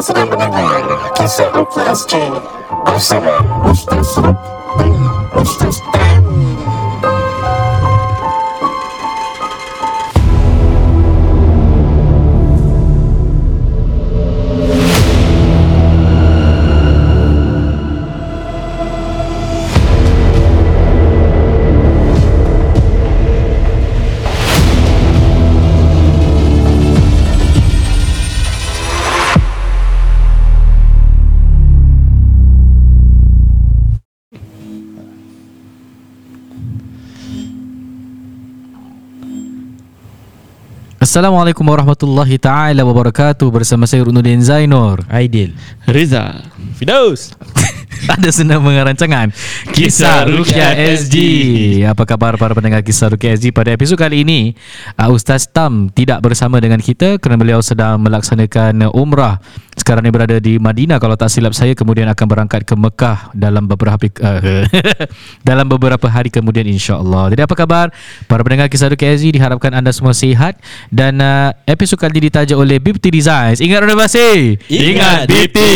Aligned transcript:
Anda 0.00 0.16
sedang 0.16 0.32
mendengar 0.32 0.80
Kisah 1.12 1.52
Ruki 1.52 1.84
SG 1.92 2.16
Bersama 2.88 3.36
Ustaz 3.68 4.16
Ruk 4.16 4.40
dan 4.80 4.96
Ustaz 5.36 5.76
Tam 5.92 6.19
Assalamualaikum 41.00 41.64
warahmatullahi 41.64 42.36
taala 42.36 42.84
wabarakatuh 42.84 43.48
bersama 43.48 43.88
saya 43.88 44.04
Runuddin 44.04 44.44
Zainur. 44.44 45.00
Aidil 45.08 45.56
Riza 45.88 46.44
Fidaus 46.76 47.32
Ada 48.12 48.28
senang 48.28 48.60
mengerancangan 48.60 49.32
Kisah 49.72 50.28
Rukia 50.28 50.76
SG. 50.76 51.16
Apa 51.88 52.04
khabar 52.04 52.36
para 52.36 52.52
pendengar 52.52 52.84
Kisah 52.84 53.16
Rukia 53.16 53.32
SG 53.32 53.48
pada 53.48 53.72
episod 53.72 53.96
kali 53.96 54.28
ini? 54.28 54.52
Ustaz 55.08 55.48
Tam 55.48 55.88
tidak 55.88 56.20
bersama 56.20 56.60
dengan 56.60 56.84
kita 56.84 57.16
kerana 57.16 57.40
beliau 57.40 57.64
sedang 57.64 57.96
melaksanakan 58.04 58.92
umrah. 58.92 59.40
Sekarang 59.80 60.04
ni 60.04 60.12
berada 60.12 60.36
di 60.36 60.60
Madinah 60.60 61.00
kalau 61.00 61.16
tak 61.16 61.32
silap 61.32 61.56
saya 61.56 61.72
kemudian 61.72 62.04
akan 62.12 62.26
berangkat 62.28 62.68
ke 62.68 62.76
Mekah 62.76 63.32
dalam 63.32 63.64
beberapa 63.64 64.04
uh, 64.20 64.68
dalam 65.48 65.64
beberapa 65.72 66.04
hari 66.04 66.28
kemudian 66.28 66.68
insya-Allah. 66.68 67.32
Jadi 67.32 67.48
apa 67.48 67.54
khabar 67.56 67.88
para 68.28 68.44
pendengar 68.44 68.68
Kisah 68.68 68.92
Rukia 68.92 69.16
SG? 69.16 69.40
Diharapkan 69.40 69.72
anda 69.72 69.88
semua 69.88 70.12
sihat 70.12 70.60
dan 70.92 71.16
uh, 71.16 71.56
episod 71.64 71.96
kali 71.96 72.20
ini 72.20 72.28
ditaja 72.28 72.60
oleh 72.60 72.76
Bipti 72.76 73.08
Designs. 73.08 73.64
Ingat 73.64 73.88
renovasi. 73.88 74.60
Ingat 74.68 75.24
Bipti. 75.24 75.72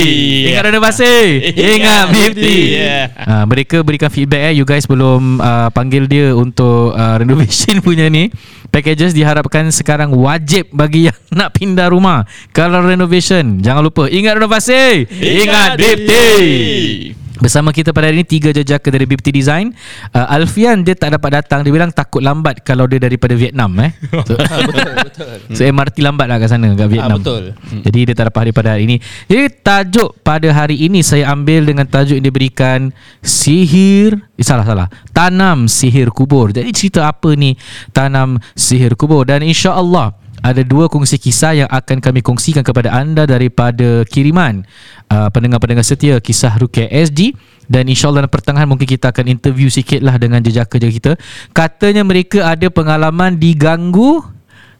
Ingat 0.52 0.62
renovasi. 0.68 1.16
Ingat 1.80 2.04
Bipti. 2.12 2.58
Yeah. 2.76 3.08
Uh, 3.24 3.44
mereka 3.48 3.80
berikan 3.80 4.12
feedback 4.12 4.52
eh 4.52 4.60
you 4.60 4.68
guys 4.68 4.84
belum 4.84 5.40
uh, 5.40 5.72
panggil 5.72 6.04
dia 6.04 6.36
untuk 6.36 6.92
uh, 6.92 7.16
renovation 7.16 7.80
punya 7.86 8.12
ni. 8.12 8.28
Packages 8.74 9.14
diharapkan 9.14 9.70
sekarang 9.70 10.10
wajib 10.18 10.66
bagi 10.74 11.06
yang 11.06 11.14
nak 11.38 11.54
pindah 11.54 11.94
rumah. 11.94 12.26
Kalau 12.50 12.82
renovation, 12.82 13.62
jangan 13.62 13.86
lupa 13.86 14.10
ingat 14.10 14.34
renovasi. 14.34 15.06
Ingat 15.14 15.78
Bipti. 15.78 16.34
Bersama 17.44 17.76
kita 17.76 17.92
pada 17.92 18.08
hari 18.08 18.24
ini 18.24 18.26
tiga 18.26 18.56
jejaka 18.56 18.88
dari 18.88 19.04
Bipti 19.04 19.28
Design. 19.28 19.68
Uh, 20.16 20.32
Alfian 20.32 20.80
dia 20.80 20.96
tak 20.96 21.12
dapat 21.12 21.44
datang. 21.44 21.60
Dia 21.60 21.76
bilang 21.76 21.92
takut 21.92 22.24
lambat 22.24 22.64
kalau 22.64 22.88
dia 22.88 22.96
daripada 22.96 23.36
Vietnam 23.36 23.68
eh. 23.84 23.92
So, 24.24 24.40
so 25.60 25.60
MRT 25.60 26.00
lambat 26.00 26.24
lah 26.24 26.40
kat 26.40 26.48
sana 26.48 26.72
kat 26.72 26.88
Vietnam. 26.88 27.20
betul. 27.20 27.52
Jadi 27.84 27.98
dia 28.08 28.14
tak 28.16 28.32
dapat 28.32 28.48
hadir 28.48 28.54
pada 28.56 28.68
hari 28.72 28.82
ini. 28.88 28.96
Jadi 29.28 29.44
tajuk 29.60 30.16
pada 30.24 30.48
hari 30.56 30.88
ini 30.88 31.04
saya 31.04 31.28
ambil 31.36 31.68
dengan 31.68 31.84
tajuk 31.84 32.16
yang 32.16 32.24
diberikan 32.24 32.88
sihir 33.20 34.16
eh, 34.40 34.44
salah 34.46 34.64
salah. 34.64 34.88
Tanam 35.12 35.68
sihir 35.68 36.08
kubur. 36.16 36.48
Jadi 36.48 36.72
cerita 36.72 37.12
apa 37.12 37.36
ni 37.36 37.60
tanam 37.92 38.40
sihir 38.56 38.96
kubur 38.96 39.28
dan 39.28 39.44
insya-Allah 39.44 40.16
ada 40.44 40.60
dua 40.60 40.92
kongsi 40.92 41.16
kisah 41.16 41.64
yang 41.64 41.68
akan 41.72 42.04
kami 42.04 42.20
kongsikan 42.20 42.60
kepada 42.60 42.92
anda 42.92 43.24
daripada 43.24 44.04
kiriman. 44.04 44.68
Uh, 45.08 45.32
pendengar-pendengar 45.32 45.80
setia 45.80 46.20
kisah 46.20 46.52
Rukia 46.60 46.84
SG 46.92 47.32
dan 47.64 47.88
insyaAllah 47.88 48.28
dalam 48.28 48.32
pertengahan 48.32 48.68
mungkin 48.68 48.84
kita 48.84 49.08
akan 49.08 49.32
interview 49.32 49.72
sikit 49.72 50.04
lah 50.04 50.20
dengan 50.20 50.44
jejaka-jejaka 50.44 50.92
kita. 50.92 51.12
Katanya 51.56 52.04
mereka 52.04 52.44
ada 52.44 52.68
pengalaman 52.68 53.40
diganggu 53.40 54.20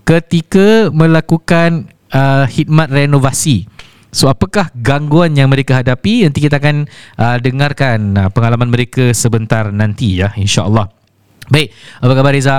ketika 0.04 0.92
melakukan 0.92 1.88
uh, 2.12 2.44
khidmat 2.44 2.92
renovasi. 2.92 3.64
So 4.12 4.28
apakah 4.28 4.68
gangguan 4.76 5.32
yang 5.32 5.48
mereka 5.48 5.80
hadapi? 5.80 6.28
Nanti 6.28 6.44
kita 6.44 6.60
akan 6.60 6.86
uh, 7.16 7.36
dengarkan 7.40 7.98
uh, 8.20 8.28
pengalaman 8.28 8.68
mereka 8.68 9.16
sebentar 9.16 9.72
nanti 9.72 10.20
ya 10.20 10.28
insyaAllah 10.36 11.03
Baik, 11.44 11.76
apa 12.00 12.12
khabar 12.14 12.32
Reza? 12.32 12.56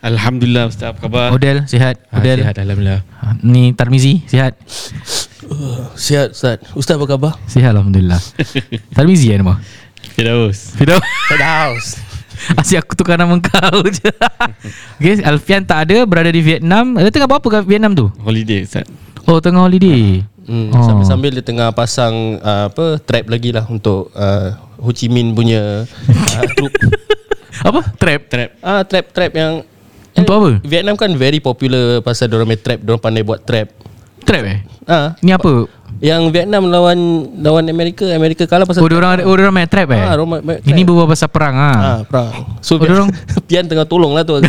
Alhamdulillah 0.00 0.64
Ustaz 0.66 0.90
apa 0.90 0.98
khabar? 0.98 1.28
Odel, 1.30 1.62
sihat? 1.64 2.00
Odel? 2.10 2.40
Sihat 2.40 2.56
Alhamdulillah 2.58 3.00
Ah, 3.14 3.36
Ni 3.38 3.70
Tarmizi, 3.70 4.24
sihat? 4.24 4.56
Sihat 5.94 6.32
Ustaz 6.32 6.58
Ustaz 6.72 6.96
apa 6.96 7.06
khabar? 7.06 7.36
Sihat 7.44 7.70
Alhamdulillah 7.70 8.18
Tarmizi 8.96 9.30
ya 9.30 9.38
nama? 9.38 9.60
Firdaus 10.12 10.72
Fido 10.74 10.96
Fidaus 11.28 12.00
Asyik 12.58 12.82
aku 12.82 12.92
tukar 12.98 13.14
nama 13.14 13.36
kau 13.38 13.86
je 13.86 14.10
Okay, 14.98 15.22
Alfian 15.22 15.62
tak 15.62 15.86
ada 15.86 16.02
Berada 16.02 16.26
di 16.26 16.42
Vietnam 16.42 16.98
Dia 16.98 17.12
tengah 17.12 17.30
buat 17.30 17.38
apa 17.38 17.60
kat 17.60 17.64
Vietnam 17.64 17.94
tu? 17.94 18.10
Holiday 18.18 18.66
Ustaz 18.66 18.88
Oh, 19.22 19.38
tengah 19.38 19.62
holiday 19.62 20.24
hmm, 20.48 20.74
Oh. 20.74 20.82
Sambil-sambil 20.82 21.30
dia 21.30 21.44
tengah 21.46 21.70
pasang 21.70 22.42
uh, 22.42 22.66
Apa 22.66 22.98
Trap 22.98 23.30
lagi 23.30 23.54
lah 23.54 23.62
Untuk 23.70 24.10
uh, 24.10 24.50
Ho 24.82 24.90
Chi 24.90 25.06
Minh 25.06 25.30
punya 25.30 25.86
uh, 25.86 26.44
Troop 26.58 26.74
Apa? 27.62 27.80
Trap? 27.94 28.20
Trap 28.26 28.50
Ah 28.60 28.82
Trap-trap 28.82 29.32
yang 29.32 29.52
Untuk 30.14 30.34
apa? 30.34 30.50
Vietnam 30.62 30.94
kan 30.94 31.10
very 31.12 31.38
popular 31.38 31.98
Pasal 31.98 32.26
diorang 32.26 32.44
main 32.44 32.56
trap 32.56 32.78
Diorang 32.78 32.98
pandai 32.98 33.22
buat 33.22 33.40
trap 33.40 33.70
Trap 34.20 34.42
eh? 34.44 34.58
Ah, 34.84 35.14
Ni 35.18 35.30
apa? 35.30 35.66
Yang 35.98 36.22
Vietnam 36.30 36.66
lawan 36.66 36.98
Lawan 37.36 37.64
Amerika 37.64 38.10
Amerika 38.10 38.42
kalah 38.44 38.66
pasal 38.66 38.82
Oh, 38.82 38.88
diorang, 38.88 39.22
oh, 39.22 39.32
diorang 39.32 39.52
main 39.52 39.66
trap 39.66 39.88
eh? 39.88 40.02
Ah, 40.02 40.18
main- 40.18 40.42
main 40.42 40.58
Ini 40.60 40.74
trap. 40.76 40.88
berbual 40.88 41.06
pasal 41.08 41.28
perang 41.28 41.54
ah. 41.54 41.78
Ah, 41.78 42.00
perang. 42.02 42.30
So 42.58 42.74
Oh, 42.74 42.82
diorang- 42.82 43.14
Pian 43.48 43.64
tengah 43.64 43.86
tolong 43.86 44.10
lah 44.10 44.22
tu. 44.22 44.34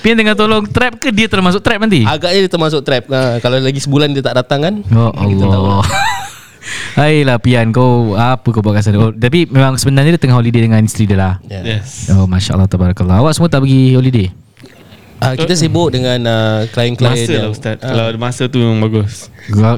Pian 0.00 0.14
tengah 0.14 0.34
tolong 0.34 0.62
trap 0.66 1.00
ke 1.00 1.08
dia 1.08 1.26
termasuk 1.26 1.58
trap 1.58 1.80
nanti? 1.80 2.04
Agaknya 2.04 2.40
dia 2.40 2.50
termasuk 2.50 2.80
trap. 2.80 3.08
Ha, 3.08 3.40
kalau 3.40 3.56
lagi 3.58 3.80
sebulan 3.80 4.12
dia 4.12 4.22
tak 4.22 4.36
datang 4.36 4.60
kan. 4.60 4.74
Oh 4.90 5.10
Kita 5.10 5.44
tahu 5.48 5.64
Allah 6.64 7.06
Hailah 7.06 7.38
Pian 7.40 7.70
kau 7.70 8.16
Apa 8.16 8.48
kau 8.50 8.60
buat 8.64 8.78
kat 8.78 8.88
sana? 8.88 8.98
Oh, 8.98 9.12
Tapi 9.12 9.46
memang 9.48 9.76
sebenarnya 9.76 10.16
dia 10.16 10.22
tengah 10.22 10.38
holiday 10.38 10.64
dengan 10.64 10.80
isteri 10.84 11.04
dia 11.04 11.18
lah. 11.18 11.34
Yes. 11.46 12.08
Oh 12.12 12.24
Masya 12.24 12.56
Allah 12.56 12.68
Tabarakallah. 12.70 13.20
Awak 13.20 13.32
semua 13.36 13.48
tak 13.52 13.64
pergi 13.64 13.94
holiday? 13.94 14.28
Ah, 15.24 15.32
kita 15.38 15.56
sibuk 15.56 15.88
dengan 15.88 16.20
uh, 16.26 16.58
klien-klien 16.68 17.16
Masa 17.16 17.34
lah 17.40 17.48
Ustaz. 17.48 17.76
Ah, 17.80 17.96
Kalau 17.96 18.04
ada 18.12 18.18
masa 18.20 18.42
tu 18.50 18.60
memang 18.60 18.80
bagus. 18.84 19.28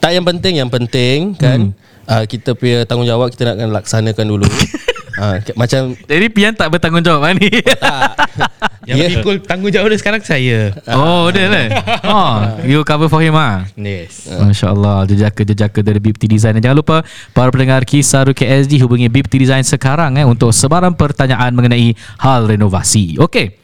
Tak 0.00 0.16
yang 0.16 0.24
penting 0.24 0.56
yang 0.56 0.72
penting 0.72 1.36
kan? 1.36 1.76
Ah, 2.08 2.24
kita 2.24 2.56
punya 2.56 2.88
tanggungjawab 2.88 3.28
kita 3.28 3.52
nak 3.52 3.84
laksanakan 3.84 4.26
dulu. 4.26 4.48
Ah, 5.20 5.36
ke- 5.36 5.52
macam 5.52 5.92
Jadi 6.00 6.26
Pian 6.28 6.56
tak 6.56 6.72
bertanggungjawab 6.72 7.20
lah 7.20 7.32
ni. 7.34 7.52
Tak 7.52 8.08
Yang 8.88 8.96
Ya. 8.96 9.06
pikul 9.12 9.36
tanggungjawab 9.38 9.92
dia 9.92 10.00
sekarang 10.00 10.22
saya. 10.22 10.72
Oh 10.88 11.28
dia 11.28 11.44
lah 11.44 11.64
oh, 12.02 12.36
You 12.64 12.80
cover 12.82 13.04
for 13.06 13.20
him 13.20 13.36
ah. 13.36 13.68
Yes. 13.76 14.24
Masya 14.26 14.72
Allah 14.72 15.04
Jejaka-jejaka 15.04 15.78
dari 15.78 16.00
Bipti 16.00 16.24
Design. 16.24 16.56
Dan 16.56 16.64
jangan 16.64 16.78
lupa 16.78 16.96
Para 17.30 17.52
pendengar 17.52 17.84
kisah 17.84 18.24
Ruki 18.24 18.42
SD 18.42 18.80
Hubungi 18.80 19.06
Bipti 19.06 19.36
Design 19.36 19.60
sekarang 19.60 20.16
eh 20.16 20.24
Untuk 20.24 20.50
sebarang 20.50 20.96
pertanyaan 20.96 21.52
Mengenai 21.52 21.92
hal 22.16 22.48
renovasi. 22.48 23.20
Okey. 23.20 23.60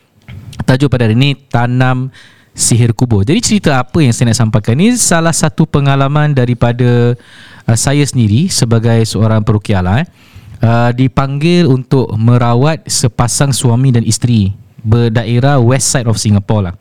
Tajuk 0.61 0.89
pada 0.89 1.05
hari 1.05 1.17
ini 1.17 1.41
Tanam 1.43 2.13
sihir 2.53 2.93
kubur. 2.93 3.21
Jadi 3.21 3.41
cerita 3.41 3.77
apa 3.77 3.97
yang 3.99 4.13
saya 4.13 4.29
nak 4.29 4.39
sampaikan 4.39 4.77
Ini 4.77 4.93
salah 4.95 5.33
satu 5.33 5.65
pengalaman 5.65 6.31
Daripada 6.31 7.17
uh, 7.65 7.77
Saya 7.79 8.05
sendiri 8.05 8.47
Sebagai 8.47 9.01
seorang 9.03 9.41
perukiah 9.41 9.81
lah 9.81 10.05
eh 10.05 10.09
uh, 10.63 10.91
Dipanggil 10.95 11.67
untuk 11.67 12.13
Merawat 12.15 12.85
sepasang 12.87 13.51
suami 13.51 13.93
dan 13.93 14.07
isteri 14.07 14.53
Berdaerah 14.87 15.59
west 15.59 15.91
side 15.91 16.07
of 16.07 16.21
Singapore 16.21 16.71
lah 16.71 16.75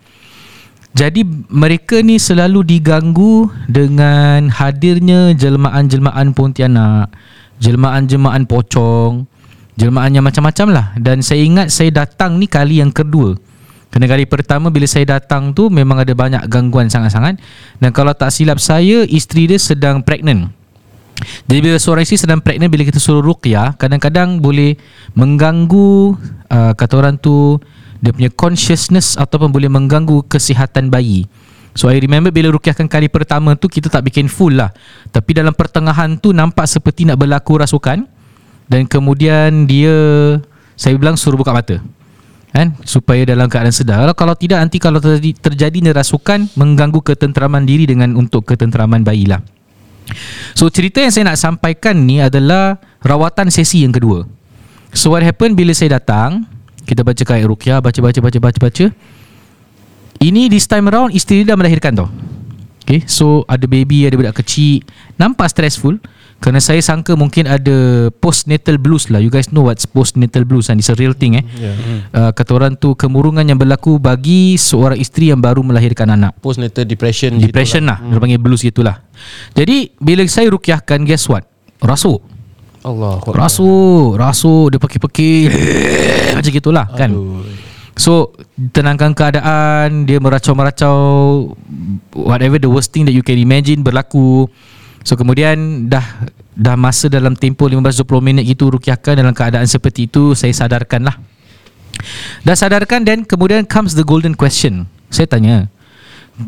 jadi 0.95 1.27
mereka 1.51 2.00
ni 2.00 2.16
selalu 2.16 2.63
diganggu 2.63 3.51
dengan 3.68 4.48
hadirnya 4.48 5.36
jelmaan-jelmaan 5.36 6.31
Pontianak, 6.31 7.12
jelmaan-jelmaan 7.60 8.48
pocong, 8.48 9.27
jelmaan 9.75 10.16
yang 10.16 10.24
macam-macam 10.24 10.68
lah. 10.72 10.86
Dan 10.95 11.19
saya 11.19 11.44
ingat 11.44 11.68
saya 11.75 11.92
datang 11.92 12.39
ni 12.39 12.48
kali 12.48 12.80
yang 12.80 12.95
kedua. 12.95 13.36
Kerana 13.92 14.07
kali 14.07 14.24
pertama 14.24 14.72
bila 14.72 14.88
saya 14.88 15.19
datang 15.19 15.51
tu 15.51 15.68
memang 15.68 16.00
ada 16.00 16.16
banyak 16.16 16.48
gangguan 16.48 16.88
sangat-sangat. 16.88 17.44
Dan 17.83 17.92
kalau 17.92 18.16
tak 18.16 18.31
silap 18.31 18.63
saya, 18.63 19.04
isteri 19.04 19.51
dia 19.51 19.60
sedang 19.60 20.00
pregnant. 20.00 20.51
Jadi 21.45 21.60
bila 21.60 21.77
seorang 21.77 22.04
isteri 22.04 22.19
sedang 22.22 22.39
pregnant 22.42 22.72
bila 22.72 22.83
kita 22.86 22.98
suruh 22.98 23.22
ruqyah 23.22 23.75
kadang-kadang 23.75 24.39
boleh 24.39 24.77
mengganggu 25.13 26.18
uh, 26.50 26.74
kata 26.74 26.94
orang 26.98 27.16
tu 27.19 27.60
dia 28.04 28.12
punya 28.13 28.31
consciousness 28.33 29.18
ataupun 29.18 29.50
boleh 29.50 29.69
mengganggu 29.72 30.25
kesihatan 30.30 30.94
bayi. 30.94 31.25
So 31.75 31.92
I 31.92 32.00
remember 32.00 32.31
bila 32.31 32.56
ruqyahkan 32.56 32.88
kali 32.88 33.12
pertama 33.12 33.60
tu 33.60 33.68
kita 33.68 33.92
tak 33.92 34.07
bikin 34.07 34.31
full 34.31 34.56
lah. 34.56 34.72
Tapi 35.12 35.36
dalam 35.36 35.51
pertengahan 35.51 36.16
tu 36.16 36.31
nampak 36.31 36.69
seperti 36.72 37.04
nak 37.04 37.19
berlaku 37.19 37.60
rasukan 37.60 38.07
dan 38.72 38.81
kemudian 38.88 39.68
dia 39.68 39.94
saya 40.80 40.95
bilang 40.95 41.19
suruh 41.19 41.39
buka 41.39 41.51
mata. 41.51 41.80
kan 42.56 42.72
supaya 42.88 43.27
dalam 43.27 43.51
keadaan 43.51 43.75
sedar 43.75 44.00
kalau, 44.00 44.16
kalau 44.16 44.36
tidak 44.39 44.63
nanti 44.63 44.80
kalau 44.80 45.04
terjadi, 45.04 45.92
nerasukan 45.92 46.56
mengganggu 46.56 47.04
ketenteraman 47.04 47.68
diri 47.68 47.83
dengan 47.83 48.16
untuk 48.16 48.48
ketenteraman 48.48 49.04
bayi 49.04 49.27
lah 49.27 49.44
so 50.57 50.69
cerita 50.69 51.02
yang 51.02 51.13
saya 51.13 51.30
nak 51.30 51.40
sampaikan 51.40 51.96
ni 52.06 52.22
adalah 52.22 52.78
rawatan 53.02 53.50
sesi 53.50 53.86
yang 53.86 53.94
kedua. 53.94 54.25
So 54.96 55.12
what 55.12 55.25
happened 55.25 55.60
bila 55.60 55.75
saya 55.75 56.00
datang 56.00 56.48
kita 56.86 57.02
baca 57.02 57.22
ayat 57.22 57.48
rukyah 57.50 57.78
baca 57.81 58.00
baca 58.00 58.19
baca 58.22 58.40
baca 58.40 58.60
baca. 58.62 58.86
Ini 60.22 60.48
this 60.48 60.66
time 60.66 60.88
around 60.88 61.12
isteri 61.12 61.44
dah 61.44 61.60
melahirkan 61.60 61.94
tau. 61.94 62.10
Okay, 62.86 63.02
so 63.10 63.42
ada 63.50 63.66
baby, 63.66 64.06
ada 64.06 64.13
budak 64.13 64.46
kecil. 64.46 64.86
Nampak 65.18 65.50
stressful 65.50 65.98
Kerana 66.45 66.62
saya 66.62 66.77
sangka 66.77 67.18
mungkin 67.18 67.50
ada 67.50 68.06
postnatal 68.21 68.77
blues 68.77 69.09
lah. 69.09 69.18
You 69.18 69.33
guys 69.33 69.50
know 69.50 69.65
what's 69.65 69.89
postnatal 69.89 70.45
blues 70.45 70.69
kan 70.69 70.77
It's 70.77 70.94
a 70.94 70.97
real 70.97 71.18
thing 71.18 71.42
eh? 71.42 71.45
Yeah. 71.57 71.74
uh, 72.13 72.31
Kata 72.38 72.53
orang 72.53 72.77
tu 72.77 72.94
kemurungan 72.94 73.42
yang 73.42 73.57
berlaku 73.57 73.97
bagi 73.97 74.53
seorang 74.53 75.01
isteri 75.01 75.33
yang 75.33 75.42
baru 75.42 75.65
melahirkan 75.65 76.06
anak. 76.13 76.38
Postnatal 76.45 76.86
depression 76.86 77.42
Depression 77.42 77.89
lah, 77.89 77.97
dia 77.97 78.21
panggil 78.21 78.38
blues 78.38 78.62
gitulah. 78.62 79.01
Jadi 79.57 79.97
bila 79.97 80.21
saya 80.30 80.53
rukyahkan 80.53 81.01
guess 81.01 81.25
what? 81.25 81.50
Rasuk. 81.81 82.21
Allah 82.86 83.18
Rasuk 83.25 84.13
Rasuk 84.13 84.69
Dia 84.69 84.77
pekik-pekik. 84.77 85.50
Macam 86.38 86.51
gitulah 86.53 86.86
kan? 86.94 87.09
So 87.98 88.38
tenangkan 88.53 89.18
keadaan 89.18 90.06
Dia 90.06 90.21
meracau-meracau 90.21 90.94
Whatever 92.13 92.62
the 92.62 92.69
worst 92.69 92.94
thing 92.94 93.09
that 93.09 93.15
you 93.18 93.25
can 93.25 93.41
imagine 93.41 93.81
Berlaku 93.81 94.45
So 95.06 95.13
kemudian 95.13 95.88
Dah 95.88 96.04
dah 96.57 96.75
masa 96.75 97.07
dalam 97.07 97.38
tempoh 97.38 97.69
15-20 97.69 98.25
minit 98.25 98.44
gitu 98.50 98.74
Rukiahkan 98.74 99.22
dalam 99.22 99.31
keadaan 99.38 99.69
seperti 99.69 100.10
itu 100.10 100.34
Saya 100.34 100.52
sadarkan 100.52 101.06
lah 101.06 101.16
Dah 102.42 102.57
sadarkan 102.57 103.06
Dan 103.06 103.24
kemudian 103.24 103.63
comes 103.63 103.94
the 103.94 104.04
golden 104.04 104.34
question. 104.34 104.90
Saya 105.13 105.30
tanya 105.30 105.69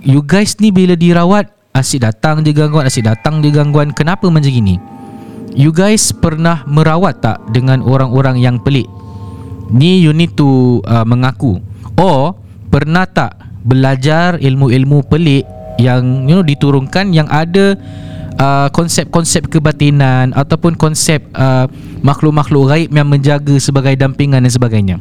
You 0.03 0.25
guys 0.25 0.57
ni 0.59 0.73
bila 0.73 0.97
dirawat 0.97 1.53
Asyik 1.71 2.03
datang 2.03 2.41
je 2.41 2.51
gangguan 2.51 2.89
Asyik 2.89 3.05
datang 3.05 3.39
je 3.45 3.53
gangguan 3.53 3.93
Kenapa 3.93 4.27
macam 4.27 4.49
gini? 4.49 4.81
You 5.53 5.69
guys 5.69 6.09
pernah 6.11 6.65
merawat 6.65 7.21
tak 7.21 7.37
Dengan 7.53 7.85
orang-orang 7.85 8.41
yang 8.41 8.57
pelik? 8.59 8.89
Ni 9.69 10.01
you 10.01 10.11
need 10.15 10.33
to 10.39 10.81
uh, 10.89 11.05
mengaku. 11.05 11.61
Or 11.95 12.35
Pernah 12.73 13.05
tak 13.05 13.37
Belajar 13.63 14.41
ilmu-ilmu 14.41 15.05
pelik 15.07 15.45
Yang 15.77 16.03
you 16.25 16.35
know 16.35 16.43
diturunkan 16.43 17.13
Yang 17.15 17.27
ada 17.31 17.65
uh, 18.37 18.67
Konsep-konsep 18.71 19.49
kebatinan 19.49 20.31
Ataupun 20.33 20.77
konsep 20.77 21.25
uh, 21.33 21.65
Makhluk-makhluk 22.01 22.71
gaib 22.71 22.89
Yang 22.93 23.07
menjaga 23.09 23.55
sebagai 23.59 23.93
dampingan 23.97 24.45
dan 24.45 24.51
sebagainya. 24.53 24.97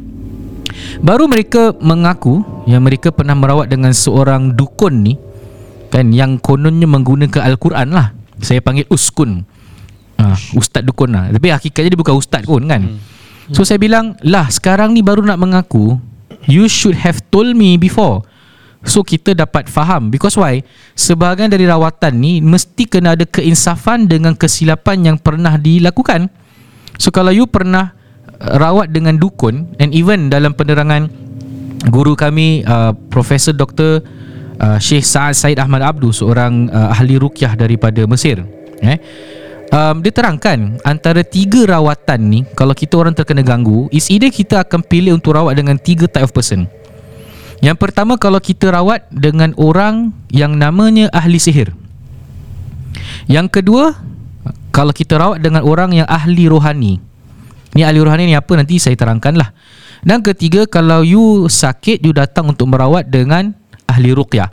Baru 1.00 1.30
mereka 1.30 1.76
mengaku 1.78 2.42
Yang 2.66 2.82
mereka 2.82 3.08
pernah 3.12 3.36
merawat 3.36 3.70
dengan 3.70 3.92
seorang 3.92 4.56
dukun 4.56 5.04
ni 5.04 5.14
Kan 5.92 6.10
Yang 6.10 6.42
kononnya 6.42 6.88
menggunakan 6.88 7.46
Al-Quran 7.46 7.94
lah. 7.94 8.12
Saya 8.42 8.60
panggil 8.60 8.84
Uskun. 8.92 9.46
Ha, 10.16 10.36
Ustaz 10.56 10.84
dukun 10.84 11.12
lah. 11.12 11.32
Tapi 11.32 11.52
hakikatnya 11.52 11.92
dia 11.92 12.00
bukan 12.00 12.16
ustaz 12.16 12.44
pun 12.44 12.64
kan? 12.64 12.82
Hmm. 12.84 12.98
So 13.54 13.62
saya 13.62 13.78
bilang 13.78 14.18
Lah 14.26 14.50
sekarang 14.50 14.92
ni 14.96 15.00
baru 15.00 15.22
nak 15.22 15.38
mengaku 15.38 16.00
You 16.46 16.66
should 16.66 16.98
have 17.00 17.22
told 17.30 17.54
me 17.54 17.78
before 17.78 18.26
So 18.86 19.02
kita 19.02 19.34
dapat 19.34 19.66
faham 19.66 20.08
Because 20.14 20.38
why 20.38 20.62
Sebahagian 20.94 21.50
dari 21.50 21.66
rawatan 21.66 22.22
ni 22.22 22.38
Mesti 22.38 22.86
kena 22.86 23.18
ada 23.18 23.26
keinsafan 23.26 24.06
Dengan 24.06 24.38
kesilapan 24.38 25.12
yang 25.12 25.16
pernah 25.18 25.58
dilakukan 25.58 26.30
So 26.96 27.10
kalau 27.10 27.34
you 27.34 27.50
pernah 27.50 27.92
uh, 28.38 28.56
Rawat 28.56 28.94
dengan 28.94 29.18
dukun 29.18 29.74
And 29.82 29.90
even 29.90 30.30
dalam 30.30 30.54
penerangan 30.54 31.10
Guru 31.90 32.14
kami 32.14 32.62
uh, 32.62 32.94
Profesor 33.10 33.52
Dr. 33.52 34.00
Uh, 34.56 34.78
Syekh 34.78 35.04
Sa'ad 35.04 35.34
Said 35.34 35.58
Ahmad 35.58 35.82
Abdu 35.82 36.14
Seorang 36.14 36.70
uh, 36.70 36.94
ahli 36.94 37.18
rukyah 37.18 37.58
daripada 37.58 38.06
Mesir 38.06 38.40
eh? 38.86 38.96
um, 39.74 39.98
Dia 39.98 40.14
terangkan 40.14 40.78
Antara 40.86 41.26
tiga 41.26 41.66
rawatan 41.66 42.20
ni 42.22 42.40
Kalau 42.54 42.72
kita 42.72 43.02
orang 43.02 43.18
terkena 43.18 43.42
ganggu 43.42 43.90
Is 43.90 44.06
either 44.14 44.30
kita 44.30 44.62
akan 44.62 44.86
pilih 44.86 45.18
untuk 45.18 45.34
rawat 45.34 45.58
dengan 45.58 45.74
tiga 45.74 46.06
type 46.06 46.30
of 46.30 46.32
person 46.32 46.70
Yang 47.64 47.76
pertama 47.80 48.20
kalau 48.20 48.40
kita 48.40 48.68
rawat 48.68 49.08
dengan 49.08 49.56
orang 49.56 50.12
Yang 50.28 50.52
namanya 50.60 51.06
ahli 51.12 51.40
sihir. 51.40 51.72
Yang 53.28 53.60
kedua 53.60 53.96
Kalau 54.72 54.92
kita 54.92 55.16
rawat 55.16 55.40
dengan 55.40 55.64
orang 55.64 55.96
yang 55.96 56.08
ahli 56.08 56.48
rohani. 56.48 57.00
Ni 57.76 57.80
ahli 57.84 57.98
rohani 58.00 58.28
ni 58.28 58.36
apa 58.36 58.52
nanti 58.56 58.76
saya 58.76 58.96
terangkan 58.96 59.36
lah 59.36 59.52
Dan 60.04 60.20
ketiga 60.20 60.68
kalau 60.68 61.00
you 61.00 61.48
sakit 61.48 62.04
You 62.04 62.12
datang 62.12 62.52
untuk 62.52 62.68
merawat 62.68 63.08
dengan 63.08 63.56
ahli 63.88 64.12
ruqyah. 64.12 64.52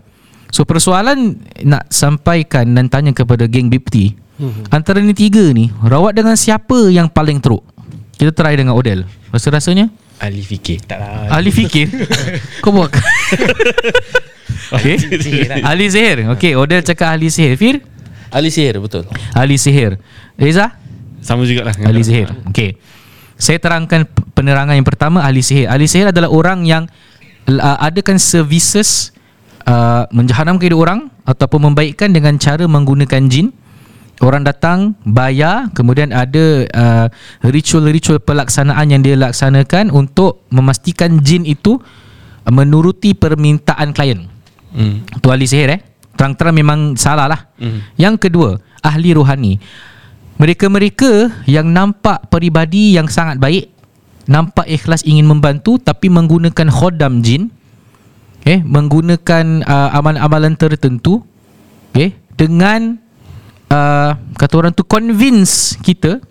So 0.54 0.64
persoalan 0.64 1.42
nak 1.66 1.90
sampaikan 1.90 2.78
dan 2.78 2.88
tanya 2.88 3.12
kepada 3.12 3.50
geng 3.50 3.74
Bipti 3.74 4.14
hmm. 4.38 4.70
Antara 4.70 5.02
ni 5.02 5.12
tiga 5.18 5.44
ni 5.52 5.74
Rawat 5.82 6.14
dengan 6.14 6.38
siapa 6.38 6.88
yang 6.94 7.10
paling 7.10 7.42
teruk? 7.42 7.66
Kita 8.14 8.32
try 8.32 8.54
dengan 8.56 8.78
Odell. 8.78 9.04
Rasa-rasanya 9.34 9.90
Ahli 10.22 10.42
fikir. 10.44 10.84
Tak 10.86 10.98
lah. 11.00 11.34
Ahli 11.34 11.50
fikir? 11.50 11.88
Kau 12.64 12.74
buat 12.74 12.94
Okay. 14.74 14.98
Ahli 15.62 15.86
sihir 15.86 16.26
Okay 16.34 16.58
Odell 16.58 16.82
cakap 16.82 17.14
ahli 17.14 17.30
sihir 17.30 17.54
Fir? 17.62 17.78
Ali 18.34 18.50
sihir 18.50 18.82
betul. 18.82 19.06
Ahli 19.38 19.54
sihir 19.60 20.02
Reza? 20.34 20.74
Sama 21.22 21.46
jugalah 21.46 21.78
Ahli 21.78 22.02
sihir 22.02 22.34
Okey 22.50 22.82
Saya 23.38 23.62
terangkan 23.62 24.10
penerangan 24.34 24.74
yang 24.74 24.88
pertama 24.88 25.22
Ahli 25.22 25.46
sihir 25.46 25.70
Ahli 25.70 25.86
sihir 25.86 26.10
adalah 26.10 26.34
orang 26.34 26.66
yang 26.66 26.90
uh, 27.54 27.78
Adakan 27.86 28.18
services 28.18 29.14
uh, 29.70 30.10
Menjahanamkan 30.10 30.66
hidup 30.66 30.82
orang 30.82 31.14
Ataupun 31.30 31.70
membaikkan 31.70 32.10
dengan 32.10 32.34
cara 32.42 32.66
menggunakan 32.66 33.30
jin 33.30 33.54
Orang 34.22 34.46
datang 34.46 34.94
bayar 35.02 35.74
Kemudian 35.74 36.14
ada 36.14 36.70
uh, 36.70 37.08
Ritual-ritual 37.42 38.22
pelaksanaan 38.22 38.86
yang 38.94 39.02
dia 39.02 39.18
laksanakan 39.18 39.90
Untuk 39.90 40.46
memastikan 40.54 41.18
jin 41.26 41.50
itu 41.50 41.82
uh, 42.46 42.52
Menuruti 42.54 43.18
permintaan 43.18 43.90
klien 43.90 44.30
hmm. 44.76 45.18
Tu 45.18 45.28
ahli 45.34 45.46
sihir 45.50 45.70
eh 45.74 45.82
Terang-terang 46.14 46.54
memang 46.54 46.80
salah 46.94 47.26
lah 47.26 47.42
Mhm. 47.58 47.80
Yang 47.98 48.16
kedua 48.30 48.50
Ahli 48.86 49.18
rohani 49.18 49.58
Mereka-mereka 50.38 51.44
Yang 51.50 51.68
nampak 51.74 52.30
peribadi 52.30 52.94
yang 52.94 53.10
sangat 53.10 53.42
baik 53.42 53.74
Nampak 54.30 54.70
ikhlas 54.70 55.04
ingin 55.04 55.26
membantu 55.26 55.82
Tapi 55.82 56.08
menggunakan 56.14 56.70
khodam 56.70 57.26
jin 57.26 57.50
okay, 58.40 58.62
Menggunakan 58.62 59.66
uh, 59.66 59.90
amalan-amalan 59.98 60.54
tertentu 60.56 61.26
okay, 61.92 62.16
Dengan 62.38 63.03
uh, 63.74 64.12
Kata 64.38 64.54
orang 64.54 64.74
tu 64.78 64.86
Convince 64.86 65.82
kita 65.82 66.22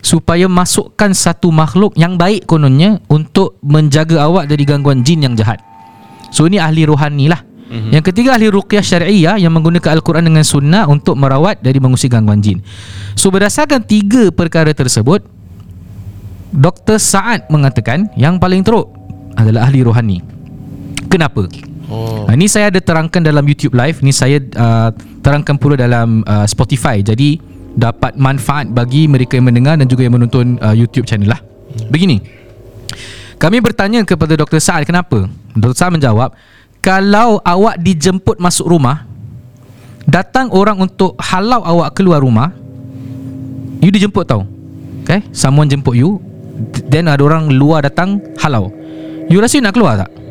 Supaya 0.00 0.48
masukkan 0.48 1.12
satu 1.12 1.52
makhluk 1.52 1.92
yang 2.00 2.16
baik 2.16 2.48
kononnya 2.48 3.04
Untuk 3.12 3.60
menjaga 3.60 4.24
awak 4.24 4.48
dari 4.48 4.64
gangguan 4.64 5.04
jin 5.04 5.28
yang 5.28 5.36
jahat 5.36 5.60
So 6.32 6.48
ini 6.48 6.56
ahli 6.56 6.88
rohani 6.88 7.28
lah 7.28 7.44
Mm-hmm. 7.66 7.90
Yang 7.98 8.04
ketiga 8.14 8.38
ahli 8.38 8.46
ruqyah 8.46 8.84
syariah 8.84 9.36
yang 9.42 9.50
menggunakan 9.50 9.98
al-Quran 9.98 10.30
dengan 10.30 10.46
sunnah 10.46 10.86
untuk 10.86 11.18
merawat 11.18 11.58
dari 11.58 11.82
mengusir 11.82 12.06
gangguan 12.06 12.38
jin. 12.38 12.62
So 13.18 13.34
berdasarkan 13.34 13.82
tiga 13.82 14.30
perkara 14.30 14.70
tersebut 14.70 15.26
Dr. 16.54 17.02
Saad 17.02 17.50
mengatakan 17.50 18.06
yang 18.14 18.38
paling 18.38 18.62
teruk 18.62 18.94
adalah 19.34 19.66
ahli 19.66 19.82
rohani. 19.82 20.22
Kenapa? 21.10 21.50
Oh 21.86 22.16
Ha, 22.26 22.34
ini 22.34 22.50
saya 22.50 22.74
ada 22.74 22.82
terangkan 22.82 23.22
dalam 23.22 23.46
YouTube 23.46 23.78
live, 23.78 24.02
ni 24.02 24.10
saya 24.10 24.42
uh, 24.58 24.90
terangkan 25.22 25.54
pula 25.54 25.78
dalam 25.78 26.26
uh, 26.26 26.42
Spotify. 26.42 26.98
Jadi 27.06 27.38
dapat 27.78 28.18
manfaat 28.18 28.66
bagi 28.66 29.06
mereka 29.06 29.38
yang 29.38 29.46
mendengar 29.46 29.78
dan 29.78 29.86
juga 29.86 30.02
yang 30.02 30.18
menonton 30.18 30.58
uh, 30.58 30.74
YouTube 30.74 31.06
channel 31.06 31.30
lah. 31.30 31.38
Begini. 31.86 32.18
Kami 33.38 33.62
bertanya 33.62 34.02
kepada 34.02 34.34
Dr. 34.34 34.58
Saad 34.58 34.82
kenapa? 34.88 35.30
Dr. 35.54 35.76
Saad 35.78 35.94
menjawab, 35.94 36.34
kalau 36.82 37.38
awak 37.46 37.78
dijemput 37.78 38.42
masuk 38.42 38.66
rumah, 38.66 39.06
datang 40.08 40.50
orang 40.50 40.82
untuk 40.82 41.14
halau 41.22 41.62
awak 41.62 41.94
keluar 41.94 42.18
rumah, 42.18 42.50
you 43.78 43.94
dijemput 43.94 44.26
tau. 44.26 44.48
Okay? 45.06 45.22
Someone 45.30 45.70
jemput 45.70 45.94
you, 45.94 46.18
then 46.90 47.06
ada 47.06 47.22
orang 47.22 47.52
luar 47.54 47.86
datang 47.86 48.18
halau. 48.42 48.74
You 49.30 49.38
rasa 49.38 49.60
you 49.60 49.62
nak 49.62 49.76
keluar 49.76 50.00
tak? 50.00 50.25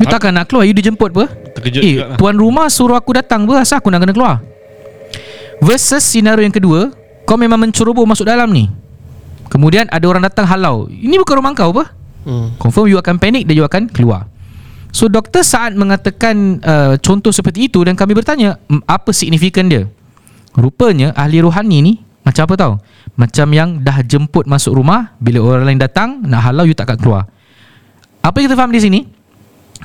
You 0.00 0.06
takkan 0.08 0.32
nak 0.32 0.48
keluar 0.48 0.64
You 0.64 0.72
dijemput 0.72 1.12
apa? 1.12 1.24
Terkejut 1.58 1.80
Eh 1.84 1.92
juga 2.00 2.04
lah. 2.14 2.16
tuan 2.16 2.36
rumah 2.36 2.66
suruh 2.72 2.96
aku 2.96 3.12
datang 3.12 3.44
apa? 3.44 3.60
Asal 3.60 3.80
aku 3.82 3.92
nak 3.92 4.00
kena 4.02 4.14
keluar? 4.16 4.34
Versus 5.62 6.02
scenario 6.02 6.42
yang 6.42 6.54
kedua 6.54 6.90
Kau 7.22 7.38
memang 7.38 7.60
menceroboh 7.60 8.02
masuk 8.02 8.26
dalam 8.26 8.50
ni. 8.50 8.66
Kemudian 9.46 9.86
ada 9.92 10.02
orang 10.08 10.24
datang 10.26 10.48
halau. 10.48 10.88
Ini 10.90 11.20
bukan 11.22 11.38
rumah 11.38 11.52
kau 11.54 11.70
apa? 11.76 11.92
Hmm. 12.24 12.56
Confirm 12.56 12.88
you 12.90 12.98
akan 12.98 13.20
panik 13.20 13.44
Dan 13.46 13.54
you 13.58 13.66
akan 13.66 13.86
keluar. 13.92 14.26
So 14.92 15.08
Dr. 15.08 15.40
Saad 15.40 15.72
mengatakan 15.72 16.60
uh, 16.60 16.94
Contoh 17.00 17.32
seperti 17.32 17.72
itu 17.72 17.80
Dan 17.80 17.96
kami 17.96 18.12
bertanya 18.12 18.60
"M, 18.68 18.84
Apa 18.84 19.08
signifikan 19.16 19.64
dia? 19.64 19.88
Rupanya 20.52 21.16
ahli 21.16 21.40
rohani 21.40 21.80
ni 21.80 21.92
Macam 22.20 22.44
apa 22.44 22.54
tau? 22.60 22.72
Macam 23.16 23.48
yang 23.56 23.80
dah 23.80 24.04
jemput 24.04 24.44
masuk 24.44 24.76
rumah 24.76 25.16
Bila 25.16 25.40
orang 25.40 25.64
lain 25.64 25.80
datang 25.80 26.20
Nak 26.20 26.40
halau 26.44 26.68
you 26.68 26.76
tak 26.76 26.92
akan 26.92 26.98
keluar. 27.00 27.22
Apa 28.20 28.38
yang 28.38 28.52
kita 28.52 28.56
faham 28.60 28.70
di 28.70 28.80
sini? 28.84 29.00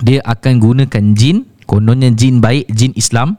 Dia 0.01 0.21
akan 0.25 0.53
gunakan 0.61 1.03
jin, 1.17 1.47
kononnya 1.65 2.13
jin 2.13 2.37
baik, 2.41 2.69
jin 2.69 2.93
Islam 2.93 3.37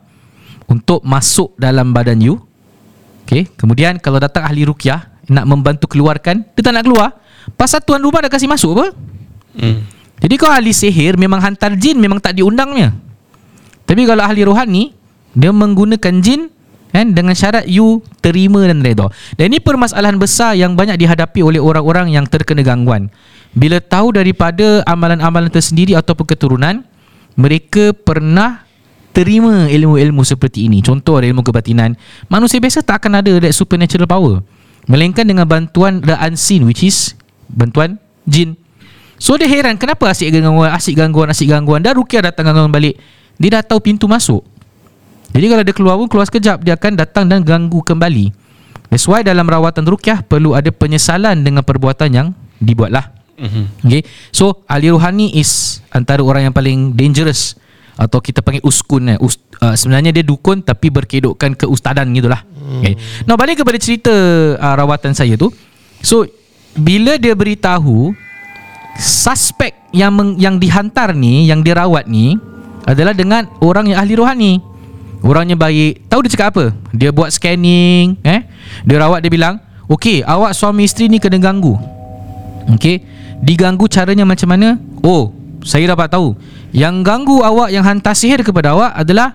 untuk 0.66 1.02
masuk 1.06 1.54
dalam 1.56 1.94
badan 1.94 2.20
you. 2.20 2.36
Okay. 3.28 3.44
Kemudian 3.60 4.00
kalau 4.00 4.16
datang 4.16 4.48
ahli 4.48 4.64
rukyah 4.64 5.04
nak 5.28 5.44
membantu 5.44 5.86
keluarkan, 5.90 6.48
dia 6.56 6.62
tak 6.64 6.72
nak 6.74 6.84
keluar. 6.88 7.08
Pasal 7.56 7.84
tuan 7.84 8.00
rumah 8.00 8.24
dah 8.24 8.32
kasih 8.32 8.48
masuk 8.48 8.76
apa? 8.76 8.86
Hmm. 9.56 9.84
Jadi 10.18 10.34
kalau 10.34 10.54
ahli 10.56 10.74
sihir 10.74 11.14
memang 11.14 11.38
hantar 11.38 11.78
jin 11.78 11.96
memang 12.00 12.18
tak 12.18 12.36
diundangnya. 12.36 12.96
Tapi 13.86 14.04
kalau 14.04 14.22
ahli 14.26 14.42
rohani 14.44 14.92
dia 15.32 15.54
menggunakan 15.54 16.14
jin 16.20 16.50
kan 16.88 17.12
dengan 17.12 17.36
syarat 17.36 17.68
you 17.68 18.02
terima 18.24 18.64
dan 18.66 18.82
redha. 18.82 19.12
Dan 19.38 19.54
ini 19.54 19.62
permasalahan 19.62 20.18
besar 20.18 20.56
yang 20.58 20.74
banyak 20.74 20.98
dihadapi 20.98 21.40
oleh 21.44 21.60
orang-orang 21.62 22.10
yang 22.10 22.26
terkena 22.26 22.64
gangguan. 22.64 23.12
Bila 23.56 23.80
tahu 23.80 24.12
daripada 24.16 24.84
amalan-amalan 24.84 25.48
tersendiri 25.48 25.96
ataupun 25.96 26.28
keturunan, 26.28 26.84
mereka 27.38 27.94
pernah 27.94 28.68
terima 29.14 29.66
ilmu-ilmu 29.66 30.22
seperti 30.22 30.70
ini. 30.70 30.78
Contoh 30.78 31.18
ilmu 31.18 31.42
kebatinan. 31.42 31.98
Manusia 32.30 32.62
biasa 32.62 32.86
tak 32.86 33.02
akan 33.02 33.18
ada 33.18 33.32
that 33.42 33.50
supernatural 33.50 34.06
power. 34.06 34.34
Melainkan 34.86 35.26
dengan 35.26 35.44
bantuan 35.44 36.00
the 36.00 36.14
unseen 36.22 36.64
which 36.64 36.86
is 36.86 37.18
bantuan 37.50 37.98
jin. 38.24 38.54
So 39.18 39.34
dia 39.34 39.50
heran 39.50 39.74
kenapa 39.74 40.06
asyik 40.14 40.38
gangguan, 40.38 40.70
asyik 40.70 40.94
gangguan, 40.94 41.28
asyik 41.34 41.50
gangguan. 41.50 41.82
Dah 41.82 41.92
rukiah 41.92 42.22
datang 42.22 42.46
gangguan 42.46 42.70
balik. 42.70 42.94
Dia 43.42 43.58
dah 43.58 43.62
tahu 43.66 43.82
pintu 43.82 44.06
masuk. 44.06 44.46
Jadi 45.34 45.46
kalau 45.50 45.62
dia 45.66 45.74
keluar 45.74 45.94
pun 45.98 46.08
keluar 46.08 46.26
sekejap 46.30 46.62
dia 46.62 46.78
akan 46.78 46.92
datang 46.94 47.26
dan 47.26 47.42
ganggu 47.42 47.82
kembali. 47.82 48.30
That's 48.88 49.04
why 49.04 49.20
dalam 49.26 49.44
rawatan 49.44 49.84
rukiah 49.84 50.24
perlu 50.24 50.54
ada 50.56 50.70
penyesalan 50.72 51.42
dengan 51.42 51.66
perbuatan 51.66 52.08
yang 52.08 52.26
dibuatlah. 52.62 53.17
Mhm. 53.38 53.86
Okay. 53.86 54.02
So 54.34 54.66
ahli 54.66 54.90
rohani 54.90 55.38
is 55.38 55.80
antara 55.94 56.20
orang 56.26 56.50
yang 56.50 56.54
paling 56.54 56.92
dangerous 56.98 57.54
atau 57.94 58.18
kita 58.18 58.42
panggil 58.42 58.62
uskun 58.66 59.14
eh. 59.14 59.18
Us, 59.22 59.38
uh, 59.62 59.74
sebenarnya 59.78 60.10
dia 60.10 60.26
dukun 60.26 60.62
tapi 60.62 60.90
berkedokkan 60.90 61.54
keustadan 61.54 62.10
gitulah. 62.14 62.42
Okay. 62.82 62.98
Now 63.24 63.38
balik 63.38 63.62
kepada 63.62 63.78
cerita 63.78 64.12
uh, 64.58 64.74
rawatan 64.74 65.14
saya 65.14 65.38
tu. 65.38 65.54
So 66.02 66.26
bila 66.74 67.18
dia 67.18 67.34
beritahu 67.34 68.14
suspek 68.98 69.74
yang 69.94 70.14
meng, 70.14 70.30
yang 70.36 70.58
dihantar 70.58 71.14
ni, 71.14 71.46
yang 71.46 71.62
dirawat 71.62 72.10
ni 72.10 72.34
adalah 72.84 73.14
dengan 73.14 73.46
orang 73.62 73.94
yang 73.94 73.98
ahli 74.02 74.14
rohani. 74.18 74.52
Orangnya 75.18 75.58
baik. 75.58 76.06
Tahu 76.06 76.22
dia 76.26 76.30
cakap 76.30 76.48
apa? 76.54 76.64
Dia 76.94 77.10
buat 77.10 77.34
scanning, 77.34 78.22
eh. 78.22 78.46
Dia 78.86 78.96
rawat 79.02 79.18
dia 79.18 79.30
bilang, 79.34 79.58
"Okey, 79.90 80.22
awak 80.22 80.54
suami 80.54 80.86
isteri 80.86 81.10
ni 81.10 81.18
kena 81.18 81.42
ganggu." 81.42 81.74
Okey. 82.70 83.02
Diganggu 83.38 83.86
caranya 83.86 84.26
macam 84.26 84.48
mana? 84.50 84.78
Oh, 85.02 85.30
saya 85.62 85.90
dapat 85.94 86.10
tahu. 86.10 86.34
Yang 86.74 86.94
ganggu 87.06 87.40
awak 87.42 87.70
yang 87.70 87.86
hantar 87.86 88.12
sihir 88.14 88.42
kepada 88.42 88.74
awak 88.74 88.92
adalah 88.98 89.34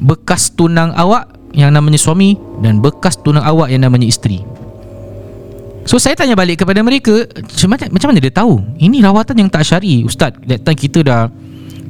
bekas 0.00 0.54
tunang 0.54 0.94
awak 0.94 1.30
yang 1.54 1.70
namanya 1.70 1.98
suami 1.98 2.38
dan 2.62 2.82
bekas 2.82 3.18
tunang 3.20 3.42
awak 3.42 3.70
yang 3.70 3.82
namanya 3.82 4.06
isteri. 4.06 4.42
So 5.84 6.00
saya 6.00 6.16
tanya 6.16 6.32
balik 6.32 6.64
kepada 6.64 6.80
mereka 6.80 7.28
macam 7.28 7.68
mana, 7.76 7.84
macam 7.92 8.08
mana 8.08 8.18
dia 8.24 8.32
tahu 8.32 8.56
Ini 8.80 9.04
rawatan 9.04 9.36
yang 9.44 9.50
tak 9.52 9.68
syari 9.68 10.00
Ustaz 10.00 10.32
That 10.48 10.64
time 10.64 10.80
kita 10.80 11.04
dah 11.04 11.28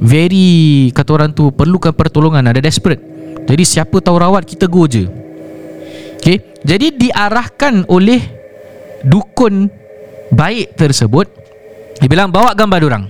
Very 0.02 0.90
Kata 0.90 1.14
orang 1.14 1.30
tu 1.30 1.54
Perlukan 1.54 1.94
pertolongan 1.94 2.42
Ada 2.50 2.58
desperate 2.58 2.98
Jadi 3.46 3.62
siapa 3.62 4.02
tahu 4.02 4.18
rawat 4.18 4.50
Kita 4.50 4.66
go 4.66 4.90
je 4.90 5.06
Okay 6.18 6.42
Jadi 6.66 7.06
diarahkan 7.06 7.86
oleh 7.86 8.18
Dukun 9.06 9.83
Baik 10.34 10.74
tersebut 10.74 11.30
Dia 12.02 12.10
bilang 12.10 12.28
bawa 12.28 12.52
gambar 12.52 12.80
orang. 12.84 13.04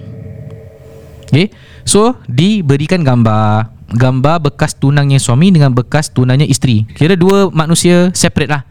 Okay 1.32 1.48
So 1.88 2.20
diberikan 2.28 3.00
gambar 3.00 3.72
Gambar 3.96 4.44
bekas 4.44 4.76
tunangnya 4.76 5.16
suami 5.16 5.52
Dengan 5.52 5.72
bekas 5.72 6.12
tunangnya 6.12 6.44
isteri 6.44 6.84
Kira 6.94 7.16
dua 7.16 7.48
manusia 7.48 8.12
separate 8.12 8.52
lah 8.52 8.62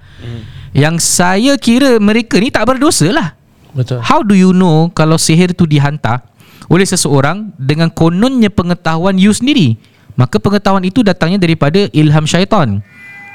yang 0.73 0.97
saya 0.97 1.53
kira 1.55 2.01
mereka 2.01 2.41
ni 2.41 2.49
tak 2.49 2.65
berdosa 2.65 3.13
lah. 3.13 3.37
Betul. 3.77 4.01
How 4.01 4.25
do 4.25 4.33
you 4.33 4.51
know 4.53 4.89
kalau 4.89 5.21
sihir 5.21 5.53
tu 5.53 5.69
dihantar 5.69 6.25
oleh 6.65 6.85
seseorang 6.85 7.53
dengan 7.61 7.93
kononnya 7.93 8.49
pengetahuan 8.49 9.17
you 9.21 9.29
sendiri? 9.33 9.77
Maka 10.17 10.37
pengetahuan 10.37 10.85
itu 10.85 11.05
datangnya 11.05 11.41
daripada 11.41 11.89
ilham 11.93 12.25
syaitan. 12.25 12.81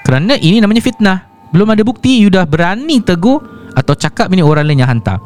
Kerana 0.02 0.34
ini 0.38 0.58
namanya 0.62 0.82
fitnah. 0.82 1.18
Belum 1.54 1.66
ada 1.70 1.82
bukti 1.86 2.22
you 2.22 2.30
dah 2.30 2.44
berani 2.44 3.00
tegur 3.02 3.40
atau 3.78 3.94
cakap 3.94 4.26
ini 4.34 4.42
orang 4.42 4.66
lain 4.66 4.82
yang 4.82 4.90
hantar. 4.90 5.22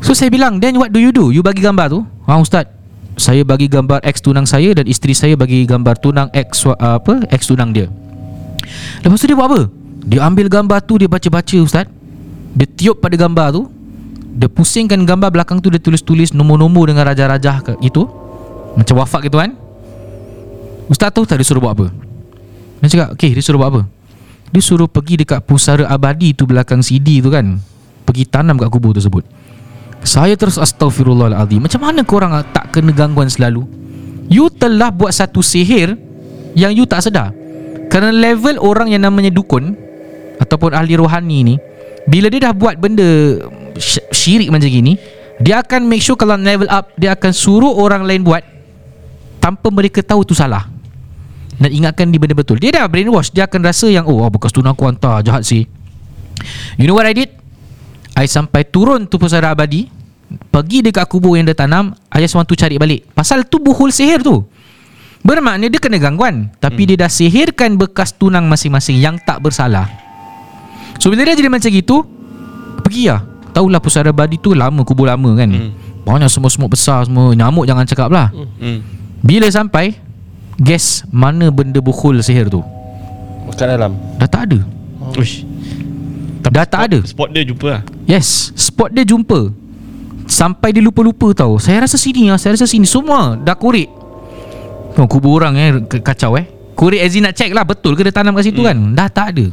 So 0.00 0.16
saya 0.16 0.32
bilang, 0.32 0.56
then 0.56 0.80
what 0.80 0.88
do 0.88 1.02
you 1.02 1.12
do? 1.12 1.28
You 1.28 1.44
bagi 1.44 1.60
gambar 1.60 1.92
tu? 1.92 2.00
Ha 2.24 2.40
ustaz, 2.40 2.64
saya 3.20 3.44
bagi 3.44 3.68
gambar 3.68 4.00
ex 4.00 4.24
tunang 4.24 4.48
saya 4.48 4.72
dan 4.72 4.88
isteri 4.88 5.12
saya 5.12 5.36
bagi 5.36 5.68
gambar 5.68 6.00
tunang 6.00 6.28
ex 6.32 6.64
uh, 6.64 6.72
apa? 6.78 7.28
Ex 7.28 7.50
tunang 7.50 7.76
dia. 7.76 7.92
Lepas 9.04 9.20
tu 9.20 9.26
dia 9.28 9.36
buat 9.36 9.48
apa? 9.52 9.60
Dia 10.08 10.24
ambil 10.24 10.48
gambar 10.48 10.80
tu 10.88 10.96
Dia 10.96 11.08
baca-baca 11.10 11.56
Ustaz 11.60 11.86
Dia 12.56 12.66
tiup 12.68 13.04
pada 13.04 13.12
gambar 13.12 13.52
tu 13.52 13.62
Dia 14.32 14.48
pusingkan 14.48 15.04
gambar 15.04 15.28
belakang 15.28 15.60
tu 15.60 15.68
Dia 15.68 15.80
tulis-tulis 15.80 16.32
nombor-nombor 16.32 16.88
Dengan 16.88 17.04
raja-raja 17.08 17.60
itu 17.84 18.08
Macam 18.72 18.94
wafak 19.04 19.28
gitu 19.28 19.36
kan 19.36 19.52
Ustaz 20.88 21.12
tahu 21.12 21.28
tak 21.28 21.36
dia 21.36 21.46
suruh 21.46 21.60
buat 21.60 21.76
apa 21.76 21.86
Dia 22.80 22.88
cakap 22.88 23.08
Okay 23.18 23.36
dia 23.36 23.44
suruh 23.44 23.60
buat 23.60 23.68
apa 23.68 23.80
Dia 24.48 24.62
suruh 24.64 24.88
pergi 24.88 25.20
dekat 25.20 25.44
pusara 25.44 25.84
abadi 25.86 26.32
tu 26.32 26.48
Belakang 26.48 26.80
CD 26.80 27.20
tu 27.20 27.28
kan. 27.28 27.60
Pergi 28.08 28.24
tanam 28.24 28.56
kat 28.56 28.72
kubur 28.72 28.96
tersebut. 28.96 29.24
Saya 30.00 30.38
terus 30.38 30.56
astagfirullahaladzim 30.56 31.58
Macam 31.58 31.80
mana 31.82 32.06
korang 32.06 32.30
tak 32.54 32.70
kena 32.70 32.94
gangguan 32.94 33.26
selalu? 33.26 33.66
You 34.30 34.46
telah 34.46 34.94
buat 34.94 35.10
satu 35.10 35.42
sihir 35.42 35.98
Yang 36.54 36.72
you 36.78 36.84
tak 36.86 37.02
sedar. 37.02 37.34
Kerana 37.90 38.14
level 38.14 38.62
orang 38.62 38.94
yang 38.94 39.02
namanya 39.02 39.34
dukun 39.34 39.74
Ataupun 40.38 40.70
ahli 40.70 40.94
rohani 40.94 41.38
ni 41.42 41.54
Bila 42.06 42.30
dia 42.30 42.46
dah 42.46 42.54
buat 42.54 42.78
benda 42.78 43.42
sy- 43.74 44.06
Syirik 44.14 44.54
macam 44.54 44.70
gini 44.70 44.94
Dia 45.42 45.66
akan 45.66 45.90
make 45.90 46.00
sure 46.00 46.14
kalau 46.14 46.38
level 46.38 46.70
up 46.70 46.94
Dia 46.94 47.18
akan 47.18 47.32
suruh 47.34 47.74
orang 47.74 48.06
lain 48.06 48.22
buat 48.22 48.46
Tanpa 49.42 49.66
mereka 49.74 49.98
tahu 49.98 50.22
tu 50.22 50.32
salah 50.32 50.77
Dan 51.58 51.74
ingatkan 51.74 52.14
dia 52.14 52.22
benda 52.22 52.38
betul. 52.38 52.62
Dia 52.62 52.70
dah 52.70 52.86
brainwash. 52.86 53.34
Dia 53.34 53.50
akan 53.50 53.60
rasa 53.66 53.90
yang 53.90 54.06
Oh 54.06 54.22
bekas 54.30 54.54
tu 54.54 54.62
aku 54.62 54.82
hantar. 54.86 55.26
Jahat 55.26 55.42
sih. 55.42 55.66
You 56.78 56.86
know 56.86 56.94
what 56.94 57.06
I 57.06 57.14
did? 57.14 57.34
I 58.14 58.30
sampai 58.30 58.62
turun 58.66 59.10
tu 59.10 59.18
pusara 59.18 59.50
abadi. 59.50 59.90
Pergi 60.28 60.86
dekat 60.86 61.10
kubur 61.10 61.34
yang 61.34 61.50
dia 61.50 61.58
tanam. 61.58 61.98
I 62.14 62.22
just 62.22 62.38
want 62.38 62.46
to 62.46 62.54
cari 62.54 62.78
balik. 62.78 63.10
Pasal 63.10 63.42
tu 63.46 63.58
buhul 63.58 63.90
sihir 63.90 64.22
tu. 64.22 64.46
Bermakna 65.26 65.66
dia 65.66 65.82
kena 65.82 65.98
gangguan. 65.98 66.54
Tapi 66.62 66.86
hmm. 66.86 66.88
dia 66.94 66.96
dah 67.06 67.10
sihirkan 67.10 67.74
bekas 67.74 68.14
tunang 68.14 68.46
masing-masing 68.46 69.02
Yang 69.02 69.26
tak 69.26 69.42
bersalah. 69.42 69.90
So 71.02 71.10
bila 71.10 71.26
dia 71.26 71.38
jadi 71.38 71.50
macam 71.50 71.70
gitu 71.70 72.06
Pergi 72.86 73.10
lah. 73.10 73.26
Tahulah 73.50 73.82
pusara 73.82 74.14
abadi 74.14 74.38
tu 74.38 74.54
lama 74.54 74.86
Kubur 74.86 75.10
lama 75.10 75.34
kan. 75.34 75.50
Hmm. 75.50 75.70
Banyak 76.06 76.30
semut-semut 76.30 76.70
besar 76.70 77.02
semua. 77.02 77.34
Nyamuk 77.34 77.66
jangan 77.66 77.82
cakap 77.82 78.08
lah. 78.14 78.30
Hmm. 78.30 78.80
Bila 79.26 79.50
sampai 79.50 79.98
Guess 80.58 81.06
mana 81.14 81.54
benda 81.54 81.78
buhul 81.78 82.18
sihir 82.18 82.50
tu? 82.50 82.66
Kat 83.54 83.70
dalam. 83.74 83.94
Dah 84.18 84.26
tak 84.26 84.50
ada. 84.50 84.58
Uish. 85.14 85.46
Dah 86.42 86.66
tak 86.66 86.90
ada. 86.90 86.98
Spot 87.06 87.30
dia 87.30 87.46
jumpa 87.46 87.66
lah. 87.78 87.82
Yes 88.10 88.50
Spot 88.58 88.90
dia 88.90 89.06
jumpa. 89.06 89.54
Sampai 90.28 90.74
dia 90.74 90.82
lupa-lupa 90.82 91.30
tau. 91.32 91.56
Saya 91.62 91.86
rasa 91.86 91.94
sini 91.94 92.28
lah 92.28 92.36
Saya 92.36 92.58
rasa 92.58 92.66
sini. 92.66 92.84
Semua 92.84 93.38
dah 93.38 93.54
korek. 93.54 93.88
Oh, 94.98 95.06
Kubur 95.06 95.38
orang 95.38 95.54
eh 95.54 95.70
Kacau 96.02 96.34
eh. 96.34 96.46
Korek 96.74 97.02
as 97.02 97.14
nak 97.18 97.34
check 97.38 97.54
lah 97.54 97.62
Betul 97.62 97.94
ke 97.94 98.02
dia 98.02 98.14
tanam 98.14 98.34
kat 98.34 98.50
situ 98.50 98.62
hmm. 98.62 98.68
kan? 98.68 98.78
Dah 98.98 99.08
tak 99.10 99.26
ada. 99.38 99.46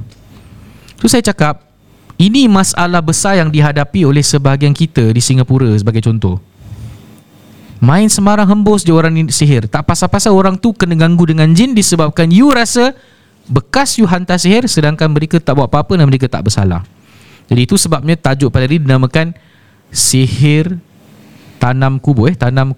So 0.97 1.05
saya 1.05 1.21
cakap 1.21 1.61
Ini 2.17 2.49
masalah 2.49 3.01
besar 3.05 3.37
yang 3.37 3.53
dihadapi 3.53 4.05
oleh 4.05 4.25
sebahagian 4.25 4.73
kita 4.73 5.13
Di 5.13 5.21
Singapura 5.21 5.69
sebagai 5.77 6.01
contoh 6.01 6.41
Main 7.83 8.07
sembarang 8.07 8.47
hembus 8.47 8.87
je 8.87 8.95
orang 8.95 9.11
ni 9.11 9.27
sihir. 9.27 9.67
Tak 9.67 9.83
pasal-pasal 9.83 10.31
orang 10.31 10.55
tu 10.55 10.71
kena 10.71 10.95
ganggu 10.95 11.27
dengan 11.27 11.51
jin 11.51 11.75
Disebabkan 11.75 12.31
you 12.31 12.49
rasa 12.51 12.95
Bekas 13.45 13.99
you 13.99 14.07
hantar 14.07 14.39
sihir 14.39 14.65
Sedangkan 14.65 15.11
mereka 15.11 15.37
tak 15.37 15.59
buat 15.59 15.69
apa-apa 15.69 15.99
Dan 15.99 16.07
mereka 16.07 16.31
tak 16.31 16.47
bersalah. 16.47 16.87
Jadi 17.45 17.61
itu 17.61 17.75
sebabnya 17.77 18.17
tajuk 18.17 18.49
pada 18.49 18.65
hari 18.65 18.79
dinamakan 18.81 19.35
Sihir 19.91 20.79
Tanam 21.61 21.99
kubur 21.99 22.31
eh 22.31 22.35
Tanam 22.35 22.73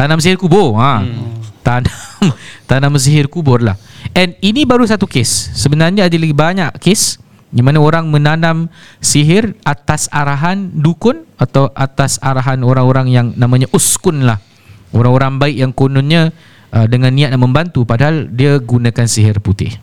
Tanam 0.00 0.16
sihir 0.16 0.40
kubur. 0.40 0.80
Ha. 0.80 1.04
Hmm. 1.04 1.44
Tanam 1.60 1.92
Tanam 2.70 2.96
sihir 2.96 3.28
kubur 3.28 3.60
lah. 3.60 3.76
And 4.16 4.32
ini 4.40 4.64
baru 4.64 4.88
satu 4.88 5.04
kes. 5.04 5.52
Sebenarnya 5.52 6.08
ada 6.08 6.16
lagi 6.16 6.32
banyak 6.32 6.80
kes 6.80 7.20
di 7.50 7.62
mana 7.66 7.82
orang 7.82 8.06
menanam 8.06 8.70
sihir 9.02 9.58
atas 9.66 10.06
arahan 10.14 10.70
dukun 10.70 11.26
atau 11.34 11.70
atas 11.74 12.22
arahan 12.22 12.62
orang-orang 12.62 13.10
yang 13.10 13.26
namanya 13.34 13.66
uskun 13.74 14.22
lah. 14.22 14.38
Orang-orang 14.90 15.38
baik 15.38 15.56
yang 15.58 15.72
kononnya 15.74 16.34
uh, 16.74 16.86
dengan 16.86 17.14
niat 17.14 17.34
nak 17.34 17.42
membantu 17.42 17.86
padahal 17.86 18.26
dia 18.30 18.58
gunakan 18.58 19.06
sihir 19.06 19.42
putih. 19.42 19.74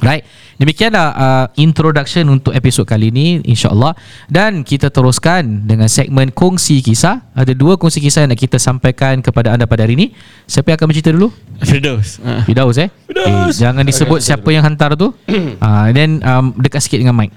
Right 0.00 0.24
Demikianlah 0.56 1.08
uh, 1.12 1.46
introduction 1.60 2.24
untuk 2.32 2.56
episod 2.56 2.88
kali 2.88 3.12
ini 3.12 3.44
InsyaAllah 3.44 3.92
Dan 4.24 4.64
kita 4.64 4.88
teruskan 4.88 5.68
dengan 5.68 5.84
segmen 5.84 6.32
kongsi 6.32 6.80
kisah 6.80 7.28
Ada 7.36 7.52
dua 7.52 7.76
kongsi 7.76 8.00
kisah 8.00 8.24
yang 8.24 8.32
nak 8.32 8.40
kita 8.40 8.56
sampaikan 8.56 9.20
kepada 9.20 9.52
anda 9.52 9.68
pada 9.68 9.84
hari 9.84 10.00
ini 10.00 10.06
Siapa 10.48 10.72
yang 10.72 10.80
akan 10.80 10.88
bercerita 10.88 11.12
dulu? 11.12 11.28
Firdaus. 11.60 12.16
Ha. 12.24 12.48
Fidaus 12.48 12.76
eh 12.80 12.88
Fidaus. 13.04 13.52
Eh, 13.52 13.68
Jangan 13.68 13.84
disebut 13.84 14.24
siapa 14.24 14.48
yang 14.48 14.64
hantar 14.64 14.96
tu 14.96 15.12
uh, 15.60 15.86
Then 15.92 16.24
um, 16.24 16.56
dekat 16.56 16.80
sikit 16.80 17.04
dengan 17.04 17.12
mic 17.20 17.36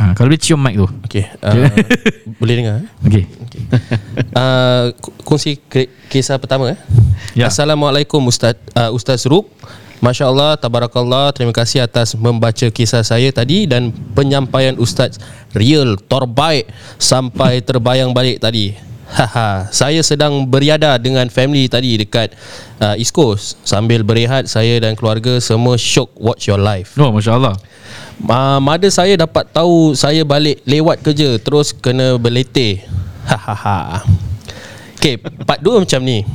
uh, 0.00 0.16
Kalau 0.16 0.32
boleh 0.32 0.40
cium 0.40 0.56
mic 0.56 0.80
tu 0.80 0.88
Okay 1.04 1.28
uh, 1.44 1.68
Boleh 2.40 2.54
dengar 2.64 2.74
eh? 2.80 2.84
Okay 3.04 3.24
uh, 4.40 4.88
Kongsi 5.20 5.60
kisah 6.08 6.40
pertama 6.40 6.72
eh? 6.72 6.80
Ya. 7.36 7.52
Assalamualaikum 7.52 8.24
Ustaz 8.24 8.56
uh, 8.72 8.88
Ustaz 8.88 9.28
Ruk 9.28 9.52
Masya 10.04 10.28
Allah, 10.28 10.52
Tabarakallah 10.60 11.32
Terima 11.32 11.56
kasih 11.56 11.80
atas 11.80 12.12
membaca 12.12 12.68
kisah 12.68 13.00
saya 13.00 13.32
tadi 13.32 13.64
Dan 13.64 13.88
penyampaian 14.12 14.76
Ustaz 14.76 15.16
Real, 15.56 15.96
terbaik 15.96 16.68
Sampai 17.00 17.64
terbayang 17.64 18.12
balik 18.12 18.44
tadi. 18.44 18.76
Haha, 19.14 19.70
saya 19.70 20.02
sedang 20.02 20.42
beriada 20.42 20.98
dengan 20.98 21.28
family 21.30 21.70
tadi 21.70 21.94
dekat 21.94 22.34
uh, 22.82 22.98
East 22.98 23.14
Coast. 23.14 23.60
Sambil 23.62 24.02
berehat, 24.02 24.50
saya 24.50 24.80
dan 24.82 24.98
keluarga 24.98 25.38
semua 25.38 25.78
shock 25.78 26.10
watch 26.18 26.50
your 26.50 26.58
life. 26.58 26.98
Oh 26.98 27.14
Masya 27.14 27.38
Allah 27.38 27.54
uh, 28.26 28.58
Mother 28.58 28.90
saya 28.90 29.14
dapat 29.14 29.46
tahu 29.54 29.94
saya 29.94 30.26
balik 30.26 30.58
lewat 30.66 31.04
kerja 31.04 31.36
Terus 31.38 31.70
kena 31.70 32.18
berletih. 32.18 32.82
Hahaha. 33.24 34.02
Okay, 34.98 35.20
part 35.48 35.62
2 35.62 35.84
macam 35.84 36.00
ni. 36.02 36.26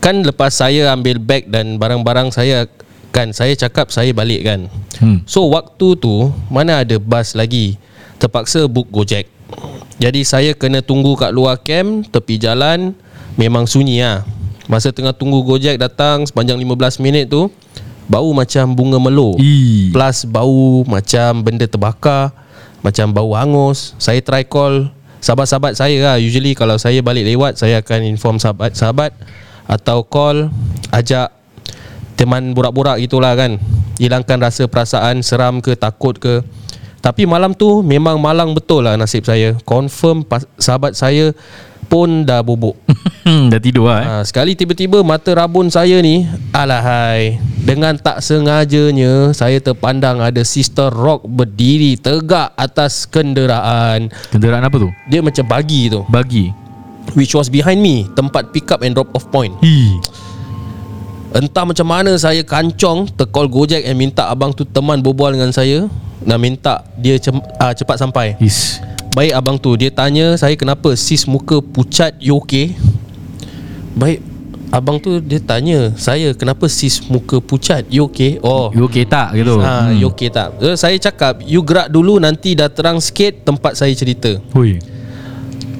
Kan 0.00 0.24
lepas 0.24 0.56
saya 0.56 0.90
ambil 0.96 1.20
bag 1.20 1.46
dan 1.46 1.76
barang-barang 1.76 2.32
saya 2.32 2.66
Kan 3.10 3.34
saya 3.34 3.58
cakap 3.58 3.90
saya 3.90 4.14
balik 4.14 4.46
kan. 4.46 4.70
Hmm. 5.02 5.26
So 5.26 5.50
waktu 5.50 5.98
tu 5.98 6.30
Mana 6.46 6.86
ada 6.86 6.96
bas 6.98 7.34
lagi? 7.34 7.74
Terpaksa 8.22 8.68
book 8.70 8.86
Gojek. 8.92 9.26
Jadi 10.00 10.24
saya 10.24 10.56
kena 10.56 10.80
tunggu 10.80 11.12
kat 11.18 11.34
luar 11.34 11.60
camp 11.60 12.08
Tepi 12.08 12.40
jalan 12.40 12.96
Memang 13.36 13.68
sunyi 13.68 14.00
lah 14.00 14.24
Masa 14.70 14.94
tengah 14.94 15.12
tunggu 15.12 15.42
Gojek 15.42 15.76
datang 15.76 16.24
Sepanjang 16.24 16.56
15 16.56 17.02
minit 17.04 17.28
tu 17.28 17.50
Bau 18.10 18.34
macam 18.34 18.74
bunga 18.74 18.98
melo. 18.98 19.38
Plus 19.94 20.26
bau 20.26 20.82
macam 20.86 21.42
benda 21.42 21.66
terbakar 21.66 22.34
Macam 22.82 23.10
bau 23.10 23.34
hangus. 23.34 23.92
Saya 23.98 24.22
try 24.22 24.46
call 24.46 24.88
Sahabat-sahabat 25.20 25.76
saya 25.76 25.98
lah 26.00 26.16
Usually 26.16 26.56
kalau 26.56 26.80
saya 26.80 27.04
balik 27.04 27.28
lewat 27.28 27.60
Saya 27.60 27.82
akan 27.84 28.00
inform 28.08 28.40
sahabat-sahabat 28.40 29.12
Atau 29.68 30.06
call 30.06 30.48
Ajak 30.94 31.39
Teman 32.20 32.52
borak-borak 32.52 33.00
gitulah 33.00 33.32
kan. 33.32 33.56
Hilangkan 33.96 34.36
rasa 34.44 34.68
perasaan 34.68 35.24
Seram 35.24 35.64
ke 35.64 35.72
takut 35.72 36.20
ke. 36.20 36.44
Tapi 37.00 37.24
malam 37.24 37.56
tu 37.56 37.80
Memang 37.80 38.20
malang 38.20 38.52
betul 38.52 38.84
lah 38.84 39.00
nasib 39.00 39.24
saya. 39.24 39.56
Confirm 39.64 40.20
pas- 40.20 40.44
sahabat 40.60 40.92
saya 40.92 41.32
Pun 41.88 42.28
dah 42.28 42.44
bubuk. 42.44 42.76
Dah 43.50 43.58
tidur 43.58 43.88
lah 43.88 43.98
eh? 43.98 44.06
Ha, 44.06 44.14
sekali 44.22 44.52
tiba-tiba 44.52 45.00
mata 45.00 45.32
rabun 45.32 45.72
saya 45.72 45.98
ni 45.98 46.22
Alahai 46.52 47.40
Dengan 47.58 47.96
tak 47.98 48.22
sengajanya 48.22 49.32
Saya 49.32 49.58
terpandang 49.58 50.22
ada 50.22 50.44
sister 50.44 50.92
rock 50.92 51.24
berdiri 51.24 51.96
tegak 51.96 52.52
atas 52.54 53.08
kenderaan. 53.08 54.12
Kenderaan 54.28 54.62
apa 54.62 54.76
tu? 54.76 54.92
Dia 55.08 55.24
macam 55.24 55.48
bagi 55.48 55.88
tu. 55.88 56.04
Bagi? 56.06 56.52
Which 57.16 57.34
was 57.34 57.50
behind 57.50 57.80
me. 57.82 58.06
Tempat 58.12 58.52
pick 58.54 58.70
up 58.70 58.84
and 58.84 58.94
drop 58.94 59.10
off 59.16 59.26
point. 59.32 59.50
Ih. 59.64 59.98
Entah 61.30 61.62
macam 61.62 61.86
mana 61.86 62.10
saya 62.18 62.42
kancong 62.42 63.06
Tercall 63.14 63.46
Gojek 63.46 63.86
and 63.86 63.94
minta 63.94 64.26
abang 64.26 64.50
tu 64.50 64.66
teman 64.66 64.98
berbual 64.98 65.30
dengan 65.30 65.54
saya 65.54 65.86
Dan 66.18 66.38
minta 66.42 66.82
dia 66.98 67.14
cem, 67.22 67.38
uh, 67.38 67.72
cepat 67.72 68.02
sampai 68.02 68.34
Is. 68.42 68.82
Baik 69.14 69.38
abang 69.38 69.54
tu 69.54 69.78
Dia 69.78 69.94
tanya 69.94 70.34
saya 70.34 70.58
kenapa 70.58 70.90
Sis 70.98 71.30
muka 71.30 71.62
pucat 71.62 72.18
You 72.18 72.34
okay? 72.42 72.74
Baik 73.94 74.26
Abang 74.70 75.02
tu 75.02 75.18
dia 75.18 75.42
tanya 75.42 75.90
Saya 75.98 76.30
kenapa 76.30 76.70
sis 76.70 77.02
muka 77.10 77.42
pucat 77.42 77.82
You 77.90 78.06
okay? 78.06 78.38
Oh 78.38 78.70
You 78.70 78.86
okay 78.86 79.02
tak 79.02 79.34
gitu? 79.34 79.58
Ah, 79.58 79.90
Hmm. 79.90 79.98
you 79.98 80.06
okay 80.06 80.30
tak? 80.30 80.62
So, 80.62 80.78
saya 80.78 80.94
cakap 80.94 81.42
You 81.42 81.66
gerak 81.66 81.90
dulu 81.90 82.22
Nanti 82.22 82.54
dah 82.54 82.70
terang 82.70 83.02
sikit 83.02 83.42
Tempat 83.42 83.74
saya 83.74 83.90
cerita 83.98 84.30
Hui. 84.54 84.78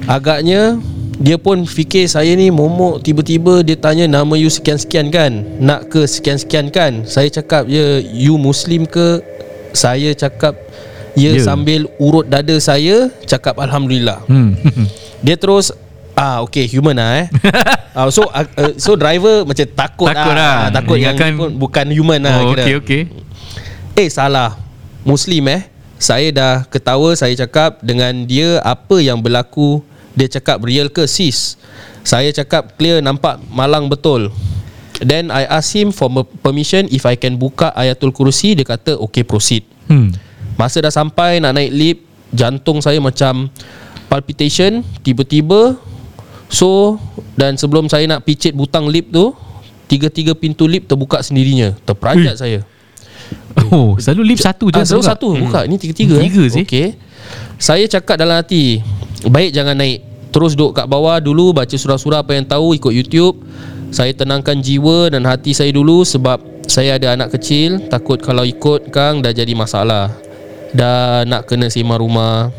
Agaknya 0.07 0.75
Dia 1.17 1.35
pun 1.35 1.67
fikir 1.67 2.07
saya 2.07 2.31
ni 2.33 2.47
momok 2.47 3.03
Tiba-tiba 3.03 3.59
dia 3.61 3.75
tanya 3.75 4.07
Nama 4.07 4.31
you 4.35 4.47
sekian-sekian 4.47 5.11
kan 5.11 5.43
Nak 5.59 5.91
ke 5.91 6.07
sekian-sekian 6.07 6.71
kan 6.71 7.03
Saya 7.03 7.27
cakap 7.27 7.67
Ya 7.67 7.99
you 7.99 8.39
muslim 8.39 8.87
ke 8.87 9.19
Saya 9.71 10.13
cakap 10.13 10.55
Ya 11.11 11.35
Ya. 11.35 11.43
sambil 11.43 11.91
urut 11.99 12.31
dada 12.31 12.55
saya 12.57 13.11
Cakap 13.27 13.59
Alhamdulillah 13.59 14.23
Hmm. 14.31 14.55
dia 15.25 15.35
terus 15.35 15.75
Ah 16.11 16.39
okay 16.39 16.67
human 16.67 16.95
lah 16.95 17.23
eh. 17.23 17.27
uh, 17.95 18.11
so 18.15 18.27
uh, 18.27 18.43
uh, 18.55 18.75
so 18.75 18.95
driver 18.95 19.47
macam 19.47 19.63
takut, 19.63 20.07
Takut 20.11 20.35
lah. 20.35 20.35
lah. 20.35 20.55
Ah, 20.59 20.69
takut 20.69 20.99
yang 20.99 21.15
ni 21.15 21.33
pun 21.33 21.49
bukan 21.55 21.87
human 21.87 22.19
lah 22.19 22.35
oh, 22.43 22.51
kira. 22.51 22.63
okay, 22.63 22.75
okay. 22.77 23.01
Eh 23.95 24.11
salah. 24.11 24.59
Muslim 25.01 25.47
eh. 25.47 25.71
Saya 25.95 26.29
dah 26.29 26.53
ketawa 26.67 27.15
saya 27.15 27.31
cakap 27.33 27.79
dengan 27.79 28.27
dia 28.27 28.59
apa 28.59 28.99
yang 28.99 29.23
berlaku 29.23 29.79
dia 30.13 30.27
cakap 30.29 30.61
real 30.61 30.87
ke 30.87 31.03
sis. 31.03 31.55
Saya 32.01 32.29
cakap 32.29 32.75
clear 32.75 32.99
nampak 32.99 33.37
malang 33.47 33.85
betul. 33.85 34.33
Then 34.97 35.27
I 35.27 35.45
ask 35.45 35.71
him 35.71 35.89
for 35.89 36.09
permission 36.39 36.85
if 36.87 37.03
I 37.03 37.15
can 37.15 37.33
buka 37.33 37.73
Ayatul 37.73 38.09
Kursi 38.09 38.53
dia 38.53 38.61
kata 38.63 38.97
okay 38.97 39.21
proceed. 39.21 39.65
Hmm. 39.85 40.13
Masa 40.53 40.77
dah 40.79 40.89
sampai 40.89 41.37
nak 41.37 41.53
naik 41.53 41.71
lift 41.71 42.01
Jantung 42.29 42.79
saya 42.79 42.95
macam 42.97 43.49
Palpitation 44.05 44.83
Tiba-tiba 44.99 45.75
So 46.47 46.99
Dan 47.33 47.55
sebelum 47.55 47.87
saya 47.87 48.05
nak 48.05 48.21
picit 48.21 48.51
butang 48.51 48.85
lift 48.85 49.09
tu 49.09 49.31
Tiga-tiga 49.85 50.31
pintu 50.31 50.63
lift 50.63 50.85
terbuka 50.85 51.19
sendirinya 51.19 51.73
Terperanjat 51.81 52.35
saya 52.37 52.59
Oh, 53.67 53.95
selalu 53.97 54.31
lift 54.31 54.43
satu 54.43 54.67
je. 54.67 54.75
ah, 54.75 54.85
Selalu 54.85 55.01
buka. 55.01 55.09
satu 55.09 55.27
buka 55.33 55.59
Ini 55.63 55.75
tiga-tiga 55.77 56.15
Tiga 56.19 56.43
eh. 56.43 56.49
sih. 56.51 56.63
Okay 56.63 56.87
Saya 57.57 57.83
cakap 57.85 58.15
dalam 58.17 58.37
hati 58.37 58.79
Baik 59.27 59.53
jangan 59.53 59.77
naik. 59.77 60.01
Terus 60.31 60.55
duduk 60.55 60.79
kat 60.79 60.87
bawah 60.87 61.19
dulu 61.19 61.51
Baca 61.51 61.75
surah-surah 61.75 62.23
apa 62.23 62.39
yang 62.39 62.47
tahu 62.47 62.73
Ikut 62.73 62.93
YouTube. 62.95 63.43
Saya 63.91 64.15
tenangkan 64.15 64.63
jiwa 64.63 65.11
dan 65.11 65.27
hati 65.27 65.51
saya 65.51 65.69
dulu 65.75 66.07
Sebab 66.07 66.65
saya 66.65 66.95
ada 66.97 67.13
anak 67.13 67.35
kecil. 67.37 67.85
Takut 67.91 68.17
kalau 68.23 68.47
ikut 68.47 68.89
Kang 68.89 69.19
dah 69.19 69.35
jadi 69.35 69.51
masalah. 69.53 70.15
Dah 70.71 71.27
nak 71.27 71.45
kena 71.45 71.67
sewa 71.67 71.99
rumah. 71.99 72.49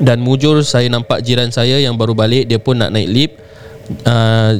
Dan 0.00 0.24
mujur 0.24 0.64
saya 0.66 0.90
nampak 0.90 1.22
jiran 1.22 1.54
saya 1.54 1.78
yang 1.78 1.94
baru 1.94 2.16
balik 2.16 2.50
Dia 2.50 2.58
pun 2.58 2.80
nak 2.80 2.90
naik 2.90 3.08
lift. 3.12 3.34
Uh, 4.08 4.58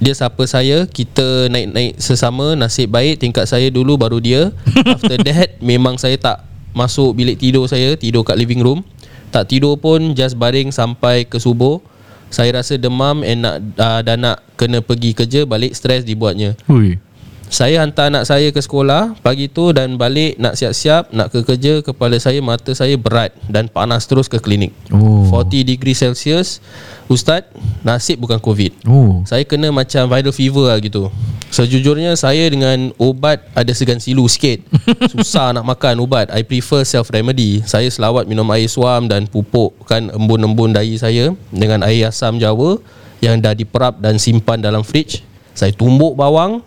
Dia 0.00 0.16
sapa 0.16 0.48
saya 0.48 0.88
Kita 0.88 1.52
naik-naik 1.52 2.00
sesama 2.00 2.56
Nasib 2.56 2.88
baik 2.88 3.20
tingkat 3.20 3.44
saya 3.44 3.68
dulu 3.68 4.00
baru 4.00 4.18
dia. 4.18 4.50
After 4.96 5.20
that 5.20 5.60
memang 5.60 6.00
saya 6.00 6.16
tak 6.16 6.42
Masuk 6.72 7.12
bilik 7.12 7.36
tidur 7.36 7.68
saya 7.68 7.92
Tidur 7.94 8.24
kat 8.24 8.40
living 8.40 8.64
room 8.64 8.80
Tak 9.28 9.52
tidur 9.52 9.76
pun 9.76 10.12
just 10.16 10.36
baring 10.36 10.72
sampai 10.72 11.24
ke 11.24 11.36
subuh 11.40 11.80
Saya 12.28 12.60
rasa 12.60 12.76
demam 12.76 13.24
and 13.24 13.40
nak, 13.44 13.56
uh, 13.80 14.00
dah 14.04 14.16
nak 14.16 14.36
kena 14.60 14.84
pergi 14.84 15.16
kerja 15.16 15.48
Balik 15.48 15.72
stres 15.72 16.04
dibuatnya 16.04 16.56
Hui. 16.68 17.00
Saya 17.48 17.80
hantar 17.80 18.12
anak 18.12 18.28
saya 18.28 18.52
ke 18.52 18.60
sekolah 18.60 19.16
pagi 19.24 19.48
tu 19.48 19.72
dan 19.72 19.96
balik 19.96 20.36
nak 20.36 20.56
siap-siap 20.56 21.08
nak 21.16 21.32
ke 21.32 21.40
kerja 21.44 21.80
kepala 21.80 22.20
saya 22.20 22.44
mata 22.44 22.76
saya 22.76 22.94
berat 23.00 23.32
dan 23.48 23.72
panas 23.72 24.04
terus 24.04 24.28
ke 24.28 24.36
klinik. 24.36 24.76
Oh. 24.92 25.28
40 25.32 25.64
degree 25.64 25.96
Celsius. 25.96 26.60
Ustaz, 27.08 27.48
nasib 27.80 28.20
bukan 28.20 28.36
COVID. 28.36 28.84
Oh. 28.84 29.24
Saya 29.24 29.40
kena 29.48 29.72
macam 29.72 30.12
viral 30.12 30.32
fever 30.36 30.68
lah 30.68 30.78
gitu. 30.78 31.08
Sejujurnya 31.48 32.12
saya 32.20 32.44
dengan 32.52 32.92
ubat 33.00 33.48
ada 33.56 33.72
segan 33.72 33.96
silu 33.96 34.28
sikit. 34.28 34.60
Susah 35.16 35.56
nak 35.56 35.64
makan 35.64 36.04
ubat. 36.04 36.28
I 36.28 36.44
prefer 36.44 36.84
self 36.84 37.08
remedy. 37.08 37.64
Saya 37.64 37.88
selawat 37.88 38.28
minum 38.28 38.44
air 38.52 38.68
suam 38.68 39.08
dan 39.08 39.24
pupuk 39.24 39.72
kan 39.88 40.12
embun-embun 40.12 40.76
dahi 40.76 41.00
saya 41.00 41.32
dengan 41.48 41.80
air 41.88 42.12
asam 42.12 42.36
Jawa 42.36 42.76
yang 43.24 43.40
dah 43.40 43.56
diperap 43.56 44.04
dan 44.04 44.20
simpan 44.20 44.60
dalam 44.60 44.84
fridge. 44.84 45.24
Saya 45.56 45.72
tumbuk 45.72 46.14
bawang, 46.14 46.62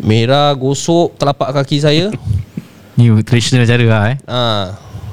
merah 0.00 0.52
gosok 0.52 1.16
telapak 1.16 1.52
kaki 1.52 1.80
saya. 1.80 2.06
Ni 2.96 3.12
traditional 3.24 3.68
cara 3.68 3.84
lah 3.84 4.02
eh. 4.12 4.16
Ah, 4.24 4.64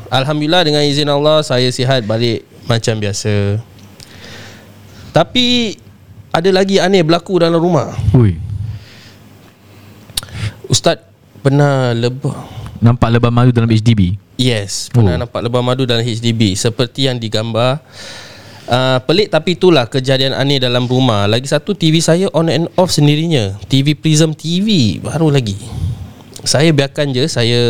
Alhamdulillah 0.08 0.63
dengan 0.63 0.84
izin 0.86 1.10
Allah 1.10 1.43
saya 1.43 1.67
sihat 1.67 2.06
balik 2.08 2.48
macam 2.63 2.96
biasa. 3.00 3.60
Tapi 5.13 5.78
ada 6.34 6.50
lagi 6.50 6.82
aneh 6.82 7.04
berlaku 7.06 7.38
dalam 7.38 7.60
rumah. 7.60 7.93
Hui. 8.15 8.39
Ustaz 10.72 10.98
pernah 11.43 11.91
lebah 11.91 12.34
Nampak 12.84 13.10
lebam 13.15 13.32
madu 13.32 13.52
dalam 13.56 13.69
HDB. 13.69 14.19
Yes 14.36 14.89
Pernah 14.89 15.15
Oh. 15.15 15.19
nampak 15.24 15.39
lebah 15.46 15.62
madu 15.62 15.86
dalam 15.86 16.02
HDB 16.02 16.58
Seperti 16.58 17.06
yang 17.06 17.22
digambar 17.22 17.80
uh, 18.67 18.99
Pelik 19.04 19.32
tapi 19.32 19.56
itulah 19.56 19.88
kejadian 19.88 20.36
aneh 20.36 20.60
dalam 20.60 20.86
rumah 20.86 21.26
Lagi 21.26 21.47
satu 21.47 21.73
TV 21.73 21.99
saya 21.99 22.28
on 22.36 22.47
and 22.47 22.67
off 22.80 22.91
sendirinya 22.93 23.58
TV 23.67 23.95
Prism 23.97 24.32
TV 24.36 24.99
Baru 24.99 25.32
lagi 25.32 25.58
Saya 26.43 26.69
biarkan 26.76 27.15
je 27.15 27.23
Saya 27.28 27.62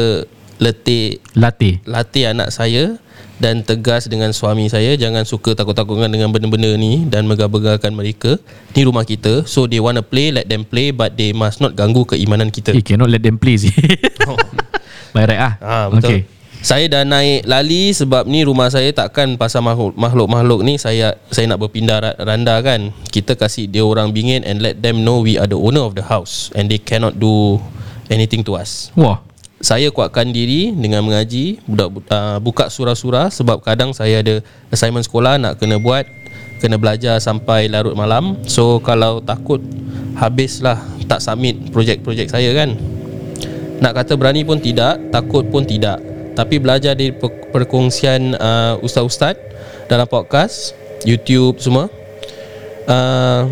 letih 0.62 1.19
Latih. 1.36 1.82
latih 1.84 2.29
anak 2.32 2.53
saya 2.53 2.95
dan 3.41 3.65
tegas 3.65 4.08
dengan 4.08 4.32
suami 4.32 4.71
saya 4.71 4.95
jangan 4.95 5.27
suka 5.27 5.51
takut-takutkan 5.58 6.08
dengan 6.08 6.32
benda-benda 6.32 6.77
ni 6.79 7.03
dan 7.12 7.27
megah-begahkan 7.27 7.91
mereka 7.91 8.39
ni 8.71 8.88
rumah 8.88 9.03
kita 9.03 9.43
so 9.43 9.67
they 9.67 9.84
want 9.84 9.99
to 9.99 10.06
play 10.06 10.32
let 10.32 10.47
them 10.47 10.63
play 10.63 10.95
but 10.95 11.17
they 11.19 11.36
must 11.36 11.60
not 11.60 11.75
ganggu 11.75 12.08
keimanan 12.08 12.47
kita 12.47 12.71
Eh, 12.71 12.79
cannot 12.86 13.12
let 13.12 13.19
them 13.19 13.36
play 13.36 13.60
sih. 13.60 13.73
By 15.13 15.27
right 15.27 15.41
ah. 15.41 15.53
ha, 15.60 15.73
betul 15.91 16.08
Okay. 16.08 16.19
Saya 16.63 16.88
dah 16.88 17.04
naik 17.04 17.43
lali 17.43 17.91
sebab 17.91 18.23
ni 18.23 18.47
rumah 18.47 18.71
saya 18.71 18.88
takkan 18.95 19.36
pasal 19.36 19.60
makhluk- 19.60 19.99
makhluk-makhluk 19.99 20.63
ni 20.63 20.80
saya 20.80 21.19
saya 21.28 21.52
nak 21.52 21.60
berpindah 21.60 21.99
ra- 21.99 22.17
randa 22.23 22.56
kan. 22.63 22.95
Kita 23.12 23.36
kasih 23.36 23.67
dia 23.67 23.84
orang 23.84 24.15
bingit 24.15 24.47
and 24.47 24.63
let 24.63 24.80
them 24.80 25.04
know 25.04 25.19
we 25.19 25.36
are 25.36 25.45
the 25.45 25.60
owner 25.60 25.84
of 25.84 25.91
the 25.99 26.08
house 26.08 26.47
and 26.56 26.71
they 26.71 26.80
cannot 26.80 27.19
do 27.19 27.60
anything 28.08 28.47
to 28.47 28.56
us. 28.56 28.95
Wah. 28.95 29.19
saya 29.63 29.95
kuatkan 29.95 30.36
diri 30.36 30.76
dengan 30.76 31.08
mengaji 31.08 31.63
budak 31.63 31.88
uh, 32.12 32.36
buka 32.43 32.67
surah-surah 32.67 33.32
sebab 33.32 33.63
kadang 33.63 33.95
saya 33.95 34.19
ada 34.19 34.43
assignment 34.67 35.08
sekolah 35.08 35.39
nak 35.39 35.56
kena 35.56 35.80
buat 35.80 36.04
kena 36.60 36.76
belajar 36.76 37.19
sampai 37.23 37.71
larut 37.71 37.95
malam. 37.95 38.39
So 38.43 38.84
kalau 38.84 39.23
takut 39.23 39.63
habislah 40.19 40.80
tak 41.08 41.23
submit 41.23 41.71
projek-projek 41.71 42.28
saya 42.28 42.52
kan. 42.52 42.76
Nak 43.80 43.91
kata 43.95 44.19
berani 44.19 44.43
pun 44.43 44.60
tidak 44.60 44.99
takut 45.15 45.47
pun 45.47 45.63
tidak 45.63 46.12
tapi 46.34 46.58
belajar 46.58 46.98
dari 46.98 47.13
per- 47.13 47.50
perkongsian 47.54 48.34
uh, 48.38 48.74
ustaz-ustaz 48.82 49.38
dalam 49.86 50.10
podcast 50.10 50.74
YouTube 51.06 51.62
semua 51.62 51.88
uh, 52.89 53.46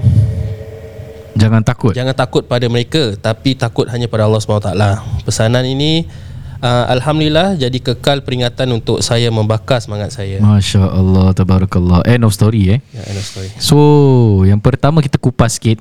Jangan 1.32 1.64
takut. 1.64 1.96
Jangan 1.96 2.12
takut 2.12 2.44
pada 2.44 2.68
mereka 2.68 3.16
Tapi 3.16 3.56
takut 3.56 3.88
hanya 3.88 4.12
pada 4.12 4.28
Allah 4.28 4.44
SWT 4.44 4.68
Pesanan 5.24 5.64
ini 5.64 6.04
uh, 6.60 6.86
Alhamdulillah 6.92 7.56
Jadi 7.56 7.80
kekal 7.80 8.20
peringatan 8.22 8.68
untuk 8.76 9.00
saya 9.00 9.32
Membakar 9.32 9.80
semangat 9.80 10.12
saya 10.12 10.44
Masya 10.44 10.92
Allah, 10.92 11.32
tabarakallah. 11.32 12.04
End 12.04 12.28
of 12.28 12.36
story 12.36 12.76
eh. 12.76 12.80
Ya, 12.92 13.04
end 13.08 13.18
of 13.18 13.26
story. 13.26 13.48
So, 13.64 13.78
yang 14.44 14.60
pertama 14.60 15.00
kita 15.00 15.16
kupas 15.16 15.56
sikit. 15.56 15.80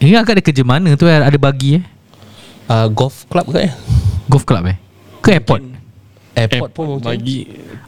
Ingat 0.00 0.24
kat 0.24 0.32
ada 0.40 0.42
kerja 0.42 0.64
mana 0.64 0.96
tu 0.96 1.04
eh? 1.04 1.20
Ada 1.20 1.36
bagi 1.36 1.78
eh? 1.78 1.84
uh, 2.72 2.88
Golf 2.88 3.28
club 3.28 3.52
ke 3.52 3.68
eh? 3.68 3.72
Golf 4.24 4.48
club 4.48 4.72
eh? 4.72 4.76
Ke 5.20 5.36
airport? 5.36 5.77
Airport 6.46 6.70
pun 6.70 6.86
Bagi 7.02 7.38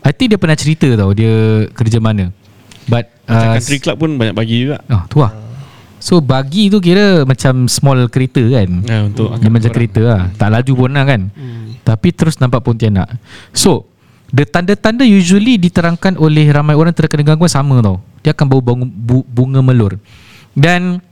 I 0.02 0.10
think 0.10 0.34
dia 0.34 0.38
pernah 0.40 0.58
cerita 0.58 0.88
tau 0.96 1.12
dia 1.12 1.66
kerja 1.70 2.00
mana. 2.00 2.34
But 2.90 3.06
uh, 3.30 3.54
Country 3.54 3.78
club 3.78 3.96
pun 4.00 4.10
banyak 4.18 4.34
bagi 4.34 4.66
juga 4.66 4.82
Oh, 4.90 5.04
tu 5.06 5.22
lah. 5.22 5.30
So 6.00 6.18
bagi 6.18 6.72
tu 6.72 6.80
kira 6.80 7.28
macam 7.28 7.68
small 7.68 8.08
kereta 8.08 8.40
kan. 8.40 8.70
ha, 8.88 8.94
Untuk 9.04 9.36
Dia 9.36 9.52
macam 9.52 9.68
kereta 9.70 10.00
lah 10.00 10.22
Tak 10.32 10.48
laju 10.48 10.72
pun 10.72 10.90
lah 10.90 11.04
kan 11.04 11.28
hmm. 11.28 11.84
Tapi 11.84 12.08
terus 12.10 12.40
nampak 12.40 12.64
Pontianak 12.64 13.20
So 13.52 13.84
The 14.32 14.48
tanda-tanda 14.48 15.04
usually 15.04 15.60
diterangkan 15.60 16.16
oleh 16.16 16.48
ramai 16.48 16.72
orang 16.72 16.96
terkena 16.96 17.20
gangguan 17.20 17.52
sama 17.52 17.84
tau 17.84 18.00
Dia 18.24 18.32
akan 18.32 18.46
bau 18.48 18.62
bunga, 18.64 18.86
bu, 18.88 19.20
bunga 19.28 19.60
melur 19.60 20.00
Dan 20.56 21.04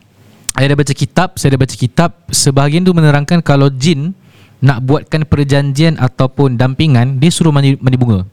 Saya 0.57 0.73
dah 0.73 0.79
baca 0.81 0.95
kitab 0.97 1.29
Saya 1.37 1.55
dah 1.55 1.61
baca 1.61 1.77
kitab 1.77 2.11
Sebahagian 2.33 2.81
tu 2.81 2.97
menerangkan 2.97 3.45
Kalau 3.45 3.69
jin 3.69 4.17
Nak 4.59 4.79
buatkan 4.83 5.23
perjanjian 5.25 5.97
Ataupun 5.97 6.59
dampingan 6.59 7.23
Dia 7.23 7.31
suruh 7.31 7.55
mandi, 7.55 7.79
mandi 7.79 7.95
bunga 7.95 8.27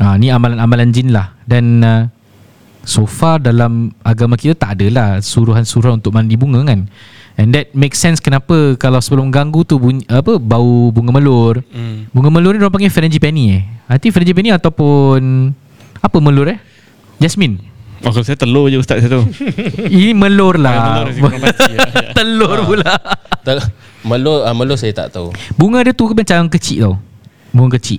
ha, 0.00 0.16
Ni 0.16 0.32
amalan-amalan 0.32 0.88
jin 0.90 1.12
lah 1.12 1.36
Dan 1.44 1.84
uh, 1.84 2.02
So 2.86 3.02
far 3.02 3.42
dalam 3.42 3.90
agama 4.06 4.38
kita 4.38 4.54
tak 4.54 4.78
adalah 4.78 5.18
suruhan-suruhan 5.18 5.98
untuk 5.98 6.14
mandi 6.14 6.38
bunga 6.38 6.62
kan. 6.62 6.86
And 7.34 7.50
that 7.50 7.74
makes 7.74 7.98
sense 7.98 8.22
kenapa 8.22 8.78
kalau 8.78 9.02
sebelum 9.02 9.34
ganggu 9.34 9.66
tu 9.66 9.74
bunyi, 9.82 10.06
apa 10.06 10.38
bau 10.38 10.94
bunga 10.94 11.10
melur. 11.10 11.66
Hmm. 11.74 12.06
Bunga 12.14 12.30
melur 12.30 12.54
ni 12.54 12.62
orang 12.62 12.70
panggil 12.70 12.94
frangipani 12.94 13.58
eh. 13.58 13.62
I 13.90 13.98
think 13.98 14.14
frangipani 14.14 14.54
ataupun 14.54 15.50
apa 15.98 16.16
melur 16.22 16.46
eh? 16.46 16.62
Jasmine. 17.18 17.58
Oh, 18.06 18.14
kalau 18.14 18.22
saya 18.22 18.38
telur 18.38 18.70
je 18.70 18.78
ustaz 18.78 19.02
saya 19.02 19.18
tu 19.18 19.26
Ini 19.90 20.14
melur 20.14 20.54
Ah, 20.62 20.62
lah. 20.62 21.10
melur 21.10 21.42
ya, 21.42 21.50
ya. 21.66 21.78
Telur 22.22 22.70
pula. 22.70 22.94
Melur 24.06 24.46
uh, 24.46 24.54
Melur 24.54 24.78
saya 24.78 24.94
tak 24.94 25.18
tahu 25.18 25.34
Bunga 25.58 25.82
dia 25.82 25.90
tu 25.90 26.06
macam 26.06 26.46
kecil 26.46 26.78
tau. 26.78 26.94
Bunga 27.50 27.76
kecil. 27.76 27.98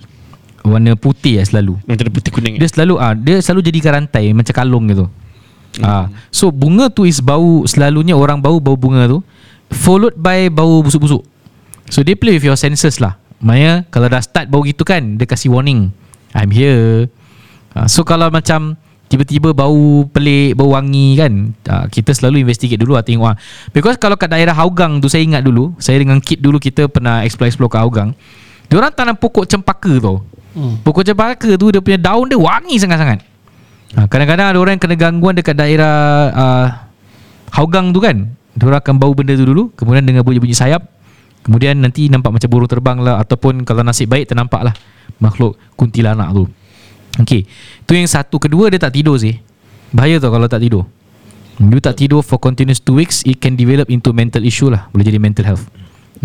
Warna 0.64 0.96
putih 0.96 1.40
lah 1.40 1.46
selalu. 1.48 1.80
Macam 1.84 2.04
ada 2.08 2.12
putih 2.12 2.32
kuning 2.32 2.56
Dia 2.56 2.68
selalu 2.72 2.96
ah 3.00 3.12
dia 3.12 3.44
selalu 3.44 3.62
jadikan 3.68 4.04
rantai 4.04 4.32
macam 4.32 4.54
kalung 4.56 4.88
gitu. 4.88 5.12
Ah, 5.84 6.10
so 6.34 6.50
bunga 6.50 6.90
tu 6.90 7.06
is 7.06 7.22
bau 7.22 7.62
selalunya 7.70 8.18
orang 8.18 8.42
bau 8.42 8.58
bau 8.58 8.74
bunga 8.74 9.06
tu 9.06 9.20
followed 9.70 10.16
by 10.18 10.50
bau 10.50 10.82
busuk-busuk. 10.82 11.22
So 11.92 12.02
dia 12.02 12.18
play 12.18 12.40
with 12.40 12.48
your 12.48 12.58
senses 12.58 12.98
lah. 12.98 13.20
Maknanya 13.44 13.86
kalau 13.94 14.10
dah 14.10 14.24
start 14.24 14.50
bau 14.50 14.66
gitu 14.66 14.82
kan 14.82 15.20
dia 15.20 15.28
kasih 15.30 15.54
warning. 15.54 15.94
I'm 16.34 16.50
here. 16.50 17.12
Ah, 17.78 17.86
so 17.86 18.02
kalau 18.02 18.32
macam 18.34 18.80
tiba-tiba 19.08 19.56
bau 19.56 20.04
pelik, 20.08 20.60
bau 20.60 20.76
wangi 20.76 21.16
kan, 21.16 21.56
ah, 21.68 21.86
kita 21.88 22.12
selalu 22.12 22.44
investigate 22.44 22.80
dulu 22.80 23.00
lah 23.00 23.04
tengok 23.04 23.28
ah. 23.28 23.36
Because 23.72 23.96
kalau 23.96 24.20
kat 24.20 24.32
daerah 24.32 24.54
Hougang 24.56 25.00
tu 25.00 25.08
saya 25.08 25.24
ingat 25.24 25.44
dulu, 25.44 25.74
saya 25.80 26.00
dengan 26.00 26.20
kid 26.20 26.44
dulu 26.44 26.60
kita 26.60 26.92
pernah 26.92 27.24
explore-explore 27.24 27.72
kat 27.72 27.82
Hougang. 27.84 28.12
Diorang 28.68 28.92
tanam 28.92 29.16
pokok 29.16 29.48
cempaka 29.48 29.96
tau. 30.04 30.28
Hmm. 30.52 30.84
Pokok 30.84 31.08
cempaka 31.08 31.56
tu 31.56 31.72
dia 31.72 31.80
punya 31.80 32.00
daun 32.00 32.28
dia 32.28 32.36
wangi 32.36 32.76
sangat-sangat. 32.76 33.24
Ha, 33.96 34.04
kadang-kadang 34.12 34.52
ada 34.52 34.58
orang 34.60 34.76
yang 34.76 34.84
kena 34.84 34.96
gangguan 35.00 35.34
dekat 35.40 35.56
daerah 35.56 35.96
uh, 36.36 36.68
Hougang 37.56 37.96
tu 37.96 38.04
kan. 38.04 38.28
Diorang 38.60 38.84
akan 38.84 38.96
bau 39.00 39.14
benda 39.16 39.38
tu 39.38 39.48
dulu, 39.48 39.72
kemudian 39.78 40.04
dengar 40.04 40.28
bunyi-bunyi 40.28 40.58
sayap. 40.58 40.84
Kemudian 41.48 41.80
nanti 41.80 42.12
nampak 42.12 42.36
macam 42.36 42.50
burung 42.52 42.68
terbang 42.68 43.00
lah 43.00 43.24
ataupun 43.24 43.64
kalau 43.64 43.80
nasib 43.80 44.12
baik 44.12 44.28
ternampak 44.28 44.68
lah 44.68 44.76
makhluk 45.24 45.56
kuntilanak 45.80 46.36
tu. 46.36 46.44
Okey. 47.18 47.50
Tu 47.88 47.92
yang 47.98 48.10
satu, 48.10 48.38
kedua 48.38 48.70
dia 48.70 48.78
tak 48.78 48.94
tidur 48.94 49.18
sih. 49.18 49.38
Bahaya 49.90 50.22
tau 50.22 50.30
kalau 50.30 50.46
tak 50.46 50.62
tidur. 50.62 50.86
You 51.58 51.82
tak 51.82 51.98
tidur 51.98 52.22
for 52.22 52.38
continuous 52.38 52.78
2 52.86 52.94
weeks, 52.94 53.26
it 53.26 53.42
can 53.42 53.58
develop 53.58 53.90
into 53.90 54.14
mental 54.14 54.46
issue 54.46 54.70
lah. 54.70 54.86
Boleh 54.94 55.10
jadi 55.10 55.18
mental 55.18 55.46
health. 55.46 55.66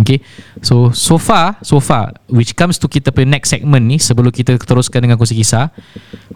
Okay 0.00 0.24
So 0.64 0.88
so 0.96 1.20
far 1.20 1.60
So 1.60 1.76
far 1.76 2.16
Which 2.32 2.56
comes 2.56 2.80
to 2.80 2.88
kita 2.88 3.12
punya 3.12 3.36
next 3.36 3.52
segment 3.52 3.84
ni 3.84 4.00
Sebelum 4.00 4.32
kita 4.32 4.56
teruskan 4.56 5.04
dengan 5.04 5.20
kongsi 5.20 5.36
kisah 5.36 5.68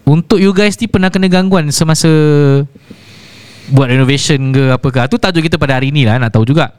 Untuk 0.04 0.40
you 0.42 0.52
guys 0.52 0.76
ni 0.76 0.90
Pernah 0.90 1.08
kena 1.08 1.32
gangguan 1.32 1.72
Semasa 1.72 2.10
Buat 3.72 3.88
renovation 3.90 4.52
ke 4.52 4.76
apa 4.76 4.88
ke 4.92 4.98
Tu 5.08 5.16
tajuk 5.16 5.42
kita 5.48 5.56
pada 5.56 5.80
hari 5.80 5.90
ni 5.90 6.04
lah 6.04 6.20
Nak 6.20 6.36
tahu 6.36 6.44
juga 6.44 6.76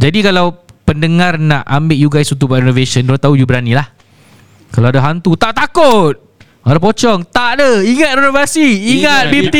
Jadi 0.00 0.24
kalau 0.24 0.64
Pendengar 0.84 1.40
nak 1.40 1.64
ambil 1.68 1.96
you 1.96 2.08
guys 2.08 2.28
Untuk 2.32 2.52
buat 2.52 2.64
renovation 2.64 3.04
Diorang 3.04 3.20
tahu 3.20 3.34
you 3.36 3.44
berani 3.44 3.76
lah 3.76 3.88
Kalau 4.72 4.88
ada 4.88 5.00
hantu 5.04 5.36
Tak 5.36 5.52
takut 5.56 6.23
ada 6.72 6.80
pocong? 6.80 7.18
Tak 7.28 7.60
ada. 7.60 7.84
Ingat 7.84 8.10
renovasi 8.16 8.64
Ingat 8.96 8.96
Ingat 8.96 9.22
BT 9.28 9.44
BT. 9.52 9.58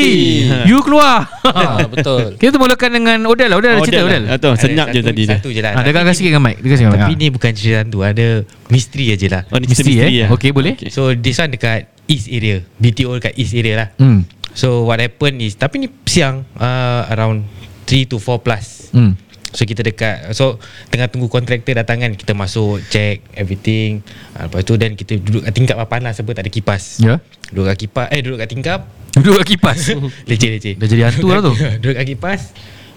You 0.72 0.80
keluar. 0.80 1.28
Ha, 1.44 1.84
Betul. 1.84 2.32
Kita 2.40 2.56
mulakan 2.56 2.90
dengan 2.96 3.18
Odell 3.28 3.52
lah. 3.52 3.60
Odell 3.60 3.72
ada 3.76 3.84
cerita 3.84 4.04
Odell 4.08 4.24
Ah, 4.24 4.36
tu, 4.40 4.48
Senyap 4.56 4.88
je 4.88 5.00
tadi 5.04 5.22
dia. 5.28 5.36
Satu 5.36 5.48
je 5.52 5.60
lah. 5.60 5.72
Ha, 5.76 5.84
dekat 5.84 6.16
sikit 6.16 6.30
dengan 6.32 6.44
mic. 6.48 6.56
Dekat 6.64 6.76
sikit 6.80 6.88
dengan 6.96 7.04
Tapi 7.04 7.12
ni 7.20 7.26
bukan 7.28 7.50
cerita 7.52 7.76
hantu 7.84 7.98
Ada 8.00 8.26
misteri 8.72 9.04
aja 9.12 9.26
lah. 9.28 9.42
Oh 9.52 9.58
ni 9.60 9.66
Mesti 9.68 9.82
misteri 9.84 9.94
eh? 10.00 10.08
lah. 10.24 10.28
Okay 10.32 10.50
boleh? 10.56 10.74
So 10.88 11.12
this 11.12 11.36
one 11.36 11.52
dekat 11.52 11.92
East 12.08 12.28
area. 12.32 12.64
BTO 12.80 13.20
dekat 13.20 13.36
East 13.36 13.52
area 13.52 13.74
lah. 13.84 13.88
Hmm. 14.00 14.24
So 14.56 14.88
what 14.88 14.96
happen 14.96 15.44
is 15.44 15.60
Tapi 15.60 15.84
ni 15.84 15.88
siang 16.08 16.48
uh, 16.56 17.12
Around 17.12 17.44
3 17.84 18.08
to 18.08 18.16
4 18.16 18.40
plus. 18.40 18.88
Hmm 18.96 19.23
So 19.54 19.62
kita 19.62 19.86
dekat 19.86 20.34
So 20.34 20.58
tengah 20.90 21.06
tunggu 21.06 21.30
kontraktor 21.30 21.78
datang 21.78 22.02
kan 22.02 22.12
Kita 22.12 22.34
masuk 22.34 22.82
Check 22.90 23.22
everything 23.32 24.02
uh, 24.34 24.50
Lepas 24.50 24.66
tu 24.66 24.74
dan 24.74 24.98
kita 24.98 25.16
duduk 25.16 25.46
kat 25.46 25.52
tingkap 25.54 25.76
papan 25.78 26.02
lah 26.02 26.12
Sebab 26.12 26.34
tak 26.34 26.44
ada 26.44 26.52
kipas 26.52 26.98
Ya 26.98 27.22
Duduk 27.54 27.70
kat 27.70 27.78
kipas 27.78 28.06
Eh 28.10 28.20
duduk 28.20 28.42
kat 28.42 28.50
tingkap 28.50 28.80
Duduk 29.16 29.38
kat 29.40 29.46
kipas 29.54 29.78
Leceh-leceh 30.28 30.74
Dah 30.74 30.86
jadi 30.90 31.02
hantu 31.08 31.30
lah 31.30 31.40
tu. 31.40 31.54
Duduk 31.80 31.94
kat 31.94 32.06
kipas 32.10 32.40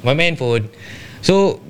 Main 0.02 0.18
main 0.18 0.34
phone 0.34 0.66
So 1.22 1.62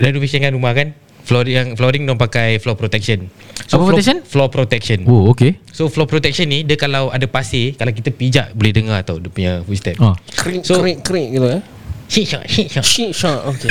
Renovation 0.00 0.40
kan 0.40 0.56
rumah 0.56 0.72
kan 0.72 0.96
Flooring 1.20 1.54
yang 1.54 1.68
flooring 1.78 2.10
dong 2.10 2.18
pakai 2.18 2.58
floor 2.58 2.74
protection. 2.74 3.30
Apa 3.70 3.70
floor, 3.70 3.86
protection? 3.94 4.16
Floor 4.26 4.48
protection. 4.50 4.98
Oh 5.06 5.30
okay 5.30 5.62
So 5.70 5.86
floor 5.86 6.10
protection 6.10 6.50
ni 6.50 6.66
dia 6.66 6.74
kalau 6.74 7.06
ada 7.06 7.22
pasir, 7.30 7.78
kalau 7.78 7.94
kita 7.94 8.10
pijak 8.10 8.50
boleh 8.50 8.72
dengar 8.74 8.98
tau 9.06 9.22
dia 9.22 9.30
punya 9.30 9.52
footstep. 9.62 9.94
oh. 10.02 10.16
Kering 10.34 10.66
So- 10.66 10.82
kering 10.82 10.98
kering 11.06 11.26
gitu 11.30 11.46
eh 11.46 11.62
Shit 12.10 12.26
shot, 12.26 12.42
shit 12.50 12.66
shot. 12.66 12.82
Shit 12.82 13.14
shot 13.14 13.38
Okay 13.46 13.70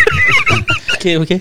Okay 0.96 1.14
okay 1.20 1.40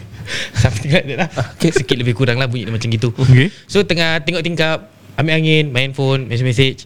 Something 0.53 0.91
like 0.91 1.07
that 1.07 1.19
lah. 1.23 1.31
Okay. 1.57 1.71
Sikit 1.71 1.95
lebih 1.95 2.13
kurang 2.13 2.37
lah 2.37 2.51
bunyi 2.51 2.67
dia 2.67 2.75
macam 2.75 2.91
gitu. 2.91 3.15
Okay. 3.15 3.49
So 3.65 3.81
tengah 3.81 4.21
tengok 4.21 4.43
tingkap, 4.43 4.91
ambil 5.15 5.39
angin, 5.39 5.71
main 5.71 5.95
phone, 5.95 6.27
message-message. 6.27 6.85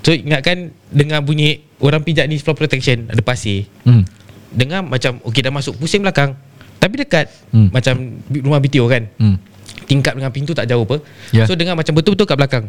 So 0.00 0.12
ingatkan 0.12 0.70
dengar 0.88 1.24
bunyi 1.24 1.64
orang 1.80 2.04
pijak 2.04 2.28
ni 2.28 2.36
floor 2.36 2.54
protection 2.54 3.08
ada 3.08 3.20
pasir. 3.20 3.64
hmm. 3.88 4.04
Dengar 4.52 4.84
macam 4.84 5.18
okey 5.24 5.40
dah 5.40 5.50
masuk 5.50 5.80
pusing 5.80 6.04
belakang. 6.04 6.36
Tapi 6.76 6.94
dekat 7.00 7.28
Hmm. 7.50 7.68
macam 7.72 7.94
rumah 8.30 8.60
BTO 8.60 8.86
kan. 8.86 9.08
Hmm. 9.16 9.36
Tingkap 9.84 10.14
dengan 10.14 10.30
pintu 10.30 10.54
tak 10.54 10.70
jauh 10.70 10.84
apa. 10.84 11.02
Ya. 11.32 11.48
So 11.48 11.56
dengar 11.56 11.74
macam 11.74 11.96
betul-betul 11.96 12.28
kat 12.28 12.36
belakang. 12.38 12.64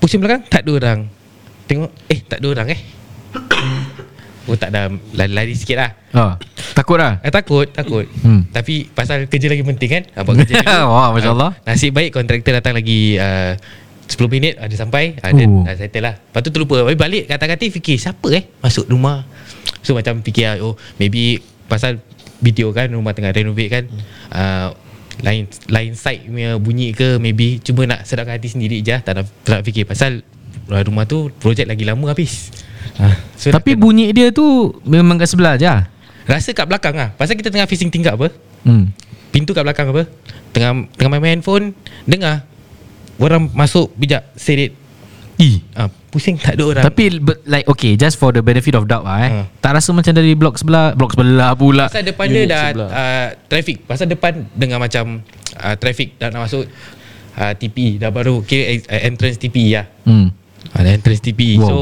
Pusing 0.00 0.22
belakang 0.22 0.46
tak 0.48 0.64
ada 0.64 0.70
orang. 0.72 1.00
Tengok 1.66 1.90
eh 2.08 2.20
tak 2.24 2.40
ada 2.40 2.46
orang 2.48 2.68
eh. 2.72 2.80
Oh 4.44 4.54
tak 4.54 4.70
dah 4.70 4.88
lari-lari 5.12 5.52
sikit 5.52 5.76
lah 5.76 5.90
Ah, 6.10 6.34
takut 6.74 6.98
lah. 6.98 7.22
Eh, 7.22 7.30
takut, 7.30 7.70
takut. 7.70 8.02
Hmm. 8.20 8.42
Tapi 8.50 8.88
pasal 8.88 9.30
kerja 9.30 9.46
lagi 9.46 9.62
penting 9.62 9.90
kan? 9.90 10.02
Ah, 10.16 10.22
buat 10.22 10.42
kerja 10.42 10.58
dulu. 10.58 10.90
Wah, 10.90 11.08
Masya 11.14 11.30
Allah. 11.30 11.50
Ah, 11.60 11.70
nasib 11.70 11.92
baik 11.92 12.10
kontraktor 12.10 12.50
datang 12.50 12.74
lagi 12.74 13.14
uh, 13.14 13.54
10 14.10 14.18
minit 14.26 14.58
ada 14.58 14.74
sampai. 14.74 15.14
Ah, 15.22 15.30
dan 15.30 15.46
Oh. 15.46 15.62
dah 15.62 15.70
settle 15.72 16.02
lah. 16.02 16.18
Lepas 16.18 16.40
tu 16.42 16.50
terlupa. 16.50 16.82
Habis 16.82 16.98
balik 16.98 17.24
kata-kata 17.26 17.62
fikir 17.62 17.94
siapa 17.94 18.26
eh 18.32 18.50
masuk 18.58 18.86
rumah. 18.86 19.22
So 19.80 19.94
macam 19.94 20.18
fikir 20.20 20.44
ah, 20.44 20.56
oh 20.60 20.74
maybe 20.96 21.38
pasal 21.66 22.02
BTO 22.42 22.72
kan 22.72 22.90
rumah 22.90 23.14
tengah 23.14 23.30
renovate 23.30 23.70
kan. 23.70 23.84
Uh, 24.28 24.68
lain 25.20 25.46
lain 25.68 25.92
side 25.92 26.26
punya 26.26 26.56
bunyi 26.56 26.90
ke 26.90 27.20
maybe 27.20 27.60
cuba 27.60 27.84
nak 27.84 28.02
sedapkan 28.02 28.34
hati 28.34 28.48
sendiri 28.48 28.80
je 28.80 28.96
tak 28.98 29.12
nak, 29.12 29.28
tak 29.44 29.52
nak 29.52 29.62
fikir 29.62 29.84
pasal 29.84 30.24
uh, 30.66 30.80
rumah 30.80 31.04
tu 31.04 31.30
projek 31.36 31.68
lagi 31.68 31.84
lama 31.84 32.08
habis. 32.08 32.50
Ah, 33.00 33.16
so 33.32 33.48
Tapi 33.48 33.72
nak- 33.72 33.80
bunyi 33.80 34.06
dia 34.10 34.28
tu 34.28 34.44
memang 34.82 35.16
kat 35.16 35.24
sebelah 35.26 35.56
je. 35.56 35.64
ah. 35.64 35.88
rasa 36.22 36.52
kat 36.52 36.64
belakang 36.64 36.92
ah. 36.94 37.10
Pasal 37.12 37.32
kita 37.32 37.48
tengah 37.48 37.64
facing 37.64 37.88
tingkap 37.88 38.14
apa? 38.14 38.28
Hmm. 38.60 38.92
pintu 39.30 39.50
kat 39.50 39.62
belakang 39.62 39.88
apa 39.88 40.04
tengah 40.50 40.70
tengah 40.92 41.10
main 41.12 41.32
handphone 41.32 41.72
dengar 42.04 42.44
orang 43.16 43.48
masuk 43.48 43.88
bijak 43.94 44.26
serit 44.34 44.74
Ih. 45.36 45.64
ah, 45.72 45.88
pusing 46.10 46.36
tak 46.36 46.54
ada 46.54 46.64
orang 46.66 46.84
Tapi 46.84 47.16
but, 47.16 47.40
like 47.44 47.64
okay 47.64 47.94
just 47.94 48.14
for 48.14 48.28
the 48.28 48.40
benefit 48.40 48.74
of 48.74 48.84
doubt 48.84 49.00
lah 49.00 49.16
eh. 49.18 49.30
Ha. 49.30 49.40
Tak 49.58 49.72
rasa 49.72 49.90
macam 49.90 50.12
dari 50.12 50.34
blok 50.34 50.54
sebelah, 50.54 50.92
blok 50.92 51.14
sebelah 51.14 51.54
pula. 51.54 51.86
pasal 51.86 52.04
depan 52.04 52.26
dia 52.26 52.36
Unit 52.36 52.48
dah 52.48 52.64
sebelah. 52.68 52.90
uh, 52.90 53.28
traffic 53.46 53.76
pasal 53.82 54.06
depan 54.06 54.32
dengar 54.52 54.76
macam 54.76 55.24
uh, 55.54 55.74
traffic 55.74 56.08
dah 56.14 56.28
nak 56.28 56.44
masuk 56.44 56.68
uh, 57.32 57.52
TP 57.54 57.96
dah 57.96 58.10
baru 58.10 58.42
kira 58.42 58.62
uh, 58.84 59.00
entrance 59.00 59.38
TP 59.38 59.70
ya 59.70 59.88
Hmm. 60.02 60.28
ada 60.70 60.90
entrance 60.90 61.22
TP 61.22 61.56
Wow. 61.56 61.64
so 61.64 61.76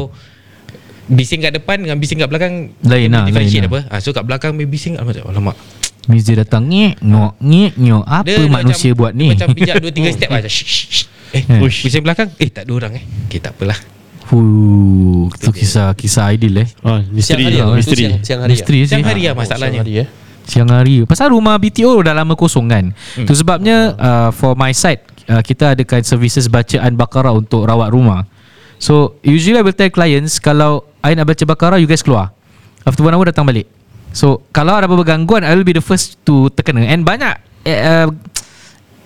bising 1.09 1.41
kat 1.41 1.53
depan 1.57 1.81
dengan 1.81 1.97
bising 1.97 2.21
kat 2.21 2.29
belakang 2.29 2.73
Lain 2.85 3.09
lah, 3.09 3.27
lain 3.29 3.65
apa 3.65 3.81
ah, 3.89 3.99
so 3.99 4.13
kat 4.13 4.25
belakang 4.25 4.55
dia 4.55 4.69
bising 4.69 4.95
macam 5.01 5.25
alamak 5.29 5.57
Mizi 6.09 6.33
datang 6.33 6.65
ngek, 6.73 7.05
ngok, 7.05 7.37
ngek, 7.37 7.73
ngok. 7.85 8.05
Apa 8.09 8.25
dia 8.25 8.49
manusia 8.49 8.97
macam, 8.97 9.01
buat 9.05 9.13
ni? 9.13 9.29
macam 9.29 9.49
bijak 9.53 9.77
2 9.77 9.93
3 9.93 10.09
step 10.17 10.29
macam 10.33 10.49
shh, 10.49 10.65
shh, 10.65 10.87
shh. 10.89 11.05
eh 11.37 11.43
Hmm. 11.45 11.61
bising 11.69 12.01
belakang 12.01 12.29
eh 12.41 12.49
tak 12.49 12.65
ada 12.65 12.73
orang 12.73 12.93
eh 12.97 13.05
okay 13.29 13.41
tak 13.45 13.53
apalah 13.53 13.77
Fuh, 14.29 15.33
tu 15.41 15.49
kisah 15.53 15.97
kisah 15.97 16.29
ideal 16.37 16.65
eh. 16.65 16.69
Oh, 16.85 17.01
Siang 17.01 17.13
misteri 17.17 17.45
hari 17.49 17.57
lah, 17.57 17.65
ah, 17.65 17.69
tu 17.73 17.77
misteri. 17.81 18.03
siang, 18.05 18.21
siang 18.21 18.41
hari 18.45 18.53
Misteri 18.53 18.79
siang 18.85 19.05
hari 19.09 19.23
lah 19.25 19.33
ah. 19.33 19.37
masalahnya 19.41 19.81
siang 19.81 19.85
hari 19.85 19.95
eh. 20.05 20.09
Siang 20.49 20.69
hari 20.73 20.95
Pasal 21.05 21.29
rumah 21.37 21.61
BTO 21.61 21.93
dah 22.01 22.17
lama 22.17 22.33
kosong 22.33 22.73
kan 22.73 22.85
hmm. 22.97 23.29
Tu 23.29 23.33
sebabnya 23.37 23.93
uh, 24.01 24.29
For 24.33 24.57
my 24.57 24.73
side 24.73 25.05
uh, 25.29 25.45
Kita 25.45 25.77
adakan 25.77 26.01
services 26.09 26.49
bacaan 26.49 26.97
Baqarah 26.97 27.37
Untuk 27.37 27.69
rawat 27.69 27.93
rumah 27.93 28.25
So 28.81 29.21
usually 29.21 29.61
I 29.61 29.65
will 29.65 29.77
tell 29.77 29.93
clients 29.93 30.41
Kalau 30.41 30.88
I 31.03 31.15
nak 31.15 31.31
baca 31.31 31.43
Baqarah 31.47 31.79
You 31.79 31.87
guys 31.87 32.03
keluar. 32.03 32.35
After 32.83 33.05
one 33.07 33.15
hour 33.15 33.29
datang 33.29 33.47
balik. 33.47 33.71
So 34.17 34.43
kalau 34.51 34.75
ada 34.75 34.89
apa-apa 34.89 35.05
gangguan 35.05 35.45
I 35.45 35.53
will 35.55 35.67
be 35.67 35.77
the 35.77 35.85
first 35.85 36.19
to 36.27 36.51
terkena. 36.55 36.87
And 36.89 37.05
banyak 37.07 37.35
uh, 37.69 38.09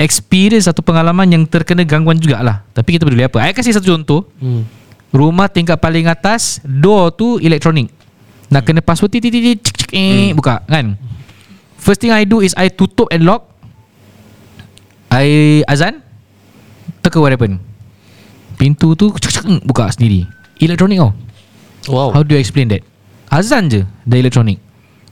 Experience 0.00 0.66
atau 0.66 0.82
pengalaman 0.82 1.30
Yang 1.30 1.52
terkena 1.52 1.82
gangguan 1.84 2.18
jugalah. 2.18 2.64
Tapi 2.72 2.96
kita 2.96 3.04
peduli 3.04 3.26
apa? 3.26 3.42
I 3.44 3.52
kasih 3.52 3.76
satu 3.76 3.92
contoh. 3.92 4.30
Hmm. 4.40 4.64
Rumah 5.12 5.50
tingkat 5.52 5.76
paling 5.76 6.08
atas 6.08 6.62
Door 6.64 7.12
tu 7.18 7.26
elektronik 7.42 7.92
Nak 8.52 8.62
kena 8.68 8.80
password 8.84 9.12
titik 9.16 9.32
titik 9.32 9.64
cik 9.64 9.76
cik 9.84 9.90
eh 9.96 10.32
buka 10.36 10.60
kan? 10.68 10.96
First 11.80 12.04
thing 12.04 12.12
I 12.12 12.28
do 12.28 12.44
is 12.44 12.52
I 12.54 12.68
tutup 12.68 13.08
and 13.08 13.24
lock. 13.24 13.48
I 15.08 15.60
azan 15.68 16.04
Teka 17.00 17.16
what 17.16 17.32
happen 17.32 17.60
Pintu 18.60 18.92
tu 18.92 19.08
cik 19.16 19.32
cik 19.32 19.44
buka 19.64 19.88
sendiri. 19.88 20.28
Elektronik 20.60 21.00
tau 21.00 21.12
Wow. 21.90 22.14
How 22.14 22.22
do 22.22 22.34
you 22.34 22.40
explain 22.40 22.70
that 22.70 22.82
Azan 23.26 23.66
je 23.66 23.82
Dah 24.06 24.14
elektronik 24.14 24.62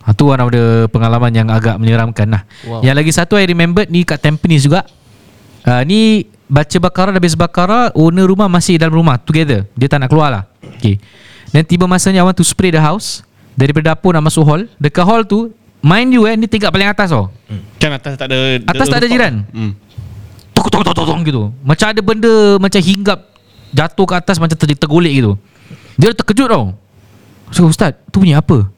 ha, 0.05 0.15
Tu 0.15 0.23
one 0.23 0.39
of 0.39 0.51
the 0.55 0.87
pengalaman 0.91 1.35
yang 1.35 1.49
agak 1.51 1.81
menyeramkan 1.83 2.31
lah 2.31 2.43
Wow. 2.63 2.85
Yang 2.87 2.95
lagi 3.03 3.13
satu 3.17 3.35
I 3.35 3.47
remember 3.51 3.83
ni 3.91 4.07
kat 4.07 4.23
Tampines 4.23 4.63
juga 4.63 4.87
uh, 5.67 5.83
Ni 5.83 6.31
baca 6.47 6.77
Bakara 6.79 7.11
dah 7.11 7.19
habis 7.19 7.35
Bakara 7.35 7.91
Owner 7.99 8.29
rumah 8.29 8.47
masih 8.47 8.79
dalam 8.79 8.95
rumah 8.95 9.19
Together 9.19 9.67
Dia 9.75 9.91
tak 9.91 9.99
nak 10.05 10.15
keluar 10.15 10.31
lah 10.31 10.43
Okay 10.79 11.03
Dan 11.51 11.67
tiba 11.67 11.91
masanya 11.91 12.23
I 12.23 12.31
want 12.31 12.39
to 12.39 12.47
spray 12.47 12.71
the 12.71 12.79
house 12.79 13.27
Daripada 13.59 13.95
dapur 13.97 14.15
nak 14.15 14.31
masuk 14.31 14.47
hall 14.47 14.63
Dekat 14.79 15.03
hall 15.03 15.27
tu 15.27 15.51
Mind 15.83 16.15
you 16.15 16.29
eh 16.29 16.39
Ni 16.39 16.47
tingkat 16.47 16.71
paling 16.71 16.87
atas 16.87 17.11
tau 17.11 17.35
Kan 17.83 17.91
atas 17.99 18.15
tak 18.15 18.31
ada 18.31 18.63
Atas 18.63 18.87
tak 18.87 19.01
ada 19.03 19.09
jiran? 19.11 19.43
Hmm. 19.51 19.73
tok 20.55 20.69
tok 20.69 20.83
tok 20.93 21.07
tok 21.09 21.19
gitu. 21.25 21.49
Macam 21.65 21.87
ada 21.89 22.01
benda 22.05 22.33
macam 22.61 22.81
hinggap 22.85 23.19
jatuh 23.73 24.05
ke 24.05 24.15
atas 24.15 24.37
macam 24.37 24.53
ter- 24.61 24.77
tergolek 24.77 25.13
gitu. 25.17 25.41
Dia 25.97 26.15
terkejut 26.15 26.49
tau. 26.51 26.75
So 27.51 27.67
ustaz, 27.67 27.99
tu 28.15 28.23
bunyi 28.23 28.39
apa? 28.39 28.69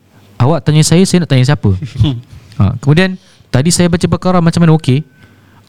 Awak 0.40 0.64
tanya 0.64 0.83
saya, 0.87 1.05
saya 1.05 1.25
nak 1.25 1.31
tanya 1.31 1.44
siapa? 1.44 1.70
ha, 2.59 2.72
kemudian 2.81 3.20
tadi 3.53 3.68
saya 3.68 3.92
baca 3.92 4.07
perkara 4.09 4.38
macam 4.40 4.61
mana 4.64 4.72
okey? 4.81 5.05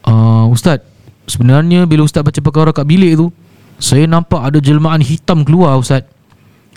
Uh, 0.03 0.47
ustaz, 0.51 0.79
sebenarnya 1.27 1.83
bila 1.83 2.07
ustaz 2.07 2.23
baca 2.23 2.39
perkara 2.39 2.69
kat 2.71 2.87
bilik 2.87 3.19
tu, 3.19 3.27
saya 3.77 4.07
nampak 4.07 4.39
ada 4.39 4.57
jelmaan 4.63 5.03
hitam 5.03 5.43
keluar 5.43 5.75
ustaz. 5.75 6.07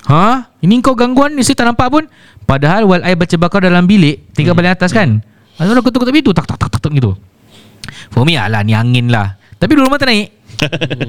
Ha? 0.06 0.54
Ini 0.62 0.82
kau 0.82 0.94
gangguan 0.94 1.34
ni 1.34 1.42
saya 1.42 1.62
tak 1.62 1.66
nampak 1.74 1.90
pun. 1.90 2.04
Padahal 2.46 2.86
while 2.86 3.02
I 3.02 3.18
baca 3.18 3.34
bakar 3.38 3.66
dalam 3.66 3.90
bilik, 3.90 4.30
tinggal 4.34 4.54
paling 4.54 4.70
atas 4.70 4.94
kan. 4.94 5.18
Ada 5.58 5.72
orang 5.72 5.82
ketuk-ketuk 5.82 6.14
pintu 6.14 6.30
tak 6.36 6.46
tak 6.46 6.58
tak 6.62 6.68
tak 6.78 6.80
tak 6.84 6.92
gitu. 6.94 7.18
For 8.10 8.22
me 8.26 8.34
alah 8.38 8.66
ni 8.66 8.74
angin 8.74 9.08
lah 9.10 9.38
Tapi 9.56 9.72
dulu 9.72 9.88
mata 9.88 10.06
naik 10.06 10.45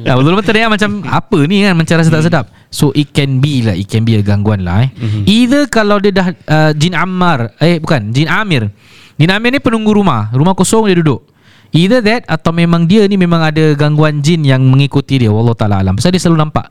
ya, 0.02 0.14
Dulu 0.14 0.36
mata 0.36 0.50
naik 0.50 0.70
macam 0.70 0.90
Apa 1.04 1.38
ni 1.44 1.62
kan 1.62 1.74
Macam 1.74 1.94
rasa 1.96 2.10
tak 2.10 2.24
sedap. 2.24 2.46
So 2.68 2.92
it 2.92 3.12
can 3.12 3.38
be 3.38 3.62
lah 3.62 3.72
It 3.72 3.86
can 3.86 4.02
be 4.02 4.14
a 4.14 4.22
gangguan 4.22 4.62
lah 4.62 4.86
eh. 4.86 4.90
Either 5.24 5.66
kalau 5.68 5.98
dia 5.98 6.12
dah 6.12 6.28
uh, 6.30 6.72
Jin 6.72 6.94
Ammar 6.94 7.56
Eh 7.58 7.78
bukan 7.78 8.12
Jin 8.12 8.28
Amir. 8.28 8.68
Jin 9.16 9.30
Amir 9.30 9.50
ni 9.50 9.60
penunggu 9.60 9.92
rumah. 9.92 10.30
Rumah 10.30 10.54
kosong 10.54 10.86
dia 10.86 10.98
duduk. 10.98 11.24
Either 11.70 12.00
that 12.00 12.24
Atau 12.26 12.52
memang 12.52 12.84
dia 12.84 13.04
ni 13.06 13.16
Memang 13.16 13.42
ada 13.42 13.74
gangguan 13.74 14.20
jin 14.20 14.42
Yang 14.42 14.64
mengikuti 14.64 15.20
dia. 15.20 15.30
Wallah 15.30 15.54
ta'ala 15.54 15.80
alam. 15.80 15.96
Pasal 15.96 16.12
dia 16.12 16.20
selalu 16.20 16.40
nampak. 16.40 16.68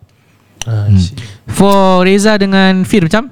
Ah, 0.66 0.90
see. 0.90 1.14
For 1.46 2.02
Reza 2.02 2.34
dengan 2.36 2.82
Fir 2.82 3.06
macam? 3.06 3.30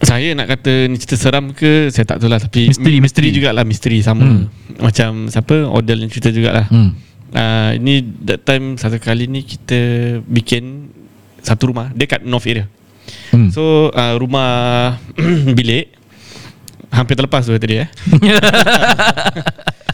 Saya 0.00 0.32
nak 0.32 0.48
kata 0.48 0.88
ni 0.88 0.96
cerita 0.96 1.12
seram 1.12 1.52
ke 1.52 1.92
Saya 1.92 2.08
tak 2.08 2.24
tahu 2.24 2.32
lah 2.32 2.40
Tapi 2.40 2.72
Misteri, 2.72 2.96
mi- 2.96 3.04
misteri. 3.04 3.28
jugalah 3.30 3.68
Misteri. 3.68 4.00
Sama. 4.00 4.24
Hmm. 4.24 4.48
Macam 4.80 5.28
siapa? 5.28 5.68
Odell 5.68 6.00
yang 6.00 6.08
cerita 6.08 6.32
jugalah. 6.32 6.64
Hmm. 6.72 6.96
Uh, 7.34 7.70
Ini 7.76 7.94
that 8.26 8.46
time 8.46 8.78
Satu 8.78 8.98
kali 8.98 9.26
ni 9.26 9.42
kita 9.46 9.78
Bikin 10.24 10.90
Satu 11.42 11.70
rumah 11.70 11.90
Dia 11.94 12.06
kat 12.06 12.22
north 12.26 12.46
area 12.46 12.66
Hmm. 13.30 13.50
So 13.50 13.90
uh, 13.90 14.14
rumah 14.18 14.98
Bilik 15.58 15.94
Hampir 16.90 17.14
terlepas 17.14 17.46
tu 17.46 17.54
tadi 17.54 17.86
eh 17.86 17.88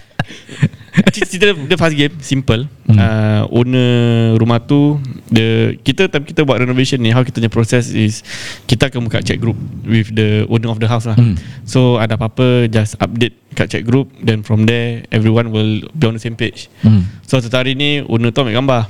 Cerita 1.12 1.52
dia 1.52 1.76
fast 1.76 1.92
game 1.92 2.14
Simple 2.18 2.64
Hmm. 2.87 2.96
uh, 2.96 3.42
Owner 3.50 3.90
rumah 4.35 4.56
tu 4.59 4.96
the, 5.26 5.74
Kita 5.76 6.06
time 6.06 6.22
kita 6.22 6.42
buat 6.42 6.56
renovation 6.56 6.96
ni 6.96 7.11
How 7.11 7.20
kita 7.20 7.37
punya 7.37 7.50
proses 7.50 7.90
is 7.90 8.22
Kita 8.62 8.87
akan 8.87 9.02
buka 9.02 9.18
chat 9.20 9.37
group 9.37 9.59
With 9.82 10.11
the 10.11 10.46
owner 10.46 10.70
of 10.70 10.78
the 10.78 10.87
house 10.87 11.04
lah 11.04 11.14
Hmm. 11.14 11.35
So 11.62 11.96
ada 11.96 12.14
apa-apa 12.14 12.66
Just 12.66 12.94
update 12.96 13.35
kat 13.52 13.68
chat 13.68 13.82
group 13.82 14.09
Then 14.16 14.40
from 14.40 14.64
there 14.64 15.02
Everyone 15.09 15.50
will 15.50 15.85
Be 15.90 16.04
on 16.04 16.14
the 16.14 16.22
same 16.22 16.35
page 16.35 16.70
hmm. 16.80 17.02
So 17.22 17.37
satu 17.37 17.59
hari 17.59 17.74
ni 17.74 18.00
Owner 18.02 18.30
tu 18.30 18.40
ambil 18.40 18.54
gambar 18.54 18.82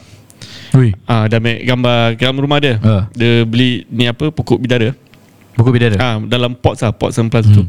Ui. 0.72 0.92
Ah, 1.04 1.24
Dah 1.24 1.36
ambil 1.36 1.64
gambar 1.64 1.98
Dalam 2.14 2.36
rumah 2.36 2.58
dia 2.58 2.76
Ah. 2.78 3.08
Dia 3.10 3.42
beli 3.42 3.88
Ni 3.88 4.04
apa 4.04 4.28
Pokok 4.28 4.60
bidara 4.60 4.92
Buku 5.54 5.72
bidara 5.72 5.96
Ah, 5.96 6.16
dalam 6.20 6.52
pot 6.52 6.76
lah 6.76 6.92
Pot 6.92 7.10
semplas 7.10 7.48
hmm. 7.48 7.54
tu 7.54 7.64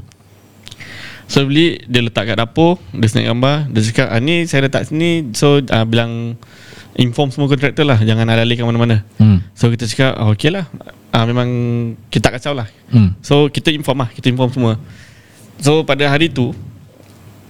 So 1.28 1.44
beli 1.44 1.84
Dia 1.86 2.02
letak 2.02 2.32
kat 2.32 2.40
dapur 2.40 2.80
Dia 2.96 3.08
snap 3.12 3.28
gambar 3.28 3.68
Dia 3.70 3.82
cakap 3.92 4.08
ah, 4.10 4.20
Ni 4.24 4.48
saya 4.48 4.66
letak 4.66 4.88
sini. 4.88 5.36
So 5.36 5.60
ah, 5.70 5.84
bilang 5.84 6.40
Inform 6.98 7.30
semua 7.30 7.52
kontraktor 7.52 7.86
lah 7.86 8.00
Jangan 8.02 8.26
alih-alih 8.26 8.58
ke 8.58 8.64
mana-mana. 8.66 9.06
Hmm. 9.22 9.44
So 9.54 9.70
kita 9.70 9.86
cakap 9.86 10.18
ah, 10.18 10.32
Okay 10.34 10.50
lah. 10.50 10.66
Ah, 11.12 11.28
Memang 11.28 11.50
Kita 12.08 12.32
tak 12.32 12.40
kacau 12.40 12.56
lah. 12.56 12.68
Hmm. 12.90 13.14
So 13.20 13.52
kita 13.52 13.70
inform 13.76 14.08
lah 14.08 14.10
Kita 14.10 14.32
inform 14.32 14.50
semua. 14.56 14.74
So 15.60 15.84
pada 15.84 16.08
hari 16.08 16.32
tu 16.32 16.56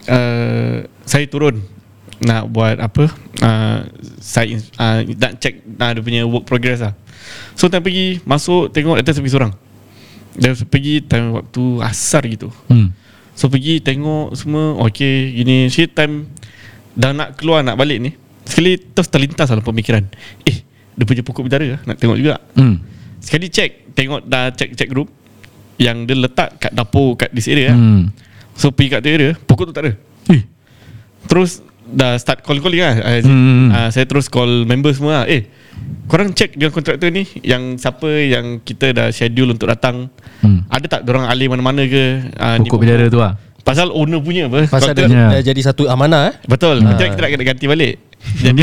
uh, 0.09 0.75
Saya 1.05 1.25
turun 1.29 1.61
Nak 2.17 2.49
buat 2.49 2.81
apa? 2.81 3.13
Uh, 3.39 3.79
Saya 4.17 4.57
uh, 4.81 5.05
Nak 5.05 5.37
check 5.37 5.61
uh, 5.63 5.91
Dia 5.93 6.01
punya 6.01 6.21
work 6.25 6.49
progress 6.49 6.81
lah. 6.81 6.97
So 7.53 7.69
time 7.69 7.85
pergi 7.85 8.25
Masuk 8.25 8.73
tengok 8.73 8.97
Atas 8.97 9.21
pergi 9.21 9.31
seorang. 9.37 9.53
Dia 10.37 10.53
pergi 10.53 11.01
time 11.01 11.33
waktu 11.33 11.63
Asar 11.81 12.21
gitu. 12.29 12.53
Hmm. 12.69 12.93
So 13.37 13.47
pergi 13.47 13.77
tengok 13.79 14.33
semua 14.33 14.81
Okay 14.83 15.29
gini 15.31 15.69
Shit 15.69 15.93
time 15.93 16.25
Dah 16.91 17.13
nak 17.13 17.37
keluar 17.37 17.61
nak 17.61 17.77
balik 17.77 18.01
ni 18.01 18.11
Sekali 18.41 18.81
terus 18.81 19.05
terlintas 19.07 19.45
dalam 19.45 19.61
pemikiran 19.61 20.01
Eh 20.41 20.65
Dia 20.97 21.05
punya 21.05 21.21
pokok 21.21 21.45
bidara 21.45 21.77
lah, 21.77 21.81
Nak 21.85 22.01
tengok 22.01 22.17
juga 22.17 22.41
Hmm. 22.57 22.81
Sekali 23.21 23.47
check 23.47 23.93
Tengok 23.93 24.25
dah 24.25 24.49
check 24.49 24.73
check 24.73 24.89
group 24.89 25.13
Yang 25.77 25.97
dia 26.09 26.15
letak 26.17 26.49
kat 26.57 26.73
dapur 26.73 27.13
Kat 27.13 27.29
this 27.29 27.45
area 27.45 27.77
hmm. 27.77 28.09
So 28.57 28.73
pergi 28.73 28.89
kat 28.89 28.99
tu 28.99 29.09
area 29.11 29.31
Pokok 29.37 29.69
tu 29.69 29.73
tak 29.73 29.85
ada 29.85 29.93
Eh. 30.33 30.41
Terus 31.29 31.61
Dah 31.85 32.17
start 32.17 32.41
call-calling 32.41 32.81
lah 32.81 32.95
Hmm. 33.21 33.69
uh, 33.69 33.89
Saya 33.93 34.03
terus 34.03 34.25
call 34.27 34.65
member 34.65 34.89
semua 34.91 35.21
lah 35.21 35.25
Eh 35.29 35.45
Korang 36.07 36.31
check 36.31 36.55
dengan 36.55 36.71
kontraktor 36.71 37.11
ni 37.11 37.27
Yang 37.43 37.83
siapa 37.83 38.07
yang 38.07 38.63
kita 38.63 38.95
dah 38.95 39.07
schedule 39.11 39.51
untuk 39.51 39.67
datang 39.67 40.07
Hmm. 40.37 40.61
Ada 40.69 40.85
tak 40.85 41.01
orang 41.09 41.25
alih 41.25 41.49
mana-mana 41.49 41.81
ke? 41.89 42.29
Uh, 42.37 42.61
Pokok 42.61 42.85
bendera 42.85 43.09
tu 43.09 43.17
lah. 43.17 43.41
Pasal 43.65 43.89
owner 43.89 44.21
punya 44.21 44.45
apa? 44.45 44.69
Pasal 44.69 44.93
Ya. 44.93 45.33
dah 45.33 45.41
jadi 45.41 45.61
satu 45.65 45.89
amanah 45.89 46.29
eh? 46.29 46.35
Betul. 46.45 46.85
Macam 46.85 47.09
kita 47.09 47.19
nak 47.19 47.31
kena 47.33 47.43
ganti 47.43 47.65
balik. 47.65 47.97
Jadi 48.37 48.61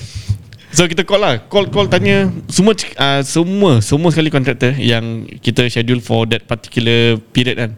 So 0.76 0.86
kita 0.86 1.02
call 1.02 1.18
lah. 1.18 1.34
Call 1.50 1.66
call 1.66 1.90
tanya. 1.90 2.30
Semua 2.46 2.78
uh, 2.78 3.20
Semua 3.26 3.82
Semua 3.82 4.08
sekali 4.10 4.30
kontraktor 4.30 4.74
Yang 4.74 5.34
kita 5.42 5.66
schedule 5.66 5.98
for 5.98 6.30
that 6.30 6.46
particular 6.46 7.18
period 7.34 7.58
kan. 7.58 7.70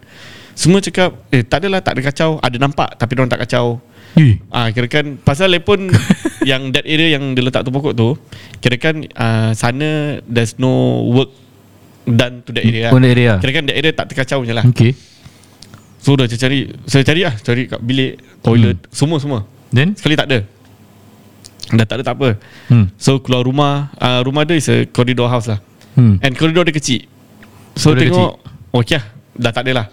Semua 0.53 0.85
cakap 0.85 1.17
Eh 1.33 1.41
tak 1.41 1.65
adalah 1.65 1.81
tak 1.81 1.97
ada 1.97 2.13
kacau. 2.13 2.37
Ada 2.41 2.57
nampak 2.61 3.01
Tapi 3.01 3.13
orang 3.17 3.33
tak 3.33 3.49
kacau 3.49 3.81
Ah, 4.49 4.73
kira 4.73 4.89
kan 4.89 5.21
pasal 5.21 5.53
pun 5.61 5.93
yang 6.51 6.73
that 6.73 6.89
area 6.89 7.21
yang 7.21 7.37
dia 7.37 7.45
letak 7.45 7.69
tu 7.69 7.71
pokok 7.71 7.93
tu, 7.93 8.17
kira 8.65 8.81
kan 8.81 9.05
uh, 9.13 9.53
sana 9.53 10.19
there's 10.25 10.57
no 10.57 11.05
work 11.13 11.31
done 12.09 12.41
to 12.47 12.51
that 12.57 12.65
area. 12.65 12.89
On 12.91 13.03
the 13.03 13.13
area. 13.13 13.37
Kira 13.39 13.61
kan 13.61 13.65
that 13.69 13.77
area 13.77 13.93
tak 13.93 14.09
terkacau 14.09 14.41
je 14.47 14.57
lah. 14.57 14.65
Okay 14.73 14.97
So 16.07 16.15
dah 16.15 16.31
saya 16.31 16.39
cari, 16.39 16.71
saya 16.87 17.03
cari 17.03 17.27
lah, 17.27 17.35
cari 17.35 17.67
kat 17.67 17.83
bilik, 17.83 18.23
toilet, 18.39 18.79
semua 18.95 19.19
semua. 19.19 19.43
Then 19.75 19.99
Sekali 19.99 20.15
tak 20.15 20.31
ada. 20.31 20.39
Dah 21.75 21.83
tak 21.83 21.99
ada 21.99 22.03
tak 22.07 22.15
apa. 22.15 22.39
hmm. 22.71 22.95
So 22.95 23.19
keluar 23.19 23.43
rumah, 23.43 23.91
uh, 23.99 24.23
rumah 24.23 24.47
dia 24.47 24.55
is 24.55 24.71
a 24.71 24.87
corridor 24.87 25.27
house 25.27 25.51
lah. 25.51 25.59
Hmm. 25.99 26.23
And 26.23 26.39
corridor 26.39 26.63
dia 26.63 26.71
kecil. 26.79 27.11
So 27.75 27.91
Corridor 27.91 28.07
tengok, 28.07 28.33
okay 28.71 29.03
lah, 29.03 29.05
dah 29.35 29.51
tak 29.51 29.63
ada 29.67 29.73
lah. 29.83 29.87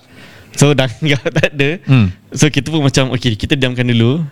So 0.58 0.74
dah 0.78 0.90
dah 1.12 1.32
tak 1.32 1.54
ada. 1.58 1.70
Hmm. 1.86 2.08
So 2.34 2.50
kita 2.50 2.70
pun 2.70 2.86
macam 2.86 3.14
Okay 3.18 3.34
kita 3.34 3.58
diamkan 3.58 3.90
dulu. 3.90 4.24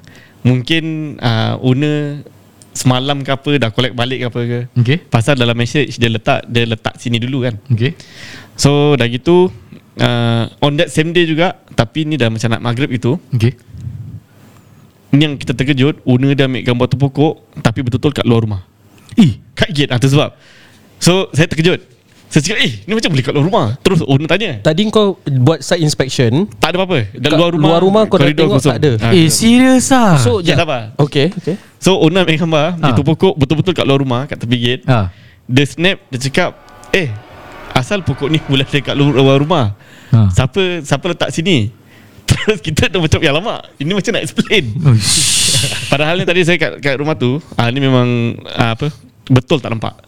Mungkin 0.41 1.15
uh, 1.21 1.62
Owner 1.62 2.25
Semalam 2.71 3.19
ke 3.21 3.29
apa 3.29 3.51
Dah 3.60 3.69
collect 3.69 3.93
balik 3.93 4.23
ke 4.23 4.25
apa 4.31 4.41
ke. 4.47 4.60
Okay. 4.79 4.97
Pasal 5.05 5.38
dalam 5.38 5.53
message 5.53 6.01
Dia 6.01 6.10
letak 6.10 6.47
Dia 6.47 6.65
letak 6.65 6.97
sini 6.97 7.21
dulu 7.21 7.45
kan. 7.45 7.60
Okay. 7.69 7.93
So 8.57 8.95
dah 8.97 9.05
gitu 9.05 9.51
uh, 10.01 10.43
On 10.63 10.73
that 10.79 10.89
same 10.89 11.13
day 11.13 11.27
juga 11.27 11.62
Tapi 11.75 12.10
ni 12.10 12.15
dah 12.17 12.31
macam 12.31 12.47
nak 12.47 12.63
maghrib 12.63 12.89
itu 12.89 13.19
Okay. 13.36 13.53
Ni 15.12 15.27
yang 15.27 15.36
kita 15.36 15.51
terkejut 15.53 16.01
Owner 16.07 16.31
dia 16.34 16.47
ambil 16.47 16.63
gambar 16.63 16.88
tu 16.89 16.97
pokok 16.97 17.34
Tapi 17.60 17.79
betul-betul 17.86 18.15
kat 18.15 18.25
luar 18.25 18.47
rumah. 18.47 18.62
Eh 19.19 19.38
Kat 19.53 19.69
gate 19.75 19.91
lah 19.91 19.99
tu 19.99 20.07
sebab. 20.07 20.34
So 20.97 21.27
saya 21.36 21.51
terkejut 21.51 21.90
Saya 22.32 22.41
cakap 22.41 22.60
eh 22.63 22.74
Ni 22.82 22.96
macam 22.96 23.12
boleh 23.12 23.22
kat 23.22 23.34
luar 23.36 23.46
rumah 23.46 23.67
Terus 23.78 24.00
owner 24.02 24.24
tanya 24.26 24.52
Tadi 24.58 24.88
kau 24.88 25.20
buat 25.20 25.60
site 25.60 25.84
inspection 25.84 26.48
Tak 26.56 26.72
ada 26.72 26.80
apa-apa 26.80 27.12
Kat 27.12 27.28
luar 27.30 27.52
rumah 27.52 27.70
luar 27.70 27.82
rumah 27.84 28.04
kau 28.08 28.15
dah 28.15 28.32
tengok 28.32 28.63
tak 28.63 28.80
ada? 28.80 28.91
Ah, 28.98 29.12
Eh 29.12 29.28
serius 29.28 29.91
ah 29.91 30.15
So 30.15 30.39
Ya, 30.39 30.56
sabar. 30.56 30.96
Okay 30.96 31.28
okay 31.30 31.60
So 31.76 32.00
owner 32.00 32.24
ambil 32.24 32.39
gambar 32.39 32.67
Ha. 32.80 32.88
Itu 32.89 33.04
pokok 33.04 33.36
betul-betul 33.36 33.74
kat 33.74 33.84
luar 33.84 34.00
rumah 34.00 34.22
Kat 34.26 34.39
tepi 34.39 34.56
gate 34.56 34.84
ah. 34.88 35.12
Dia 35.44 35.67
snap 35.67 36.08
Dia 36.08 36.20
cakap 36.24 36.56
Eh 36.89 37.12
Asal 37.70 38.00
pokok 38.00 38.28
ni 38.28 38.39
boleh 38.41 38.63
ada 38.63 38.80
kat 38.82 38.96
luar 38.96 39.36
rumah 39.36 39.76
Ah. 40.10 40.28
Siapa 40.28 40.80
Siapa 40.80 41.04
letak 41.08 41.32
sini 41.32 41.67
Terus 42.32 42.60
kita 42.60 42.88
dah 42.88 43.00
macam 43.00 43.20
Ya 43.20 43.32
lama 43.32 43.60
Ini 43.76 43.91
macam 43.91 44.12
nak 44.12 44.24
explain. 44.24 44.72
Padahal 45.91 46.15
ni 46.15 46.24
tadi 46.24 46.41
saya 46.41 46.56
kat, 46.56 46.72
kat 46.80 46.96
rumah 46.96 47.13
tu 47.13 47.44
ah, 47.54 47.67
Ni 47.67 47.80
memang 47.80 48.08
ah, 48.48 48.72
Apa 48.72 48.88
Betul 49.28 49.60
tak 49.60 49.76
nampak 49.76 50.00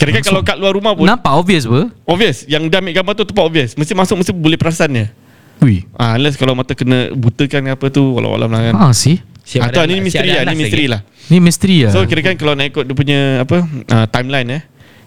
Kira-kira 0.00 0.24
kalau 0.24 0.40
kat 0.40 0.56
luar 0.56 0.72
rumah 0.72 0.96
pun 0.96 1.04
Nampak 1.04 1.32
obvious 1.36 1.68
apa 1.68 1.92
Obvious 2.08 2.48
Yang 2.48 2.72
dia 2.72 2.80
ambil 2.80 2.94
gambar 2.96 3.12
tu 3.20 3.24
Tempat 3.28 3.44
obvious 3.44 3.70
Mesti 3.76 3.92
masuk 3.92 4.16
Mesti 4.24 4.32
boleh 4.32 4.56
perasannya 4.56 5.12
Ui 5.60 5.84
ah, 6.00 6.16
Unless 6.16 6.40
kalau 6.40 6.56
mata 6.56 6.72
kena 6.72 7.12
Butakan 7.12 7.68
apa 7.68 7.92
tu 7.92 8.16
Walau-walau 8.16 8.48
lah 8.48 8.72
kan 8.72 8.74
Ah 8.80 8.92
sih 8.96 9.20
Siap 9.44 9.68
Atau 9.68 9.84
ni 9.84 10.00
misteri 10.00 10.32
lah 10.32 10.48
Ni 10.48 10.56
misteri 10.56 10.84
lah 10.88 11.00
Ni 11.28 11.36
misteri 11.36 11.76
lah 11.84 11.92
So 11.92 12.00
kira 12.08 12.24
kan 12.24 12.34
kalau 12.40 12.56
nak 12.56 12.72
ikut 12.72 12.88
dia 12.88 12.96
punya 12.96 13.20
apa 13.44 13.62
uh, 13.62 14.06
timeline 14.10 14.48
eh. 14.50 14.62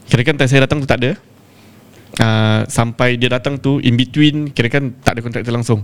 Kira 0.08 0.24
kan 0.24 0.40
time 0.40 0.48
saya 0.48 0.64
datang 0.64 0.80
tu 0.80 0.88
tak 0.88 1.04
ada. 1.04 1.12
Uh, 2.14 2.62
sampai 2.70 3.20
dia 3.20 3.28
datang 3.28 3.60
tu 3.60 3.84
in 3.84 4.00
between 4.00 4.54
kira 4.54 4.72
kan 4.72 4.96
tak 5.04 5.18
ada 5.18 5.20
kontraktor 5.20 5.52
langsung. 5.52 5.84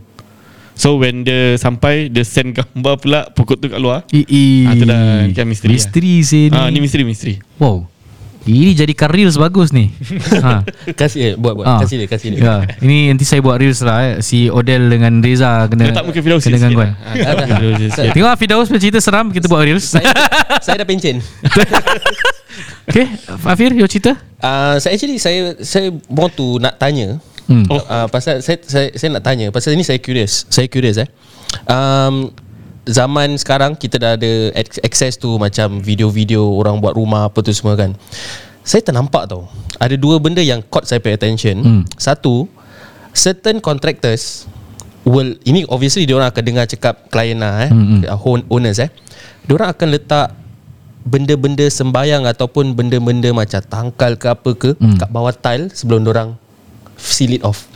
So 0.79 0.95
when 0.95 1.27
dia 1.27 1.59
sampai 1.59 2.07
dia 2.07 2.23
send 2.23 2.55
gambar 2.59 3.03
pula 3.03 3.27
pokok 3.35 3.59
tu 3.59 3.67
kat 3.67 3.79
luar. 3.83 4.07
Eh. 4.15 4.23
Ah, 4.63 4.73
tu 4.79 4.85
dah 4.87 5.27
kan 5.35 5.43
misteri 5.43 5.75
lah. 5.75 5.75
Misteri 5.75 6.13
sih 6.23 6.43
ni 6.47 6.55
Ah 6.55 6.71
ni 6.71 6.79
misteri 6.79 7.03
misteri. 7.03 7.35
Wow 7.59 7.98
Ini 8.39 8.71
jadikan 8.71 9.07
reels 9.07 9.35
bagus 9.35 9.69
ni 9.69 9.91
ha. 10.45 10.63
Kasih 10.89 11.19
eh, 11.21 11.33
buat 11.35 11.53
buat 11.53 11.65
Ah. 11.65 11.79
Kasih 11.83 11.99
dia 11.99 12.07
kasih 12.07 12.27
dia 12.31 12.39
Ya, 12.39 12.55
ini 12.79 13.07
nanti 13.07 13.21
saya 13.21 13.39
buat 13.39 13.55
reels 13.55 13.79
lah 13.79 13.97
eh. 14.01 14.13
Si 14.19 14.47
Odell 14.47 14.87
dengan 14.87 15.19
Reza 15.19 15.67
kena 15.67 15.91
Letak 15.91 16.03
muka 16.03 16.19
Firdaus 16.19 16.41
kena 16.41 16.57
gangguan. 16.57 16.95
lah. 16.95 17.19
Ah, 17.19 17.45
sikit. 17.91 18.15
Tengok 18.15 18.33
Fidaus 18.35 18.65
punya 18.67 18.79
cerita 18.79 18.99
seram 18.99 19.27
kita 19.27 19.45
buat 19.45 19.61
reels. 19.61 19.83
saya, 19.85 20.07
saya 20.59 20.79
dah 20.79 20.87
pencen 20.87 21.19
okay, 22.89 23.05
Afir, 23.43 23.71
your 23.73 23.87
cerita? 23.87 24.15
uh, 24.39 24.75
Saya 24.77 24.95
actually 24.95 25.17
Saya 25.17 25.55
Saya 25.59 25.87
want 26.07 26.33
to 26.33 26.57
nak 26.57 26.75
tanya 26.75 27.19
Hmm. 27.49 27.65
Uh, 27.65 28.05
Pasal 28.07 28.45
saya, 28.45 28.61
saya 28.61 28.93
Saya 28.93 29.09
nak 29.09 29.25
tanya 29.25 29.49
Pasal 29.49 29.73
ni 29.73 29.81
saya 29.81 29.97
curious 29.97 30.45
Saya 30.47 30.69
curious 30.69 31.01
eh 31.01 31.09
um, 31.65 32.29
Zaman 32.85 33.35
sekarang 33.35 33.73
Kita 33.73 33.95
dah 33.95 34.11
ada 34.13 34.31
ac- 34.53 34.81
Access 34.81 35.15
tu 35.15 35.35
Macam 35.35 35.79
video-video 35.79 36.43
Orang 36.43 36.77
buat 36.77 36.93
rumah 36.93 37.27
Apa 37.27 37.39
tu 37.39 37.49
semua 37.49 37.73
kan 37.73 37.91
Saya 38.61 38.79
ternampak 38.81 39.27
tau 39.27 39.47
Ada 39.75 39.93
dua 39.93 40.17
benda 40.17 40.39
yang 40.39 40.63
Caught 40.63 40.85
saya 40.85 40.99
pay 40.99 41.13
attention 41.13 41.59
Hmm. 41.59 41.83
Satu 41.93 42.47
Certain 43.11 43.57
contractors 43.57 44.47
Will 45.01 45.35
Ini 45.41 45.65
obviously 45.65 46.03
Diorang 46.03 46.27
akan 46.27 46.43
dengar 46.43 46.65
cakap 46.65 47.07
Klien 47.07 47.37
lah 47.37 47.65
eh 47.65 47.69
Hmm, 47.69 48.01
hmm. 48.01 48.47
Owners 48.47 48.79
eh 48.79 48.89
Diorang 49.43 49.69
akan 49.69 49.87
letak 49.89 50.27
benda-benda 51.01 51.63
sembayang 51.63 52.27
ataupun 52.27 52.75
benda-benda 52.75 53.31
macam 53.31 53.57
tangkal 53.61 54.13
ke 54.13 54.27
apa 54.27 54.51
ke 54.51 54.69
Hmm. 54.75 54.93
hmm. 54.93 54.99
kat 54.99 55.09
bawah 55.09 55.31
tile 55.31 55.71
sebelum 55.71 56.03
orang 56.05 56.35
seal 56.99 57.31
it 57.31 57.41
off. 57.41 57.68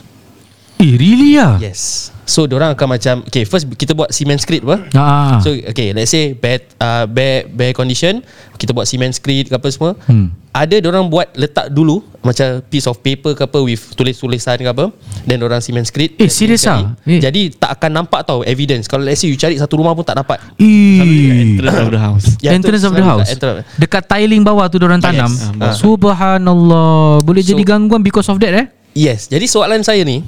Eh, 0.82 0.98
really 0.98 1.38
ah? 1.38 1.56
Yes. 1.62 2.10
So 2.24 2.48
orang 2.48 2.72
akan 2.72 2.88
macam 2.96 3.14
okay 3.28 3.44
first 3.44 3.68
kita 3.76 3.92
buat 3.92 4.08
cement 4.08 4.40
screed 4.40 4.64
apa? 4.64 4.80
Ah. 4.96 5.36
So 5.44 5.52
okay 5.52 5.92
let's 5.92 6.08
say 6.08 6.32
bare 6.32 6.64
uh, 6.80 7.04
bare 7.04 7.44
bare 7.52 7.76
condition 7.76 8.24
kita 8.56 8.72
buat 8.72 8.88
cement 8.88 9.12
screed 9.12 9.52
ke 9.52 9.54
apa 9.54 9.68
semua. 9.68 9.92
Hmm. 10.08 10.32
Ada 10.54 10.80
orang 10.86 11.10
buat 11.10 11.34
letak 11.36 11.68
dulu 11.74 12.00
macam 12.24 12.62
piece 12.70 12.86
of 12.88 12.96
paper 13.04 13.34
ke 13.36 13.42
apa 13.44 13.58
with 13.60 13.82
tulis-tulisan 13.92 14.56
ke 14.56 14.70
apa 14.70 14.88
then 15.28 15.42
orang 15.44 15.60
cement 15.60 15.84
screed. 15.84 16.16
Eh, 16.16 16.32
serious 16.32 16.64
jadi, 16.64 16.80
ah? 16.80 16.96
Eh. 17.04 17.20
Jadi 17.20 17.40
tak 17.60 17.76
akan 17.76 17.90
nampak 18.02 18.24
tau 18.24 18.40
evidence. 18.46 18.88
Kalau 18.88 19.04
let's 19.04 19.20
say 19.20 19.28
you 19.28 19.36
cari 19.36 19.60
satu 19.60 19.76
rumah 19.76 19.92
pun 19.92 20.06
tak 20.06 20.16
dapat. 20.16 20.40
Eh. 20.56 21.60
Entrance 21.60 21.80
of 21.84 21.90
the 21.92 22.00
house. 22.00 22.26
Ya, 22.40 22.50
entrance 22.56 22.84
of 22.88 22.92
the 22.96 23.04
house 23.04 23.28
entrance. 23.28 23.68
Dekat 23.76 24.08
tiling 24.08 24.40
bawah 24.40 24.68
tu 24.72 24.80
Diorang 24.80 25.00
tanam 25.00 25.28
Yes. 25.28 25.52
Ah, 25.60 25.74
Subhanallah 25.76 27.20
Boleh 27.24 27.42
So- 27.44 27.52
jadi 27.52 27.62
gangguan 27.64 28.00
Because 28.04 28.28
of 28.28 28.36
that 28.40 28.52
eh 28.52 28.66
Yes 28.92 29.26
Jadi 29.32 29.48
soalan 29.48 29.80
saya 29.80 30.04
ni 30.04 30.22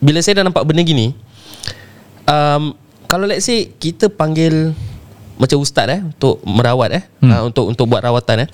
Bila 0.00 0.18
saya 0.18 0.40
dah 0.40 0.48
nampak 0.48 0.64
benda 0.64 0.80
gini 0.80 1.12
um, 2.24 2.72
Kalau 3.04 3.24
let's 3.24 3.44
say 3.44 3.68
Kita 3.68 4.08
panggil 4.08 4.72
Macam 5.36 5.60
ustaz 5.60 5.86
eh 5.88 6.00
Untuk 6.00 6.40
merawat 6.42 6.90
eh 6.92 7.04
Hmm. 7.20 7.28
hmm. 7.28 7.36
uh, 7.36 7.42
Untuk 7.46 7.64
untuk 7.68 7.84
buat 7.86 8.00
rawatan 8.00 8.44
eh 8.44 8.48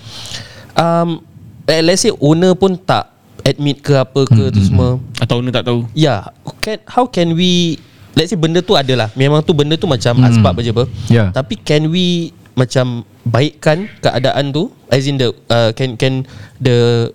um, 0.75 1.23
eh, 1.65 1.81
Let's 1.81 2.03
say 2.03 2.13
owner 2.13 2.53
pun 2.53 2.75
tak 2.75 3.15
Admit 3.43 3.79
ke 3.79 3.95
apa 3.95 4.27
ke 4.27 4.43
Hmm, 4.43 4.51
tu 4.51 4.61
semua 4.61 4.99
Atau 5.17 5.39
owner 5.39 5.55
tak 5.55 5.71
tahu. 5.71 5.87
Ya 5.95 6.03
yeah, 6.03 6.21
can, 6.59 6.83
How 6.85 7.07
can 7.07 7.39
we 7.39 7.79
Let's 8.13 8.35
say 8.35 8.39
benda 8.39 8.59
tu 8.59 8.75
adalah 8.75 9.13
Memang 9.15 9.39
tu 9.41 9.55
benda 9.55 9.79
tu 9.79 9.87
macam 9.87 10.19
Hmm. 10.19 10.25
hmm. 10.25 10.31
asbab 10.35 10.55
aja 10.59 10.71
apa 10.75 10.85
Ya. 11.07 11.25
Tapi 11.31 11.55
can 11.57 11.87
we 11.89 12.35
Macam 12.53 13.07
Baikkan 13.23 13.87
keadaan 14.01 14.51
tu 14.51 14.75
As 14.91 15.07
in 15.07 15.15
the 15.15 15.31
uh, 15.47 15.71
Can 15.73 15.95
can 15.95 16.27
The 16.59 17.11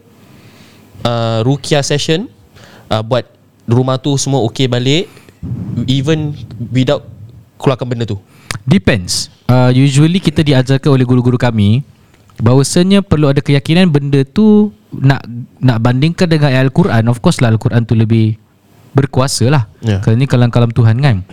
uh, 1.03 1.43
Rukia 1.43 1.81
session 1.81 2.31
uh, 2.87 3.03
Buat 3.03 3.27
Rumah 3.65 4.01
tu 4.01 4.13
semua 4.17 4.41
okay 4.41 4.65
balik 4.65 5.05
Even 5.85 6.33
Without 6.69 7.05
Keluarkan 7.57 7.85
benda 7.89 8.05
tu? 8.05 8.17
Depends. 8.65 9.29
Uh, 9.45 9.69
Usually 9.69 10.17
kita 10.17 10.41
diajarkan 10.41 10.89
oleh 10.89 11.05
guru-guru 11.05 11.37
kami 11.37 11.85
Bahawasanya 12.41 13.05
perlu 13.05 13.29
ada 13.29 13.41
keyakinan 13.41 13.89
benda 13.89 14.25
tu 14.25 14.73
Nak 14.89 15.21
nak 15.61 15.77
bandingkan 15.77 16.25
dengan 16.25 16.49
Al-Quran. 16.57 17.05
Of 17.05 17.21
course 17.21 17.37
lah 17.37 17.53
Al-Quran 17.53 17.85
tu 17.85 17.93
lebih 17.93 18.35
Berkuasa 18.91 19.47
lah. 19.47 19.63
Ya. 19.79 20.03
Kerana 20.03 20.19
ni 20.19 20.27
kalam-kalam 20.27 20.75
Tuhan 20.75 20.99
kan. 20.99 21.23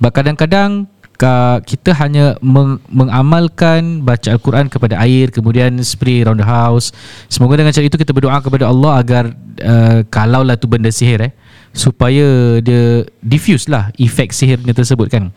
But 0.00 0.16
kadang-kadang 0.16 0.88
ka- 1.20 1.60
kita 1.60 1.92
hanya 2.00 2.40
meng- 2.40 2.80
mengamalkan 2.88 4.00
baca 4.00 4.32
Al-Quran 4.32 4.72
kepada 4.72 4.96
air 4.96 5.28
kemudian 5.28 5.76
spray 5.84 6.24
around 6.24 6.40
the 6.40 6.48
house. 6.48 6.88
Semoga 7.28 7.60
dengan 7.60 7.68
cara 7.68 7.84
itu 7.84 8.00
kita 8.00 8.16
berdoa 8.16 8.40
kepada 8.40 8.64
Allah 8.64 8.92
agar 8.96 9.24
uh, 9.60 10.00
kalaulah 10.08 10.56
tu 10.56 10.64
benda 10.66 10.88
sihir 10.88 11.20
eh 11.20 11.32
supaya 11.72 12.60
dia 12.60 13.04
diffuse 13.24 13.68
lah 13.68 13.88
efek 13.96 14.32
sihirnya 14.32 14.76
tersebut 14.76 15.08
kan 15.08 15.32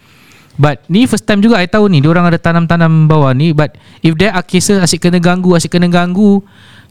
But 0.55 0.87
ni 0.87 1.03
first 1.03 1.27
time 1.27 1.43
juga 1.43 1.59
I 1.59 1.67
tahu 1.67 1.91
ni 1.91 1.99
Diorang 1.99 2.31
ada 2.31 2.39
tanam-tanam 2.39 3.11
bawah 3.11 3.35
ni 3.35 3.51
But 3.51 3.75
if 3.99 4.15
there 4.15 4.31
are 4.31 4.39
cases 4.39 4.79
asyik 4.79 5.03
kena 5.03 5.19
ganggu 5.19 5.51
Asyik 5.51 5.75
kena 5.75 5.91
ganggu 5.91 6.39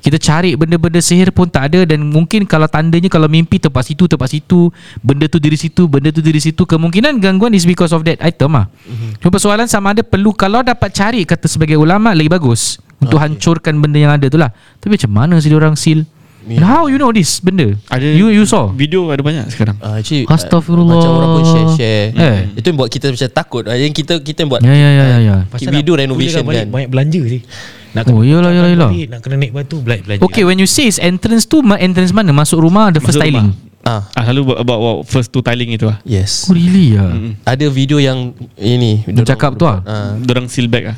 Kita 0.04 0.20
cari 0.20 0.52
benda-benda 0.52 1.00
sihir 1.00 1.32
pun 1.32 1.48
tak 1.48 1.72
ada 1.72 1.88
Dan 1.88 2.12
mungkin 2.12 2.44
kalau 2.44 2.68
tandanya 2.68 3.08
Kalau 3.08 3.24
mimpi 3.24 3.56
tempat 3.56 3.88
situ 3.88 4.04
Tempat 4.04 4.36
situ 4.36 4.68
Benda 5.00 5.32
tu 5.32 5.40
diri 5.40 5.56
situ 5.56 5.88
Benda 5.88 6.12
tu 6.12 6.20
diri 6.20 6.44
situ 6.44 6.68
Kemungkinan 6.68 7.16
gangguan 7.24 7.56
is 7.56 7.64
because 7.64 7.96
of 7.96 8.04
that 8.04 8.20
item 8.20 8.52
lah 8.52 8.68
mm-hmm. 8.68 9.24
Cuma 9.24 9.32
persoalan 9.32 9.64
sama 9.64 9.96
ada 9.96 10.04
perlu 10.04 10.36
Kalau 10.36 10.60
dapat 10.60 10.92
cari 10.92 11.24
Kata 11.24 11.48
sebagai 11.48 11.80
ulama 11.80 12.12
Lagi 12.12 12.28
bagus 12.28 12.84
untuk 13.04 13.20
okay. 13.20 13.26
hancurkan 13.28 13.74
benda 13.78 13.98
yang 14.00 14.12
ada 14.16 14.26
tu 14.32 14.40
lah. 14.40 14.50
Tapi 14.80 14.96
macam 14.96 15.10
mana 15.12 15.34
sih 15.36 15.52
orang 15.52 15.76
seal? 15.76 16.08
Yeah. 16.44 16.60
How 16.60 16.86
you 16.86 16.96
know 16.96 17.08
this 17.08 17.40
benda? 17.40 17.72
Ada 17.88 18.04
you 18.04 18.28
you 18.28 18.44
saw? 18.44 18.68
Video 18.68 19.08
ada 19.08 19.18
banyak 19.18 19.48
sekarang 19.48 19.80
Uh, 19.80 19.96
actually, 19.96 20.24
Astagfirullah. 20.24 20.92
Macam 20.94 21.10
orang 21.14 21.30
pun 21.32 21.44
share-share 21.46 22.04
Eh. 22.12 22.38
Itu 22.54 22.66
yang 22.66 22.78
buat 22.78 22.88
kita 22.88 23.08
macam 23.08 23.28
takut 23.30 23.62
Ah, 23.64 23.74
Yang 23.74 23.92
kita 23.98 24.20
kita 24.20 24.44
yang 24.44 24.50
buat 24.50 24.60
Ya 24.60 24.70
ya 24.70 24.88
ya 24.90 25.04
ya. 25.06 25.18
ya. 25.18 25.36
Pasal 25.48 25.72
we 25.72 25.80
do 25.80 25.92
renovation 25.94 26.44
balik, 26.44 26.64
kan. 26.64 26.66
Banyak 26.70 26.88
belanja 26.88 27.22
sih 27.24 27.40
nak 27.90 28.10
Oh, 28.10 28.20
yalah, 28.20 28.50
yalah, 28.50 28.68
yalah. 28.68 28.90
balik, 28.90 29.06
Nak 29.08 29.20
kena 29.20 29.34
naik 29.38 29.52
batu 29.52 29.76
bela- 29.78 29.98
belanja 29.98 30.20
Okay, 30.20 30.42
when 30.42 30.58
you 30.58 30.66
say 30.66 30.84
is 30.84 30.98
entrance 30.98 31.44
tu 31.44 31.62
ma- 31.62 31.78
entrance 31.78 32.10
mana? 32.10 32.28
Masuk 32.30 32.60
rumah 32.60 32.90
the 32.90 32.98
first 32.98 33.16
Masuk 33.16 33.24
tiling. 33.24 33.54
Ah, 33.80 34.04
ah, 34.10 34.24
Selalu 34.24 34.40
buat 34.46 34.58
about, 34.58 34.78
about 34.78 34.98
first 35.06 35.28
two 35.28 35.40
tiling 35.40 35.70
itu 35.70 35.84
lah 35.84 35.96
yes. 36.02 36.44
Oh 36.44 36.52
really 36.52 36.92
ya? 36.92 37.04
Mm. 37.04 37.36
Ada 37.40 37.66
video 37.68 37.96
yang 37.96 38.32
ini 38.54 39.04
Dia 39.06 39.24
cakap 39.26 39.54
tu 39.54 39.64
lah. 39.64 39.80
Ah. 39.82 40.12
Dorang 40.18 40.44
seal 40.46 40.66
back 40.66 40.84
lah 40.90 40.96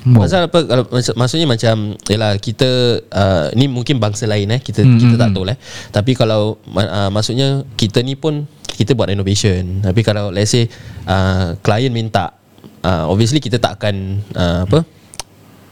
Wow. 0.00 0.24
Pasal 0.24 0.48
apa 0.48 0.64
kalau 0.64 0.88
maksud- 0.88 1.12
maksudnya 1.12 1.44
macam 1.44 1.76
yalah 2.06 2.32
kita 2.36 2.68
uh, 3.06 3.52
ni 3.52 3.68
mungkin 3.68 3.96
bangsa 3.96 4.24
lain 4.24 4.48
eh 4.48 4.56
kita 4.56 4.80
Hmm, 4.80 4.96
kita 4.96 5.12
hmm, 5.12 5.20
tak 5.20 5.30
tahu 5.30 5.44
lah. 5.44 5.52
eh. 5.52 5.58
Tapi 5.90 6.12
kalau 6.14 6.56
uh, 6.66 7.10
maksudnya 7.10 7.68
kita 7.74 8.00
ni 8.00 8.16
pun 8.16 8.48
kita 8.72 8.96
buat 8.96 9.08
renovation. 9.08 9.84
Tapi 9.84 10.00
kalau 10.00 10.32
let's 10.32 10.50
say 10.50 10.72
uh, 11.04 11.52
klien 11.60 11.92
minta 11.92 12.32
uh, 12.80 13.04
obviously 13.06 13.38
kita 13.38 13.56
tak 13.56 13.76
akan 13.76 13.94
uh, 14.32 14.64
apa 14.64 14.78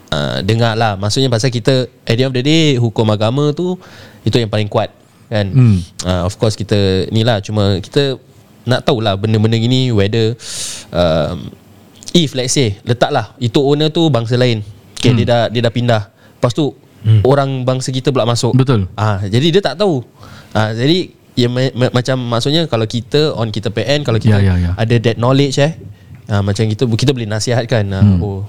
uh, 0.09 0.37
dengar 0.41 0.73
lah. 0.73 0.93
Maksudnya 0.93 1.27
pasal 1.27 1.49
kita 1.49 1.89
at 2.05 2.13
the 2.13 2.21
end 2.21 2.29
of 2.29 2.35
the 2.35 2.45
day 2.45 2.77
hukum 2.77 3.09
agama 3.09 3.49
tu 3.49 3.81
itu 4.21 4.37
yang 4.37 4.47
paling 4.47 4.69
kuat 4.69 4.93
kan. 5.25 5.49
Hmm. 5.49 5.81
Uh, 6.01 6.21
of 6.23 6.37
course 6.37 6.53
kita 6.53 6.77
ni 7.09 7.21
lah 7.21 7.41
cuma 7.41 7.81
kita 7.81 8.17
nak 8.61 8.85
tahulah 8.85 9.17
benda-benda 9.17 9.57
gini 9.57 9.89
whether 9.89 10.37
um, 10.91 11.49
if 12.13 12.33
let's 12.33 12.53
say 12.55 12.77
letaklah 12.85 13.33
itu 13.37 13.59
owner 13.61 13.89
tu 13.93 14.07
bangsa 14.09 14.35
lain. 14.35 14.61
Okay, 14.99 15.11
hmm. 15.15 15.17
dia 15.21 15.25
dah 15.25 15.41
dia 15.47 15.61
dah 15.63 15.73
pindah. 15.73 16.01
Lepas 16.11 16.51
tu 16.51 16.75
hmm. 17.05 17.23
orang 17.23 17.63
bangsa 17.63 17.89
kita 17.93 18.11
pula 18.11 18.27
masuk. 18.27 18.55
Betul. 18.55 18.87
Ah, 18.99 19.23
jadi 19.25 19.47
dia 19.53 19.61
tak 19.63 19.79
tahu. 19.79 20.03
Ah, 20.51 20.73
jadi 20.75 21.13
ya 21.37 21.47
ma- 21.47 21.73
ma- 21.75 21.93
macam 21.95 22.17
maksudnya 22.19 22.67
kalau 22.67 22.83
kita 22.83 23.31
on 23.37 23.47
kita 23.53 23.71
PN 23.71 24.03
kalau 24.03 24.19
kita 24.19 24.43
Ya, 24.43 24.55
ya, 24.55 24.55
ya. 24.59 24.71
ada 24.75 24.95
that 24.99 25.15
knowledge 25.15 25.55
eh. 25.61 25.79
Ah, 26.29 26.39
macam 26.39 26.61
kita 26.63 26.85
kita 26.85 27.09
boleh 27.09 27.25
nasihatkan 27.25 27.89
ah, 27.89 28.05
Hmm. 28.05 28.21
oh 28.21 28.39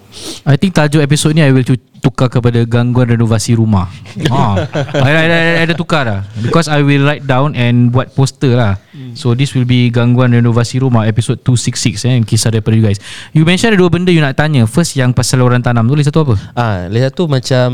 I 0.45 0.55
think 0.55 0.73
tajuk 0.73 1.01
episod 1.01 1.33
ni 1.33 1.41
I 1.41 1.49
will 1.49 1.65
tu- 1.65 1.81
tukar 1.99 2.29
kepada 2.29 2.61
gangguan 2.63 3.09
renovasi 3.09 3.53
rumah. 3.53 3.89
ha. 4.29 4.57
I, 5.01 5.11
I, 5.11 5.25
I, 5.27 5.41
I 5.57 5.65
dah 5.65 5.73
tukar 5.73 6.03
dah. 6.03 6.21
Because 6.39 6.65
I 6.67 6.81
will 6.81 7.03
write 7.03 7.25
down 7.25 7.53
and 7.53 7.89
buat 7.89 8.13
poster 8.13 8.53
lah. 8.53 8.77
So 9.13 9.33
this 9.33 9.53
will 9.53 9.65
be 9.65 9.89
gangguan 9.89 10.31
renovasi 10.31 10.77
rumah 10.79 11.05
episod 11.05 11.41
266 11.41 12.05
eh 12.05 12.21
kisah 12.21 12.49
daripada 12.51 12.73
you 12.73 12.85
guys. 12.85 13.01
You 13.33 13.43
mention 13.43 13.69
ada 13.69 13.77
dua 13.77 13.89
benda 13.89 14.09
you 14.09 14.21
nak 14.21 14.33
tanya. 14.35 14.65
First 14.65 14.93
yang 14.95 15.11
pasal 15.11 15.41
orang 15.41 15.61
tanam 15.61 15.85
tu 15.85 15.93
lagi 15.93 16.05
satu 16.07 16.21
apa? 16.23 16.35
Ah, 16.53 16.85
lagi 16.85 17.05
satu 17.07 17.29
macam 17.29 17.69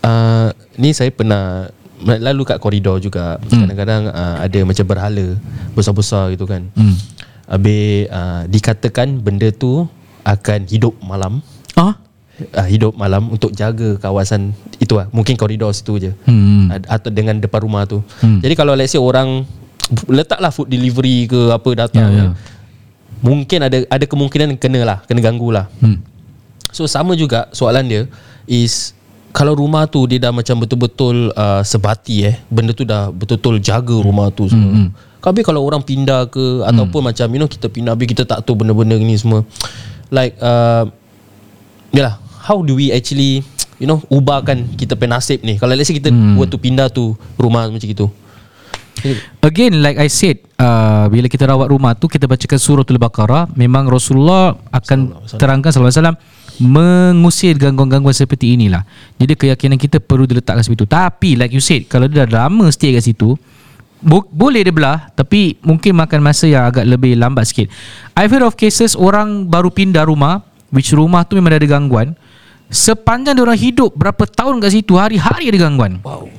uh, 0.00 0.48
ni 0.76 0.90
saya 0.90 1.10
pernah 1.10 1.66
lalu 2.00 2.42
kat 2.44 2.58
koridor 2.58 2.96
juga. 2.98 3.36
Hmm. 3.40 3.66
Kadang-kadang 3.66 4.02
uh, 4.08 4.36
ada 4.40 4.58
macam 4.62 4.84
berhala 4.84 5.26
besar-besar 5.72 6.30
gitu 6.30 6.42
kan. 6.44 6.66
Hmm. 6.72 6.94
Habis 7.50 8.06
uh, 8.06 8.46
dikatakan 8.46 9.18
benda 9.18 9.50
tu 9.50 9.90
akan 10.22 10.70
hidup 10.70 10.94
malam. 11.02 11.42
Ah? 11.74 11.98
Uh, 12.40 12.66
hidup 12.70 12.94
malam 12.94 13.26
untuk 13.28 13.50
jaga 13.50 13.98
kawasan 13.98 14.54
itu 14.78 14.94
lah. 14.94 15.10
Mungkin 15.10 15.34
koridor 15.34 15.74
situ 15.74 15.98
je. 15.98 16.12
Hmm. 16.24 16.70
Ad- 16.70 16.86
Atau 16.86 17.10
dengan 17.10 17.36
depan 17.36 17.66
rumah 17.66 17.84
tu. 17.90 18.06
Hmm. 18.22 18.38
Jadi 18.38 18.54
kalau 18.54 18.78
let's 18.78 18.94
say 18.94 19.02
orang 19.02 19.42
letaklah 20.16 20.54
food 20.54 20.70
delivery 20.70 21.26
ke 21.26 21.50
apa 21.50 21.70
datang. 21.74 22.08
Ya, 22.08 22.24
ya. 22.30 22.32
Mungkin 23.20 23.58
ada 23.66 23.84
ada 23.90 24.04
kemungkinan 24.06 24.56
kena 24.56 24.80
lah, 24.86 24.98
kena 25.04 25.20
ganggu 25.20 25.50
lah. 25.52 25.66
Hmm. 25.82 26.00
So 26.70 26.86
sama 26.86 27.18
juga 27.18 27.50
soalan 27.50 27.90
dia 27.90 28.02
is 28.46 28.94
kalau 29.34 29.54
rumah 29.54 29.86
tu 29.86 30.06
dia 30.06 30.18
dah 30.18 30.32
macam 30.34 30.58
betul-betul 30.58 31.34
uh, 31.34 31.62
sebati 31.62 32.26
eh 32.26 32.36
benda 32.50 32.74
tu 32.74 32.82
dah 32.86 33.10
betul-betul 33.10 33.58
jaga 33.62 33.94
rumah 33.98 34.30
tu 34.30 34.46
semua. 34.50 34.70
Mm-hmm. 34.70 35.09
Tapi 35.20 35.44
kalau 35.44 35.60
orang 35.62 35.84
pindah 35.84 36.32
ke 36.32 36.64
ataupun 36.64 37.12
macam 37.12 37.26
you 37.28 37.40
know 37.40 37.48
kita 37.48 37.68
pindah 37.68 37.92
habis 37.92 38.08
kita 38.08 38.24
tak 38.24 38.40
tahu 38.42 38.64
benda-benda 38.64 38.96
ni 38.96 39.14
semua. 39.20 39.44
Like 40.08 40.34
uh, 40.40 40.88
yalah 41.92 42.16
how 42.40 42.64
do 42.64 42.74
we 42.74 42.88
actually 42.90 43.44
you 43.76 43.86
know 43.86 44.00
ubahkan 44.08 44.64
kita 44.80 44.96
punya 44.96 45.20
nasib 45.20 45.44
ni? 45.44 45.60
Kalau 45.60 45.76
let's 45.76 45.86
say 45.86 45.96
kita 45.96 46.08
mm. 46.08 46.40
were 46.40 46.48
to 46.48 46.56
pindah 46.56 46.88
tu 46.88 47.14
rumah 47.36 47.68
macam 47.68 47.84
gitu. 47.84 48.08
Again 49.40 49.80
like 49.80 49.96
I 49.96 50.12
said 50.12 50.44
uh, 50.60 51.08
Bila 51.08 51.24
kita 51.24 51.48
rawat 51.48 51.72
rumah 51.72 51.96
tu 51.96 52.04
Kita 52.04 52.28
bacakan 52.28 52.60
suratul 52.60 53.00
Baqarah. 53.00 53.48
Memang 53.56 53.88
Rasulullah 53.88 54.60
Akan 54.68 55.16
terangkan 55.40 55.72
Sallallahu 55.72 55.88
Alaihi 55.88 56.04
Wasallam 56.04 56.18
Mengusir 56.60 57.56
gangguan-gangguan 57.56 58.12
seperti 58.12 58.52
inilah. 58.52 58.84
Jadi 59.16 59.32
keyakinan 59.32 59.80
kita 59.80 60.04
Perlu 60.04 60.28
diletakkan 60.28 60.60
seperti 60.60 60.84
itu. 60.84 60.90
Tapi 60.90 61.30
like 61.40 61.52
you 61.56 61.64
said 61.64 61.88
Kalau 61.88 62.12
dia 62.12 62.28
dah 62.28 62.44
lama 62.44 62.68
stay 62.68 62.92
kat 62.92 63.00
situ 63.00 63.40
bo- 64.00 64.28
Boleh 64.28 64.64
dia 64.64 64.74
belah 64.74 65.08
Tapi 65.12 65.60
mungkin 65.62 65.96
makan 65.96 66.20
masa 66.20 66.48
yang 66.48 66.68
agak 66.68 66.84
lebih 66.84 67.16
lambat 67.16 67.48
sikit 67.48 67.68
I've 68.16 68.32
heard 68.32 68.44
of 68.44 68.56
cases 68.56 68.98
Orang 68.98 69.46
baru 69.46 69.70
pindah 69.70 70.04
rumah 70.04 70.44
Which 70.74 70.92
rumah 70.92 71.24
tu 71.24 71.36
memang 71.36 71.56
ada 71.56 71.66
gangguan 71.66 72.16
Sepanjang 72.70 73.34
dia 73.34 73.42
orang 73.42 73.58
hidup 73.58 73.90
Berapa 73.94 74.26
tahun 74.26 74.62
kat 74.62 74.70
situ 74.70 74.94
Hari-hari 74.94 75.50
ada 75.50 75.58
gangguan 75.66 75.98
Wow 76.00 76.30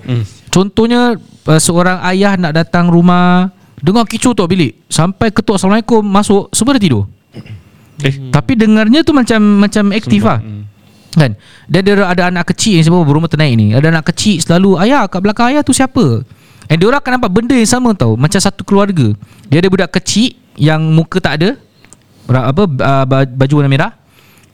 Contohnya 0.51 1.15
uh, 1.47 1.61
seorang 1.63 2.03
ayah 2.11 2.35
nak 2.35 2.51
datang 2.51 2.91
rumah 2.91 3.49
dengar 3.81 4.05
kicu 4.05 4.35
tu 4.35 4.43
bilik 4.45 4.77
sampai 4.91 5.33
ketuk 5.33 5.57
assalamualaikum 5.57 6.03
masuk 6.05 6.51
semua 6.53 6.77
dah 6.77 6.83
tidur. 6.83 7.09
Eh 8.03 8.29
Tapi 8.29 8.53
dengarnya 8.59 9.01
tu 9.01 9.15
macam 9.15 9.39
macam 9.39 9.89
aktif 9.95 10.21
lah. 10.21 10.43
Hmm. 10.43 10.67
Kan? 11.11 11.31
Dan 11.67 11.81
dia 11.81 11.93
ada 12.03 12.31
anak 12.31 12.51
kecil 12.53 12.79
yang 12.79 12.85
sebab 12.87 13.03
berumah 13.03 13.31
ternaik 13.31 13.55
ni. 13.57 13.71
Ada 13.71 13.89
anak 13.89 14.11
kecil 14.13 14.43
selalu 14.43 14.75
ayah 14.79 15.07
kat 15.07 15.19
belakang 15.23 15.55
ayah 15.55 15.63
tu 15.63 15.71
siapa? 15.71 16.23
And 16.71 16.79
dia 16.79 16.87
orang 16.87 17.03
akan 17.03 17.11
nampak 17.19 17.31
benda 17.35 17.51
yang 17.51 17.67
sama 17.67 17.91
tau. 17.91 18.15
Macam 18.15 18.39
satu 18.39 18.63
keluarga. 18.63 19.11
Dia 19.51 19.59
ada 19.59 19.67
budak 19.67 19.91
kecil 19.91 20.39
Yang 20.55 20.81
muka 20.87 21.19
tak 21.19 21.33
ada. 21.43 21.49
Apa 22.31 22.63
ba- 22.63 23.27
Baju 23.27 23.53
warna 23.59 23.67
merah. 23.67 23.91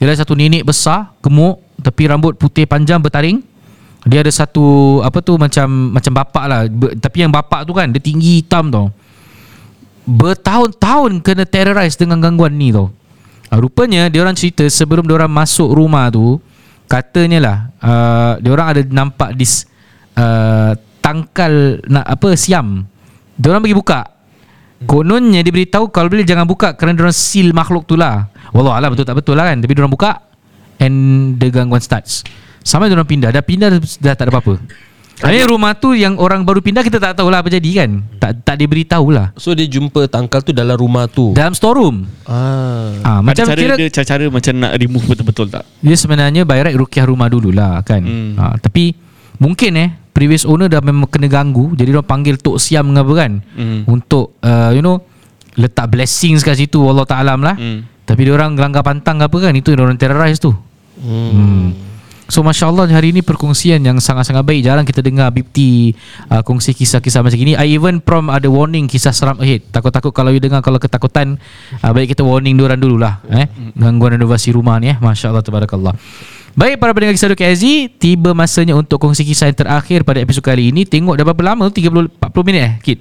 Dia 0.02 0.10
ada 0.10 0.26
satu 0.26 0.34
nenek 0.34 0.66
besar 0.66 1.14
Gemuk 1.22 1.62
Tapi 1.78 2.10
rambut 2.10 2.34
putih 2.34 2.66
panjang 2.66 2.98
bertaring. 2.98 3.46
Dia 4.10 4.26
ada 4.26 4.34
satu 4.34 4.98
Apa 5.06 5.22
tu 5.22 5.38
macam 5.38 5.94
Macam 5.94 6.12
bapak 6.18 6.46
lah. 6.50 6.60
Tapi 6.98 7.18
yang 7.22 7.30
bapak 7.30 7.70
tu 7.70 7.78
kan 7.78 7.86
Dia 7.94 8.02
tinggi 8.02 8.42
hitam 8.42 8.74
tau. 8.74 8.90
Bertahun-tahun 10.10 11.22
Kena 11.22 11.46
terrorize 11.46 12.02
dengan 12.02 12.18
gangguan 12.18 12.58
ni 12.58 12.74
tau. 12.74 12.90
Uh, 13.54 13.60
Rupanya 13.62 14.10
Dia 14.10 14.26
orang 14.26 14.34
cerita 14.34 14.66
Sebelum 14.66 15.06
dia 15.06 15.22
orang 15.22 15.30
masuk 15.30 15.70
rumah 15.70 16.10
tu 16.10 16.42
Katanya 16.90 17.40
lah 17.46 17.58
uh, 17.78 18.34
Dia 18.42 18.50
orang 18.50 18.68
ada 18.74 18.82
nampak 18.90 19.38
Dis 19.38 19.70
uh, 20.18 20.74
Tangkal 21.08 21.80
nak 21.88 22.04
Apa 22.04 22.36
Siam 22.36 22.84
Dia 23.40 23.56
orang 23.56 23.64
pergi 23.64 23.80
buka 23.80 24.00
Kononnya 24.84 25.40
dia 25.40 25.50
beritahu 25.50 25.88
Kalau 25.88 26.12
boleh 26.12 26.28
jangan 26.28 26.44
buka 26.44 26.76
Kerana 26.76 27.00
dia 27.00 27.08
orang 27.08 27.16
seal 27.16 27.56
makhluk 27.56 27.88
tu 27.88 27.96
lah 27.96 28.28
Wallahualam 28.52 28.92
betul 28.92 29.08
tak 29.08 29.16
betul 29.16 29.40
lah 29.40 29.48
kan 29.48 29.64
Tapi 29.64 29.72
dia 29.72 29.82
orang 29.82 29.96
buka 29.96 30.12
And 30.78 30.96
the 31.40 31.48
gangguan 31.48 31.80
starts 31.80 32.28
Sampai 32.60 32.92
dia 32.92 33.00
orang 33.00 33.08
pindah 33.08 33.32
Dah 33.32 33.40
pindah 33.40 33.72
Dah 33.98 34.14
tak 34.14 34.28
ada 34.28 34.36
apa-apa 34.36 34.60
Ini 35.26 35.50
rumah 35.50 35.74
tu 35.74 35.96
Yang 35.96 36.20
orang 36.20 36.46
baru 36.46 36.62
pindah 36.62 36.86
Kita 36.86 37.00
tak 37.00 37.18
tahu 37.18 37.32
lah 37.32 37.42
apa 37.42 37.50
jadi 37.50 37.66
kan 37.74 38.06
Tak 38.20 38.46
tak 38.46 38.56
diberitahu 38.60 39.10
lah 39.10 39.34
So 39.34 39.58
dia 39.58 39.66
jumpa 39.66 40.06
tangkal 40.06 40.44
tu 40.44 40.54
dalam 40.54 40.78
rumah 40.78 41.08
tu. 41.10 41.32
Dalam 41.34 41.56
storeroom 41.56 42.06
Ah. 42.28 43.02
ah, 43.02 43.20
Macam 43.24 43.48
cara 43.48 43.58
kira 43.58 43.74
dia 43.80 43.90
cara-cara 43.90 44.28
macam 44.28 44.54
nak 44.60 44.76
remove 44.78 45.08
betul-betul 45.08 45.48
tak? 45.48 45.64
Dia 45.80 45.96
sebenarnya 45.96 46.44
by 46.44 46.60
right 46.62 46.78
rukiah 46.78 47.08
rumah 47.08 47.32
dululah 47.32 47.80
kan. 47.82 48.04
Hmm. 48.04 48.36
Ha, 48.36 48.60
tapi 48.60 49.07
mungkin 49.38 49.72
eh 49.78 49.90
previous 50.14 50.44
owner 50.50 50.66
dah 50.66 50.82
memang 50.82 51.06
kena 51.06 51.30
ganggu 51.30 51.78
jadi 51.78 51.94
dia 51.94 52.04
panggil 52.04 52.42
tok 52.42 52.58
siam 52.58 52.90
ke 52.90 53.00
apa 53.00 53.14
kan 53.14 53.32
Hmm. 53.54 53.86
untuk 53.86 54.38
uh, 54.42 54.74
you 54.74 54.82
know 54.82 55.02
letak 55.58 55.90
blessings 55.90 56.46
kat 56.46 56.58
situ 56.58 56.78
Allah 56.86 57.06
Taala 57.06 57.34
lah. 57.34 57.58
Hmm. 57.58 57.86
Tapi 58.08 58.24
dia 58.24 58.34
orang 58.38 58.56
gelanggar 58.56 58.86
pantang 58.86 59.20
apa 59.20 59.36
kan 59.42 59.52
itu 59.58 59.74
dia 59.74 59.84
orang 59.84 59.98
terrorize 59.98 60.38
tu. 60.38 60.54
Hmm. 61.02 61.34
Hmm. 61.34 61.68
So 62.28 62.44
Masya 62.44 62.68
Allah 62.68 62.92
hari 62.92 63.16
ini 63.16 63.24
perkongsian 63.24 63.80
yang 63.88 64.04
sangat-sangat 64.04 64.44
baik 64.44 64.60
Jarang 64.60 64.84
kita 64.84 65.00
dengar 65.00 65.32
Bipti 65.32 65.96
uh, 66.28 66.44
kongsi 66.44 66.76
kisah-kisah 66.76 67.24
macam 67.24 67.40
ini 67.40 67.56
I 67.56 67.80
even 67.80 68.04
prom 68.04 68.28
ada 68.28 68.52
warning 68.52 68.92
kisah 68.92 69.16
seram 69.16 69.40
ahead 69.40 69.64
Takut-takut 69.72 70.12
kalau 70.12 70.36
you 70.36 70.44
dengar 70.44 70.60
kalau 70.60 70.76
ketakutan 70.76 71.40
uh, 71.80 71.92
Baik 71.96 72.12
kita 72.12 72.28
warning 72.28 72.60
diorang 72.60 72.84
dululah 72.84 73.24
eh? 73.32 73.48
Gangguan 73.80 74.20
renovasi 74.20 74.52
rumah 74.52 74.76
ni 74.76 74.92
eh 74.92 75.00
Masya 75.00 75.32
Allah 75.32 75.40
Tabarakallah 75.40 75.96
Baik 76.58 76.82
para 76.82 76.90
pendengar 76.90 77.14
kisah 77.14 77.38
KSG 77.38 77.86
Tiba 78.02 78.34
masanya 78.34 78.74
untuk 78.74 78.98
kongsi 78.98 79.22
kisah 79.22 79.46
yang 79.46 79.54
terakhir 79.62 80.02
pada 80.02 80.18
episod 80.26 80.42
kali 80.42 80.74
ini. 80.74 80.90
Tengok 80.90 81.14
dah 81.14 81.22
berapa 81.22 81.54
lama? 81.54 81.70
30, 81.70 81.86
40 81.86 82.18
minit 82.50 82.62
eh 82.66 82.74
Kit? 82.82 83.00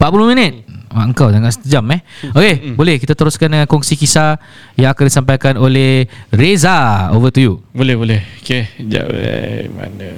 40 0.00 0.32
minit? 0.32 0.64
Mak 0.92 1.12
engkau 1.12 1.28
jangan 1.28 1.52
sejam 1.52 1.84
eh. 1.92 2.00
Okey 2.32 2.72
boleh 2.72 2.96
kita 2.96 3.12
teruskan 3.12 3.48
dengan 3.52 3.68
kongsi 3.68 4.00
kisah 4.00 4.40
Yang 4.80 4.88
akan 4.96 5.04
disampaikan 5.12 5.54
oleh 5.60 6.08
Reza. 6.32 7.12
Over 7.12 7.28
to 7.36 7.40
you. 7.44 7.54
Boleh 7.76 8.00
boleh. 8.00 8.20
Okay 8.40 8.64
Sekejap 8.80 9.06
eh, 9.12 9.68
Mana? 9.68 10.08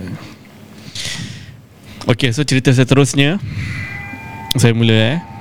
Okay 2.14 2.30
so 2.30 2.46
cerita 2.46 2.70
seterusnya. 2.70 3.42
Saya 4.54 4.70
mula 4.70 4.94
eh 4.94 5.33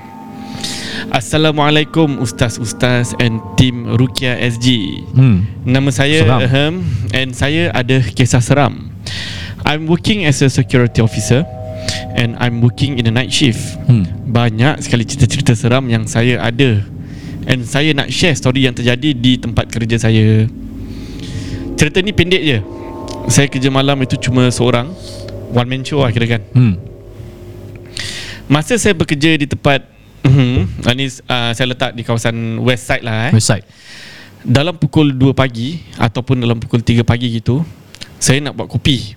Assalamualaikum 1.14 2.26
Ustaz-Ustaz 2.26 3.14
and 3.22 3.38
tim 3.54 3.86
Rukia 3.86 4.34
SG 4.34 4.98
Hmm. 5.14 5.46
Nama 5.62 5.86
saya 5.94 6.26
Seram. 6.26 6.82
And 7.14 7.30
saya 7.38 7.70
ada 7.70 8.02
kisah 8.02 8.42
seram 8.42 8.90
I'm 9.62 9.86
working 9.86 10.26
as 10.26 10.42
a 10.42 10.50
security 10.50 11.06
officer 11.06 11.46
And 12.18 12.34
I'm 12.42 12.66
working 12.66 12.98
in 12.98 13.06
a 13.06 13.14
night 13.14 13.30
shift 13.30 13.78
Hmm. 13.86 14.10
Banyak 14.26 14.82
sekali 14.82 15.06
cerita-cerita 15.06 15.54
seram 15.54 15.86
yang 15.86 16.10
saya 16.10 16.42
ada 16.42 16.82
And 17.46 17.62
saya 17.62 17.94
nak 17.94 18.10
share 18.10 18.34
story 18.34 18.66
yang 18.66 18.74
terjadi 18.74 19.14
di 19.14 19.38
tempat 19.38 19.70
kerja 19.70 20.02
saya 20.02 20.50
Cerita 21.78 22.02
ni 22.02 22.10
pendek 22.10 22.42
je 22.42 22.58
Saya 23.30 23.46
kerja 23.46 23.70
malam 23.70 24.02
itu 24.02 24.18
cuma 24.18 24.50
seorang 24.50 24.90
One 25.54 25.70
man 25.70 25.86
show 25.86 26.02
lah 26.02 26.10
kira 26.10 26.26
kan 26.26 26.42
Hmm. 26.58 26.82
Masa 28.50 28.82
saya 28.82 28.98
bekerja 28.98 29.38
di 29.38 29.46
tempat 29.46 29.93
hmm, 30.24 30.84
Ini 30.84 31.06
uh, 31.28 31.52
saya 31.52 31.68
letak 31.72 31.92
di 31.94 32.02
kawasan 32.02 32.60
west 32.64 32.88
side 32.88 33.04
lah 33.04 33.30
eh. 33.30 33.32
Website. 33.36 33.66
Dalam 34.44 34.76
pukul 34.76 35.16
2 35.16 35.32
pagi 35.32 35.80
Ataupun 35.96 36.36
dalam 36.44 36.60
pukul 36.60 36.84
3 36.84 37.04
pagi 37.08 37.32
gitu 37.32 37.64
Saya 38.20 38.44
nak 38.44 38.60
buat 38.60 38.68
kopi 38.68 39.16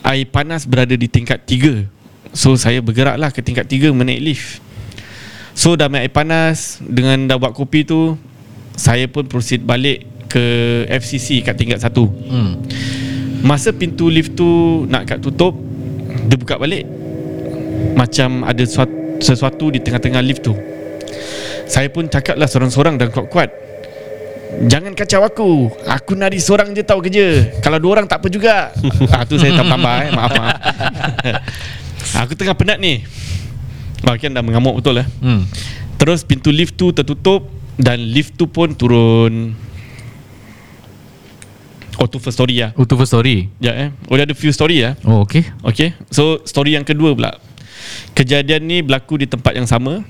Air 0.00 0.28
panas 0.28 0.64
berada 0.64 0.96
di 0.96 1.08
tingkat 1.08 1.44
3 1.44 1.84
So 2.32 2.56
saya 2.56 2.80
bergeraklah 2.80 3.28
ke 3.30 3.44
tingkat 3.44 3.68
3 3.68 3.92
menaik 3.92 4.20
lift 4.24 4.48
So 5.52 5.76
dah 5.76 5.86
ambil 5.86 6.02
air 6.02 6.12
panas 6.12 6.80
Dengan 6.80 7.28
dah 7.28 7.36
buat 7.36 7.52
kopi 7.52 7.84
tu 7.84 8.16
Saya 8.74 9.06
pun 9.06 9.28
proceed 9.28 9.60
balik 9.62 10.08
ke 10.26 10.42
FCC 10.88 11.44
kat 11.44 11.54
tingkat 11.54 11.78
1 11.78 11.92
Hmm. 11.94 12.58
Masa 13.44 13.76
pintu 13.76 14.08
lift 14.08 14.32
tu 14.34 14.48
nak 14.88 15.04
kat 15.04 15.20
tutup 15.20 15.52
Dia 16.26 16.40
buka 16.40 16.56
balik 16.56 16.88
Macam 17.92 18.40
ada 18.40 18.64
sesuatu, 18.64 19.03
sesuatu 19.20 19.70
di 19.70 19.78
tengah-tengah 19.78 20.22
lift 20.22 20.42
tu. 20.42 20.54
Saya 21.64 21.88
pun 21.88 22.06
cakap 22.06 22.36
lah 22.36 22.46
sorang-sorang 22.46 23.00
dan 23.00 23.08
kuat-kuat 23.08 23.64
Jangan 24.54 24.94
kacau 24.94 25.26
aku. 25.26 25.50
Aku 25.82 26.14
nari 26.14 26.38
seorang 26.38 26.70
je 26.70 26.86
tahu 26.86 27.02
kerja. 27.02 27.58
Kalau 27.58 27.82
dua 27.82 27.98
orang 27.98 28.06
tak 28.06 28.22
apa 28.22 28.30
juga. 28.30 28.70
Ah, 29.14 29.26
Tu 29.26 29.34
saya 29.34 29.50
tambah-tambah 29.58 29.94
eh. 29.98 30.10
Maaf 30.14 30.30
maaf. 30.30 30.56
Aku 32.22 32.38
tengah 32.38 32.54
penat 32.54 32.78
ni. 32.78 33.02
Wah 34.06 34.14
kan 34.14 34.30
dah 34.30 34.44
mengamuk 34.46 34.78
betul 34.78 35.02
lah 35.02 35.06
Hmm. 35.18 35.42
Terus 35.98 36.22
pintu 36.22 36.52
lift 36.52 36.76
tu 36.76 36.92
tertutup 36.92 37.48
Dan 37.74 37.98
lift 37.98 38.38
tu 38.38 38.46
pun 38.46 38.70
turun. 38.76 39.56
Oh 41.98 42.06
tu 42.06 42.22
first 42.22 42.38
story 42.38 42.62
lah 42.62 42.70
Oh, 42.78 42.86
tu 42.86 42.94
first 42.94 43.10
story. 43.10 43.50
Ya 43.58 43.74
eh. 43.74 43.88
Oh 44.06 44.14
dia 44.14 44.22
ada 44.22 44.36
few 44.38 44.54
story 44.54 44.86
lah 44.86 44.94
Oh, 45.02 45.26
okay. 45.26 45.50
Okay 45.66 45.98
So 46.14 46.38
story 46.46 46.78
yang 46.78 46.86
kedua 46.86 47.10
pula 47.10 47.42
Kejadian 48.14 48.62
ni 48.64 48.78
berlaku 48.80 49.18
di 49.20 49.26
tempat 49.26 49.56
yang 49.56 49.66
sama 49.68 50.02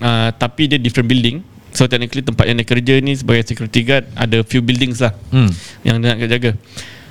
uh, 0.00 0.30
Tapi 0.34 0.70
dia 0.70 0.78
different 0.80 1.06
building. 1.06 1.40
So 1.74 1.90
technically 1.90 2.22
tempat 2.22 2.46
yang 2.46 2.56
dia 2.58 2.66
kerja 2.66 2.94
ni 3.02 3.14
Sebagai 3.18 3.46
security 3.46 3.82
guard 3.82 4.04
Ada 4.14 4.42
few 4.46 4.62
buildings 4.62 5.02
lah 5.02 5.12
Hmm. 5.30 5.50
Yang 5.82 5.96
dia 6.00 6.08
nak 6.08 6.30
jaga. 6.30 6.50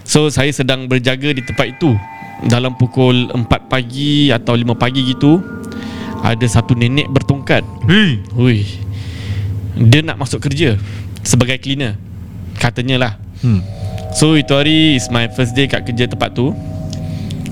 So 0.03 0.27
saya 0.27 0.51
sedang 0.51 0.87
berjaga 0.87 1.31
di 1.31 1.41
tempat 1.43 1.79
itu. 1.79 1.95
Dalam 2.43 2.75
pukul 2.75 3.31
4 3.31 3.47
pagi 3.71 4.33
Atau 4.33 4.55
5 4.55 4.75
pagi 4.75 5.03
gitu 5.07 5.39
Ada 6.23 6.59
satu 6.59 6.75
nenek 6.75 7.07
bertongkat. 7.11 7.63
Hei. 7.87 8.19
Hui 8.35 8.63
Dia 9.79 10.03
nak 10.03 10.19
masuk 10.19 10.43
kerja 10.43 10.75
Sebagai 11.23 11.59
cleaner 11.59 11.95
Katanya 12.59 12.95
lah. 12.99 13.13
Hmm. 13.43 13.59
So 14.13 14.37
itu 14.37 14.53
hari 14.53 14.95
is 14.95 15.09
my 15.09 15.25
first 15.33 15.57
day 15.57 15.65
kat 15.65 15.83
kerja 15.89 16.05
tempat 16.05 16.37
tu 16.37 16.53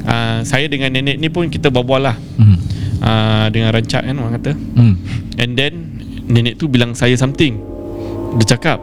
uh, 0.03 0.39
Saya 0.41 0.65
dengan 0.65 0.89
nenek 0.89 1.15
ni 1.15 1.27
pun 1.27 1.45
kita 1.45 1.67
berbual 1.67 2.01
lah 2.01 2.15
Hmm. 2.35 2.57
uh, 2.99 3.45
Dengan 3.47 3.69
rancak 3.69 4.01
kan 4.01 4.15
orang 4.15 4.33
kata 4.35 4.51
Hmm. 4.53 4.95
And 5.35 5.51
then 5.53 5.73
Nenek 6.23 6.55
tu 6.55 6.65
bilang 6.65 6.91
saya 6.91 7.13
something 7.13 7.59
Dia 8.35 8.45
cakap 8.51 8.79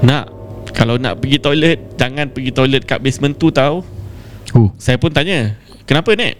Nak 0.00 0.28
Kalau 0.70 0.96
nak 0.96 1.16
pergi 1.16 1.38
toilet 1.38 1.94
Jangan 1.94 2.28
pergi 2.28 2.50
toilet 2.50 2.82
kat 2.82 2.98
basement 2.98 3.32
tu 3.32 3.48
tau 3.48 3.82
Oh. 4.52 4.68
Saya 4.76 4.96
pun 4.96 5.08
tanya 5.08 5.56
Kenapa 5.82 6.12
nek 6.12 6.36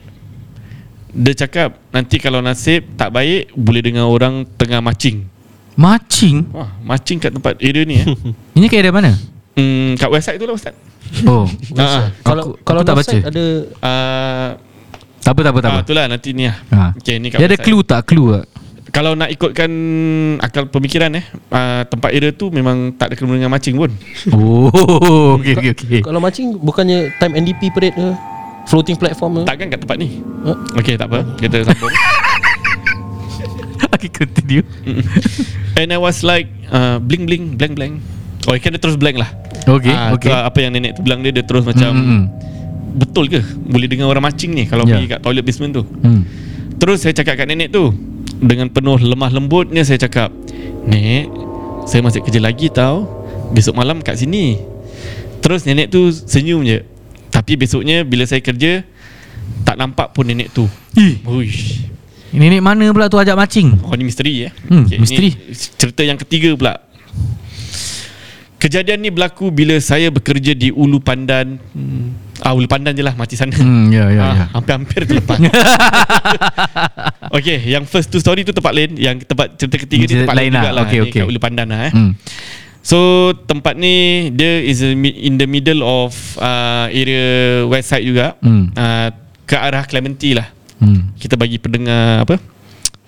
Dia 1.09 1.33
cakap 1.35 1.81
Nanti 1.89 2.17
kalau 2.17 2.39
nasib 2.39 2.85
tak 2.93 3.09
baik 3.09 3.49
Boleh 3.53 3.81
dengar 3.81 4.05
orang 4.05 4.45
tengah 4.53 4.81
macing 4.81 5.25
Macing. 5.73 6.45
Wah 6.53 6.69
macing 6.79 7.17
kat 7.17 7.33
tempat 7.33 7.57
area 7.57 7.81
ni 7.83 7.97
eh 7.97 8.07
Ini 8.59 8.69
kayak 8.69 8.85
dari 8.85 8.93
mana? 8.93 9.11
hmm, 9.57 9.97
Kat 9.97 10.09
website 10.09 10.37
tu 10.37 10.45
lah 10.45 10.53
Ustaz 10.53 10.77
Oh. 11.23 11.45
Ah, 11.77 12.09
Kalau 12.23 12.43
Aku- 12.43 12.57
kalau 12.63 12.81
aku 12.81 12.89
tak 12.89 12.97
baca. 12.97 13.17
ada 13.25 13.45
uh, 13.79 14.49
Tak 15.21 15.31
apa, 15.31 15.41
tak 15.41 15.53
apa, 15.53 15.61
tak 15.61 15.71
apa. 15.71 15.79
ah, 15.79 15.85
Itulah 15.85 16.05
nanti 16.07 16.31
ni 16.31 16.45
lah 16.45 16.57
Ha. 16.69 16.83
Okay, 16.97 17.17
ni 17.17 17.29
kat 17.29 17.37
Dia 17.37 17.47
ada 17.47 17.55
website. 17.55 17.67
clue 17.67 17.83
tak? 17.83 18.01
Clue 18.05 18.29
tak? 18.35 18.45
Kalau 18.91 19.13
nak 19.13 19.29
ikutkan 19.29 19.71
akal 20.39 20.69
pemikiran 20.69 21.09
eh 21.13 21.25
uh, 21.49 21.81
Tempat 21.83 22.11
area 22.11 22.29
tu 22.31 22.49
memang 22.49 22.93
tak 22.93 23.09
ada 23.09 23.15
kena 23.15 23.35
dengan 23.35 23.49
macing 23.49 23.73
pun 23.75 23.89
Oh, 24.37 24.69
okay, 25.37 25.53
okay, 25.55 25.73
okay. 25.73 26.01
kalau 26.01 26.19
macing 26.19 26.57
bukannya 26.57 27.13
time 27.17 27.33
NDP 27.35 27.69
parade 27.69 27.93
ke 27.93 28.09
floating 28.65 28.95
platform 28.95 29.41
ke? 29.41 29.43
Takkan 29.45 29.67
kat 29.69 29.81
tempat 29.81 29.97
ni 29.97 30.21
Huh? 30.43 30.57
Okay 30.77 30.97
tak 30.97 31.09
apa 31.09 31.25
Kita 31.37 31.61
sambung 31.67 31.93
Okay, 33.93 34.09
continue. 34.09 34.67
And 35.75 35.89
I 35.89 35.99
was 35.99 36.21
like 36.21 36.51
uh, 36.67 36.99
Bling 36.99 37.23
bling 37.23 37.55
Blank 37.55 37.75
blank 37.77 37.95
Oh 38.45 38.57
kan 38.57 38.71
dia 38.71 38.81
terus 38.81 38.97
blank 38.97 39.15
lah 39.17 39.31
Okay, 39.65 39.91
Ah, 39.91 40.11
okay. 40.11 40.29
Apa 40.29 40.59
yang 40.61 40.73
nenek 40.73 40.95
tu 40.95 41.01
bilang 41.01 41.21
dia 41.21 41.31
Dia 41.31 41.43
terus 41.43 41.63
macam 41.63 41.91
Hmm, 41.91 42.05
hmm, 42.05 42.23
Betul 42.95 43.27
ke 43.27 43.41
Boleh 43.63 43.87
dengar 43.87 44.07
orang 44.07 44.25
macing 44.25 44.51
ni 44.51 44.65
Kalau 44.65 44.83
Ya. 44.83 44.97
pergi 44.97 45.09
kat 45.09 45.21
toilet 45.21 45.41
basement 45.41 45.73
tu 45.73 45.83
hmm. 45.83 46.23
Terus 46.77 46.99
saya 47.01 47.13
cakap 47.13 47.37
kat 47.37 47.47
nenek 47.47 47.69
tu 47.69 47.95
Dengan 48.37 48.67
penuh 48.67 48.99
lemah 48.99 49.31
lembutnya 49.31 49.81
Saya 49.81 49.99
cakap 49.99 50.35
Nek 50.83 51.31
Saya 51.85 52.01
masih 52.01 52.21
kerja 52.21 52.39
lagi 52.39 52.67
tau 52.69 53.07
Besok 53.51 53.75
malam 53.75 53.99
kat 53.99 54.17
sini 54.17 54.59
Terus 55.39 55.63
nenek 55.63 55.89
tu 55.89 56.11
senyum 56.11 56.63
je 56.63 56.83
Tapi 57.29 57.55
besoknya 57.55 58.03
Bila 58.03 58.25
saya 58.25 58.39
kerja 58.39 58.83
Tak 59.63 59.77
nampak 59.77 60.11
pun 60.11 60.25
nenek 60.25 60.51
tu 60.51 60.67
Ih, 60.93 61.23
Uish. 61.25 61.87
nenek 62.31 62.61
mana 62.61 62.85
pula 62.91 63.07
tu 63.07 63.17
ajak 63.17 63.33
macing? 63.33 63.81
Oh 63.83 63.93
ni 63.93 64.03
misteri 64.03 64.45
eh 64.45 64.53
Hmm, 64.65 64.85
Okey, 64.85 64.97
misteri. 64.99 65.31
Cerita 65.53 66.01
yang 66.01 66.17
ketiga 66.17 66.53
pula 66.53 66.81
Kejadian 68.63 69.01
ni 69.01 69.09
berlaku 69.09 69.51
bila 69.51 69.75
saya 69.77 70.09
bekerja 70.09 70.55
di 70.55 70.71
Ulu 70.71 70.97
Pandan 70.97 71.59
hmm. 71.59 72.39
Ah 72.39 72.53
Ulu 72.53 72.65
Pandan 72.65 72.93
je 72.93 73.01
lah 73.01 73.13
mati 73.13 73.35
sana 73.35 73.51
Hmm, 73.53 73.91
ya, 73.91 74.07
ya, 74.09 74.21
Ah, 74.23 74.33
ya. 74.33 74.45
Hampir-hampir 74.53 75.03
terlepas 75.03 75.35
Okay 77.35 77.57
Yang 77.61 77.89
first 77.89 78.09
two 78.09 78.17
story 78.17 78.43
tu 78.43 78.51
tempat 78.51 78.71
lain 78.71 78.95
Yang 78.95 79.25
tempat 79.25 79.57
cerita 79.57 79.77
ketiga 79.77 80.03
ni 80.05 80.13
tempat 80.17 80.33
lain, 80.33 80.45
lain 80.45 80.53
lah. 80.53 80.61
juga 80.61 80.71
lah 80.73 80.83
Okay, 80.85 80.99
okay. 81.01 81.13
Kat 81.17 81.25
Ulu 81.27 81.39
Pandan 81.39 81.67
lah 81.69 81.81
eh 81.83 81.93
Hmm. 81.93 82.11
So 82.83 82.99
tempat 83.43 83.75
ni 83.75 84.29
Dia 84.31 84.61
is 84.61 84.81
in 84.83 85.35
the 85.37 85.45
middle 85.45 85.81
of 85.83 86.13
uh, 86.37 86.87
Area 86.89 87.65
west 87.65 87.89
side 87.89 88.05
juga 88.05 88.37
Hmm. 88.39 88.71
uh, 88.73 89.09
Ke 89.43 89.57
arah 89.57 89.83
Clementi 89.85 90.33
lah 90.33 90.47
Hmm. 90.79 91.15
Kita 91.15 91.35
bagi 91.35 91.57
pendengar 91.57 92.23
Apa 92.23 92.37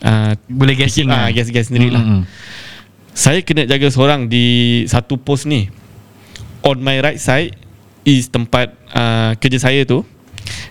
uh, 0.01 0.33
Boleh 0.47 0.75
guessing 0.75 1.09
ah, 1.09 1.27
lah. 1.27 1.31
Guess-guess 1.31 1.71
sendiri 1.71 1.91
lah 1.91 2.01
Hmm, 2.01 2.23
hmm. 2.23 2.25
Saya 3.15 3.41
kena 3.47 3.63
jaga 3.65 3.87
seorang 3.89 4.27
Di 4.27 4.45
satu 4.91 5.15
pos 5.15 5.47
ni 5.47 5.71
On 6.67 6.75
my 6.75 6.99
right 6.99 7.21
side 7.23 7.55
Is 8.03 8.27
tempat 8.27 8.75
uh, 8.91 9.39
Kerja 9.39 9.63
saya 9.63 9.87
tu 9.87 10.03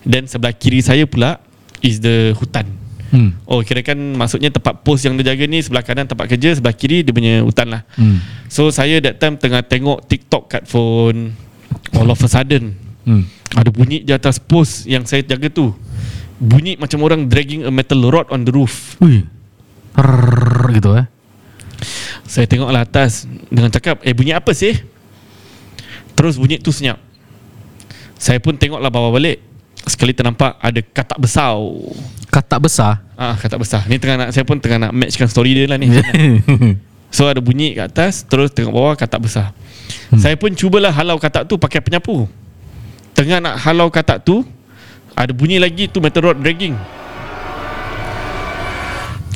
Dan 0.03 0.27
sebelah 0.27 0.51
kiri 0.51 0.83
saya 0.83 1.07
pula 1.07 1.39
Is 1.79 2.03
the 2.03 2.35
hutan 2.35 2.83
Hmm. 3.13 3.29
Oh 3.45 3.61
kira 3.61 3.85
kan 3.85 3.93
Maksudnya 3.93 4.49
tempat 4.49 4.81
pos 4.81 5.05
yang 5.05 5.13
dia 5.13 5.37
jaga 5.37 5.45
ni 5.45 5.61
Sebelah 5.61 5.85
kanan 5.85 6.09
tempat 6.09 6.25
kerja 6.25 6.57
Sebelah 6.57 6.73
kiri 6.73 7.05
dia 7.05 7.13
punya 7.13 7.45
hutan 7.45 7.69
lah 7.69 7.85
Hmm. 7.93 8.17
So 8.49 8.73
saya 8.73 8.97
that 9.05 9.21
time 9.21 9.37
Tengah 9.37 9.61
tengok 9.61 10.09
TikTok 10.09 10.49
kat 10.49 10.63
phone 10.65 11.29
All 11.93 12.09
of 12.09 12.17
a 12.17 12.27
sudden 12.27 12.73
Hmm. 13.05 13.29
Ada 13.53 13.69
bunyi 13.69 14.01
di 14.01 14.09
atas 14.09 14.41
pos 14.41 14.89
Yang 14.89 15.13
saya 15.13 15.21
jaga 15.21 15.45
tu 15.45 15.77
Bunyi 16.41 16.73
macam 16.73 17.05
orang 17.05 17.29
Dragging 17.29 17.69
a 17.69 17.71
metal 17.71 18.01
rod 18.09 18.25
on 18.33 18.43
the 18.43 18.51
roof 18.51 18.97
Ui. 18.97 19.21
Rrrr, 19.93 20.73
gitu 20.73 20.89
eh. 20.97 21.05
Saya 22.23 22.47
tengoklah 22.47 22.87
atas 22.87 23.27
Dengan 23.51 23.69
cakap 23.69 23.99
Eh 24.03 24.15
bunyi 24.15 24.35
apa 24.35 24.51
sih? 24.55 24.79
Terus 26.13 26.37
bunyi 26.37 26.61
tu 26.61 26.69
senyap. 26.69 27.01
Saya 28.21 28.37
pun 28.37 28.53
tengoklah 28.53 28.87
bawah 28.93 29.11
balik. 29.11 29.41
Sekali 29.83 30.15
ternampak 30.15 30.55
Ada 30.61 30.79
katak 30.79 31.19
besar. 31.19 31.57
Katak 32.31 32.59
besar. 32.63 33.03
Ah 33.19 33.35
katak 33.35 33.59
besar. 33.59 33.81
Ni 33.89 33.99
tengah 33.99 34.27
nak 34.27 34.29
Saya 34.31 34.47
pun 34.47 34.57
tengah 34.61 34.89
nak 34.89 34.91
matchkan 34.95 35.27
story 35.27 35.51
dia 35.57 35.65
lah 35.67 35.77
ni. 35.79 35.91
So 37.13 37.29
ada 37.29 37.37
bunyi 37.37 37.77
kat 37.77 37.93
atas 37.93 38.25
Terus 38.25 38.49
tengok 38.49 38.73
bawah 38.73 38.95
katak 38.97 39.21
besar. 39.21 39.53
Hmm. 40.09 40.17
Saya 40.17 40.33
pun 40.33 40.49
cubalah 40.55 40.89
halau 40.89 41.19
katak 41.21 41.45
tu 41.45 41.59
Pakai 41.59 41.83
penyapu. 41.83 42.25
Tengah 43.13 43.37
nak 43.37 43.55
halau 43.61 43.91
katak 43.93 44.25
tu 44.25 44.41
Ada 45.13 45.29
bunyi 45.29 45.61
lagi 45.61 45.85
tu 45.85 46.01
metal 46.01 46.31
rod 46.31 46.41
dragging. 46.41 46.73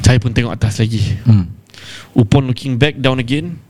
Saya 0.08 0.24
pun 0.24 0.32
tengok 0.32 0.56
atas 0.56 0.80
lagi. 0.80 1.04
Hmm. 1.28 1.52
Upon 2.18 2.46
looking 2.46 2.76
back 2.76 2.98
down 2.98 3.18
again 3.18 3.62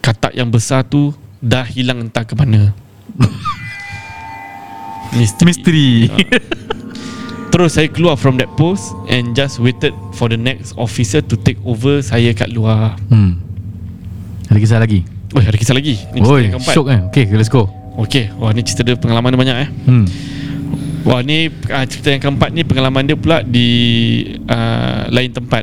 Katak 0.00 0.34
yang 0.34 0.50
besar 0.50 0.82
tu 0.82 1.14
Dah 1.38 1.62
hilang 1.62 2.02
entah 2.02 2.26
ke 2.26 2.34
mana 2.34 2.74
Misteri, 5.14 5.46
Misteri. 5.46 5.88
Terus 7.48 7.70
saya 7.70 7.86
keluar 7.86 8.18
from 8.18 8.34
that 8.34 8.50
post 8.52 8.90
And 9.06 9.30
just 9.32 9.62
waited 9.62 9.94
For 10.10 10.26
the 10.26 10.34
next 10.34 10.74
officer 10.74 11.22
To 11.22 11.38
take 11.38 11.62
over 11.62 12.02
Saya 12.02 12.34
kat 12.34 12.50
luar 12.50 12.98
Hmm. 13.06 13.38
Ada 14.50 14.58
kisah 14.58 14.78
lagi? 14.78 15.06
Oh 15.30 15.38
ada 15.38 15.54
kisah 15.54 15.72
lagi 15.72 15.94
Ni 16.10 16.18
cerita 16.18 16.30
Oi, 16.32 16.40
yang 16.42 16.54
keempat 16.58 16.74
syok 16.74 16.86
eh. 16.88 17.00
Okay, 17.08 17.24
let's 17.32 17.48
go. 17.48 17.70
Okay 17.96 18.34
Wah 18.34 18.50
ni 18.50 18.60
cerita 18.60 18.82
dia 18.82 18.98
Pengalaman 18.98 19.30
dia 19.30 19.40
banyak 19.40 19.56
eh 19.56 19.68
Hmm. 19.86 20.06
Wah 21.04 21.22
ni 21.22 21.46
uh, 21.46 21.84
Cerita 21.86 22.10
yang 22.10 22.22
keempat 22.24 22.50
ni 22.50 22.62
Pengalaman 22.62 23.06
dia 23.06 23.14
pula 23.14 23.38
Di 23.40 23.66
uh, 24.44 25.06
Lain 25.08 25.30
tempat 25.30 25.62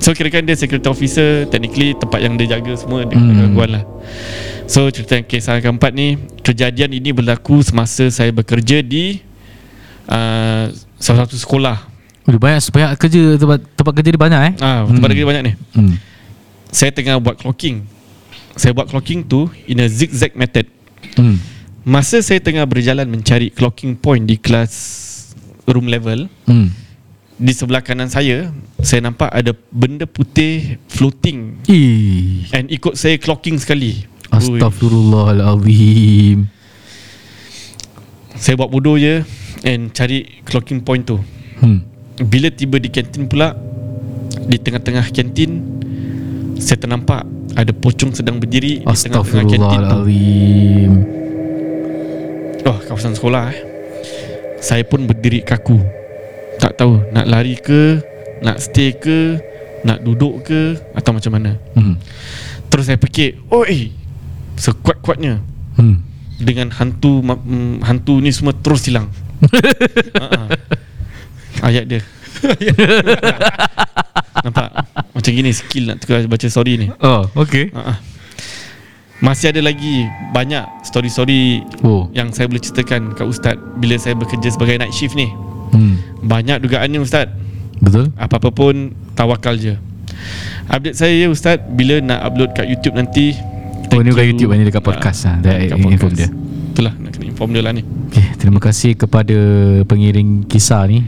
So 0.00 0.10
kira-kira 0.10 0.40
dia 0.40 0.56
security 0.56 0.88
officer 0.88 1.44
Technically 1.46 1.92
tempat 1.92 2.18
yang 2.18 2.34
dia 2.34 2.48
jaga 2.50 2.72
semua 2.72 3.04
Dia 3.04 3.14
Hmm. 3.14 3.36
gangguan 3.36 3.70
lah 3.76 3.84
So 4.64 4.88
cerita 4.88 5.14
yang 5.14 5.24
kisah 5.24 5.60
keempat 5.60 5.92
ni 5.92 6.16
Kejadian 6.40 6.90
ini 6.90 7.12
berlaku 7.12 7.60
Semasa 7.60 8.08
saya 8.08 8.32
bekerja 8.32 8.80
di 8.80 9.20
uh, 10.06 10.72
Salah 10.96 11.24
satu 11.24 11.36
sekolah 11.36 11.76
Udah 12.24 12.38
banyak 12.38 12.60
banyak 12.64 12.90
kerja 12.96 13.20
tempat 13.36 13.58
tempat 13.74 13.92
kerja 13.94 14.08
dia 14.08 14.20
banyak 14.20 14.40
eh. 14.40 14.52
Ah, 14.58 14.84
tempat 14.84 14.96
Hmm. 15.02 15.12
kerja 15.12 15.26
banyak 15.26 15.42
ni 15.42 15.52
Hmm. 15.72 15.94
Saya 16.70 16.90
tengah 16.90 17.18
buat 17.18 17.36
clocking 17.36 17.84
Saya 18.54 18.72
buat 18.72 18.86
clocking 18.86 19.20
tu 19.22 19.52
In 19.66 19.78
a 19.78 19.86
zigzag 19.86 20.32
method 20.32 20.64
Hmm. 21.12 21.36
Masa 21.80 22.20
saya 22.20 22.38
tengah 22.38 22.64
berjalan 22.64 23.04
mencari 23.04 23.48
clocking 23.48 23.92
point 23.94 24.22
di 24.22 24.36
kelas 24.36 24.72
room 25.66 25.84
level 25.86 26.24
Hmm. 26.44 26.72
Di 27.34 27.50
sebelah 27.50 27.80
kanan 27.80 28.06
saya 28.06 28.52
Saya 28.80 29.04
nampak 29.06 29.28
ada 29.28 29.52
benda 29.70 30.08
putih 30.08 30.80
floating 30.88 31.60
Ih. 31.68 32.48
And 32.56 32.72
ikut 32.72 32.96
saya 32.96 33.20
clocking 33.20 33.60
sekali. 33.60 34.08
Astaghfirullahalazim. 34.30 36.46
Saya 38.40 38.56
buat 38.56 38.72
bodoh 38.72 38.96
je 38.96 39.20
And 39.66 39.92
cari 39.92 40.40
clocking 40.46 40.80
point 40.80 41.04
tu 41.04 41.20
Hmm. 41.60 41.84
Bila 42.16 42.48
tiba 42.48 42.80
di 42.80 42.88
kantin 42.88 43.28
pula 43.28 43.52
Di 44.48 44.56
tengah-tengah 44.56 45.12
kantin 45.12 45.60
Saya 46.56 46.80
ternampak 46.80 47.20
Ada 47.52 47.76
pocong 47.76 48.16
sedang 48.16 48.40
berdiri 48.40 48.80
Di 48.80 48.88
tengah-tengah 48.88 49.44
kantin 49.44 49.80
tu. 49.84 50.00
Oh 52.64 52.78
kawasan 52.88 53.12
sekolah 53.12 53.52
eh 53.52 53.60
Saya 54.64 54.80
pun 54.88 55.04
berdiri 55.04 55.44
kaku 55.44 55.76
Tak 56.56 56.80
tahu 56.80 57.04
Nak 57.12 57.28
lari 57.28 57.60
ke 57.60 58.00
Nak 58.40 58.56
stay 58.58 58.92
ke 58.92 59.36
Nak 59.82 60.00
duduk 60.00 60.44
ke 60.44 60.76
Atau 60.92 61.12
macam 61.12 61.32
mana 61.32 61.56
Hmm. 61.72 61.96
Terus 62.66 62.86
saya 62.86 62.96
fikir 62.96 63.40
Oi 63.48 63.92
Sekuat-kuatnya 64.54 65.40
Hmm. 65.76 66.02
Dengan 66.36 66.68
hantu 66.72 67.20
mm, 67.20 67.80
Hantu 67.80 68.18
ni 68.18 68.30
semua 68.30 68.52
terus 68.52 68.84
hilang 68.84 69.08
uh-uh. 70.16 70.48
Ayat 71.60 71.84
dia 71.86 72.00
Nampak 74.40 74.68
Macam 75.12 75.30
gini 75.30 75.50
skill 75.50 75.84
nak 75.86 76.00
tukar 76.00 76.24
baca 76.24 76.46
story 76.46 76.76
ni 76.76 76.86
Oh, 76.98 77.28
okay. 77.34 77.68
uh-uh. 77.70 77.96
Masih 79.20 79.52
ada 79.52 79.60
lagi 79.60 80.04
Banyak 80.32 80.84
story-story 80.84 81.64
Oh. 81.80 82.08
Yang 82.12 82.28
saya 82.34 82.46
boleh 82.48 82.62
ceritakan 82.62 83.12
Kat 83.12 83.26
Ustaz 83.26 83.56
Bila 83.76 83.96
saya 83.96 84.16
bekerja 84.16 84.48
sebagai 84.48 84.76
night 84.76 84.92
shift 84.92 85.14
ni 85.14 85.28
Hmm. 85.70 86.02
Banyak 86.20 86.60
dugaannya 86.60 86.98
Ustaz 86.98 87.30
Betul? 87.80 88.12
Apa-apa 88.14 88.48
pun 88.52 88.92
Tawakal 89.16 89.56
je 89.56 89.74
Update 90.68 90.96
saya 90.96 91.16
ya 91.16 91.26
Ustaz 91.28 91.58
Bila 91.58 91.98
nak 91.98 92.28
upload 92.28 92.52
kat 92.52 92.68
YouTube 92.68 92.94
nanti 92.94 93.34
Oh, 93.90 93.98
ni 93.98 94.14
bukan 94.14 94.22
you. 94.22 94.30
YouTube, 94.38 94.54
ni 94.54 94.62
dekat 94.62 94.86
podcast 94.86 95.26
lah. 95.26 95.36
Dah 95.42 95.58
inform 95.66 96.14
dia. 96.14 96.30
Itulah 96.70 96.94
nak 96.94 97.10
kena 97.10 97.26
inform 97.26 97.50
dia 97.50 97.62
lah 97.66 97.74
ni 97.74 97.82
Okay, 98.06 98.22
terima 98.38 98.62
kasih 98.62 98.94
kepada 98.94 99.34
pengiring 99.86 100.46
kisah 100.46 100.82
ni. 100.86 101.02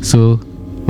So, 0.00 0.40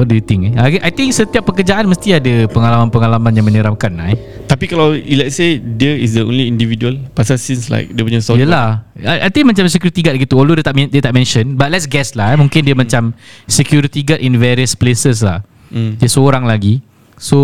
what 0.01 0.09
do 0.09 0.17
you 0.17 0.25
think? 0.25 0.49
Eh? 0.49 0.53
I 0.57 0.89
I 0.89 0.91
think 0.97 1.13
setiap 1.13 1.45
pekerjaan 1.45 1.85
mesti 1.85 2.17
ada 2.17 2.49
pengalaman-pengalaman 2.49 3.37
yang 3.37 3.45
menyeramkan 3.45 3.93
lah, 3.93 4.17
eh. 4.17 4.19
Tapi 4.51 4.67
kalau 4.67 4.91
let's 4.99 5.39
say 5.39 5.63
Dia 5.63 5.95
is 5.95 6.19
the 6.19 6.27
only 6.27 6.51
individual 6.51 6.99
Pasal 7.15 7.39
since 7.39 7.71
like 7.71 7.95
Dia 7.95 8.03
punya 8.03 8.19
story 8.19 8.43
Yelah 8.43 8.83
I, 8.99 9.23
I 9.23 9.31
think 9.31 9.47
macam 9.47 9.63
security 9.71 10.03
guard 10.03 10.19
gitu 10.19 10.35
Although 10.43 10.59
dia 10.59 10.67
tak 10.67 10.75
dia 10.75 10.99
tak 10.99 11.15
mention 11.15 11.55
But 11.55 11.71
let's 11.71 11.87
guess 11.87 12.19
lah 12.19 12.35
eh. 12.35 12.37
Mungkin 12.37 12.67
dia 12.67 12.75
macam 12.75 13.15
Security 13.47 14.03
guard 14.03 14.19
in 14.19 14.35
various 14.43 14.75
places 14.75 15.23
lah 15.23 15.47
hmm. 15.71 16.03
Dia 16.03 16.11
seorang 16.11 16.51
lagi 16.51 16.83
So 17.15 17.39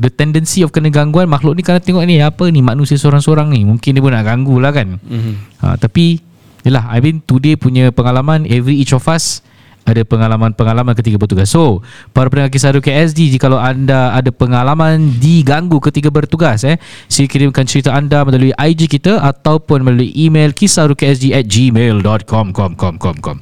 The 0.00 0.08
tendency 0.08 0.64
of 0.64 0.72
kena 0.72 0.88
gangguan 0.88 1.28
Makhluk 1.28 1.60
ni 1.60 1.62
kalau 1.62 1.84
tengok 1.84 2.08
ni 2.08 2.24
Apa 2.24 2.48
ni 2.48 2.64
manusia 2.64 2.96
seorang-seorang 2.96 3.52
ni 3.52 3.68
Mungkin 3.68 3.92
dia 3.92 4.00
pun 4.00 4.16
nak 4.16 4.24
ganggu 4.24 4.56
lah 4.64 4.72
kan 4.72 4.96
hmm. 4.96 5.60
ha, 5.60 5.76
Tapi 5.76 6.24
Yelah 6.64 6.88
I 6.88 7.04
mean 7.04 7.20
today 7.20 7.60
punya 7.60 7.92
pengalaman 7.92 8.48
Every 8.48 8.80
each 8.80 8.96
of 8.96 9.04
us 9.12 9.44
ada 9.84 10.00
pengalaman-pengalaman 10.02 10.96
ketika 10.96 11.20
bertugas 11.20 11.52
So 11.52 11.84
Para 12.16 12.32
pendengar 12.32 12.48
kisah 12.48 12.72
Ruki 12.72 12.88
SD 12.88 13.36
Jikalau 13.36 13.60
anda 13.60 14.16
ada 14.16 14.32
pengalaman 14.32 15.20
Diganggu 15.20 15.76
ketika 15.84 16.08
bertugas 16.08 16.64
eh 16.64 16.80
Sila 17.06 17.28
kirimkan 17.28 17.68
cerita 17.68 17.92
anda 17.92 18.24
Melalui 18.24 18.56
IG 18.56 18.88
kita 18.88 19.20
Ataupun 19.20 19.84
melalui 19.84 20.08
email 20.16 20.56
KisahrukiSD 20.56 21.36
at 21.36 21.44
gmail.com 21.44 22.56
com, 22.56 22.72
com, 22.74 22.94
com, 22.96 23.16
com. 23.20 23.38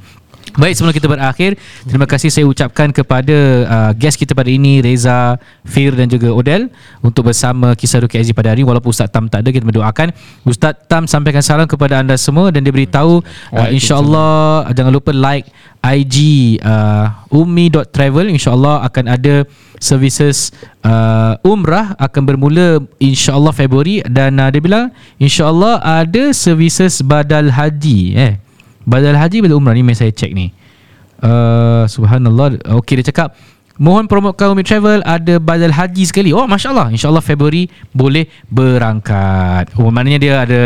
Baik 0.52 0.76
sebelum 0.76 0.92
kita 0.92 1.08
berakhir 1.08 1.56
Terima 1.88 2.04
kasih 2.04 2.28
saya 2.28 2.44
ucapkan 2.44 2.92
kepada 2.92 3.36
uh, 3.64 3.90
Guest 3.96 4.20
kita 4.20 4.36
pada 4.36 4.52
ini 4.52 4.84
Reza, 4.84 5.40
Fir 5.64 5.96
dan 5.96 6.12
juga 6.12 6.28
Odel 6.28 6.68
Untuk 7.00 7.32
bersama 7.32 7.72
Kisah 7.72 8.04
Ruki 8.04 8.20
Aziz 8.20 8.36
pada 8.36 8.52
hari 8.52 8.60
Walaupun 8.60 8.92
Ustaz 8.92 9.08
Tam 9.08 9.32
tak 9.32 9.48
ada 9.48 9.48
Kita 9.48 9.64
mendoakan 9.64 10.12
Ustaz 10.44 10.76
Tam 10.92 11.08
sampaikan 11.08 11.40
salam 11.40 11.64
kepada 11.64 12.04
anda 12.04 12.20
semua 12.20 12.52
Dan 12.52 12.68
dia 12.68 12.72
beritahu 12.74 13.24
uh, 13.56 13.68
InsyaAllah 13.72 14.68
Jangan 14.76 14.92
lupa 14.92 15.16
like 15.16 15.48
IG 15.80 16.16
uh, 16.60 17.32
ummi.travel 17.32 18.28
InsyaAllah 18.36 18.84
akan 18.92 19.04
ada 19.08 19.48
Services 19.80 20.52
uh, 20.84 21.40
Umrah 21.48 21.96
Akan 21.96 22.28
bermula 22.28 22.76
InsyaAllah 23.00 23.56
Februari 23.56 24.04
Dan 24.04 24.36
uh, 24.36 24.52
dia 24.52 24.60
bilang 24.60 24.92
InsyaAllah 25.16 25.80
ada 25.80 26.36
Services 26.36 27.00
badal 27.00 27.48
haji. 27.48 28.00
Eh 28.20 28.51
Badal 28.82 29.14
haji 29.14 29.42
bila 29.42 29.54
umrah 29.56 29.72
ni 29.72 29.82
Mari 29.82 29.96
saya 29.96 30.10
cek 30.10 30.32
ni. 30.32 30.50
Uh, 31.22 31.86
Subhanallah. 31.86 32.58
Okey 32.82 32.98
dia 32.98 33.14
cakap 33.14 33.38
Mohon 33.80 34.04
promotkan 34.04 34.52
Umi 34.52 34.66
Travel 34.66 35.00
Ada 35.00 35.38
badal 35.38 35.72
haji 35.72 36.02
sekali. 36.04 36.34
Oh 36.34 36.44
Masya 36.44 36.74
Allah 36.74 36.90
InsyaAllah 36.92 37.22
Februari 37.22 37.70
Boleh 37.94 38.26
berangkat. 38.50 39.70
Oh 39.78 39.88
maknanya 39.88 40.18
dia 40.18 40.32
ada 40.42 40.60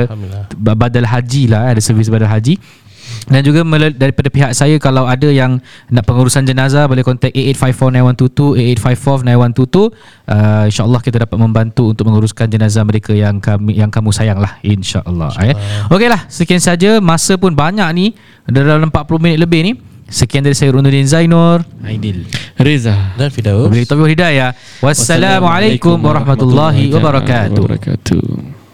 ba- 0.57 0.75
Badal 0.75 1.07
haji 1.07 1.53
lah 1.53 1.71
Ada 1.71 1.81
servis 1.85 2.09
badal 2.09 2.29
haji 2.29 2.57
dan 3.27 3.41
juga 3.43 3.67
daripada 3.91 4.31
pihak 4.31 4.55
saya 4.55 4.79
kalau 4.79 5.03
ada 5.11 5.27
yang 5.27 5.59
nak 5.91 6.07
pengurusan 6.07 6.47
jenazah 6.47 6.87
boleh 6.87 7.03
kontak 7.03 7.35
88549122 7.35 8.79
88549122 8.79 9.91
uh, 10.31 10.65
insyaallah 10.71 11.01
kita 11.03 11.27
dapat 11.27 11.39
membantu 11.39 11.91
untuk 11.91 12.07
menguruskan 12.07 12.47
jenazah 12.47 12.87
mereka 12.87 13.11
yang 13.11 13.43
kami 13.43 13.75
yang 13.75 13.91
kamu 13.91 14.15
sayang 14.15 14.39
lah 14.39 14.63
insyaallah 14.63 15.35
eh. 15.43 15.55
Okeylah 15.91 16.31
sekian 16.31 16.63
saja. 16.63 17.03
Masa 17.03 17.35
pun 17.35 17.53
banyak 17.53 17.89
ni 17.97 18.07
dalam 18.47 18.89
40 18.89 19.23
minit 19.23 19.39
lebih 19.43 19.61
ni. 19.67 19.73
Sekian 20.07 20.47
dari 20.47 20.55
saya 20.55 20.71
Runuddin 20.71 21.03
Zainur. 21.03 21.67
Aidil. 21.83 22.31
Reza. 22.63 22.95
Dan 23.19 23.27
Fidaus 23.35 23.67
Wabillahi 23.67 23.91
taufiq 23.91 24.15
hidayah. 24.15 24.55
Wassalamualaikum 24.79 25.99
warahmatullahi 25.99 26.95
wabarakatuh. 26.95 27.59
Wabarakatuh 27.59 28.66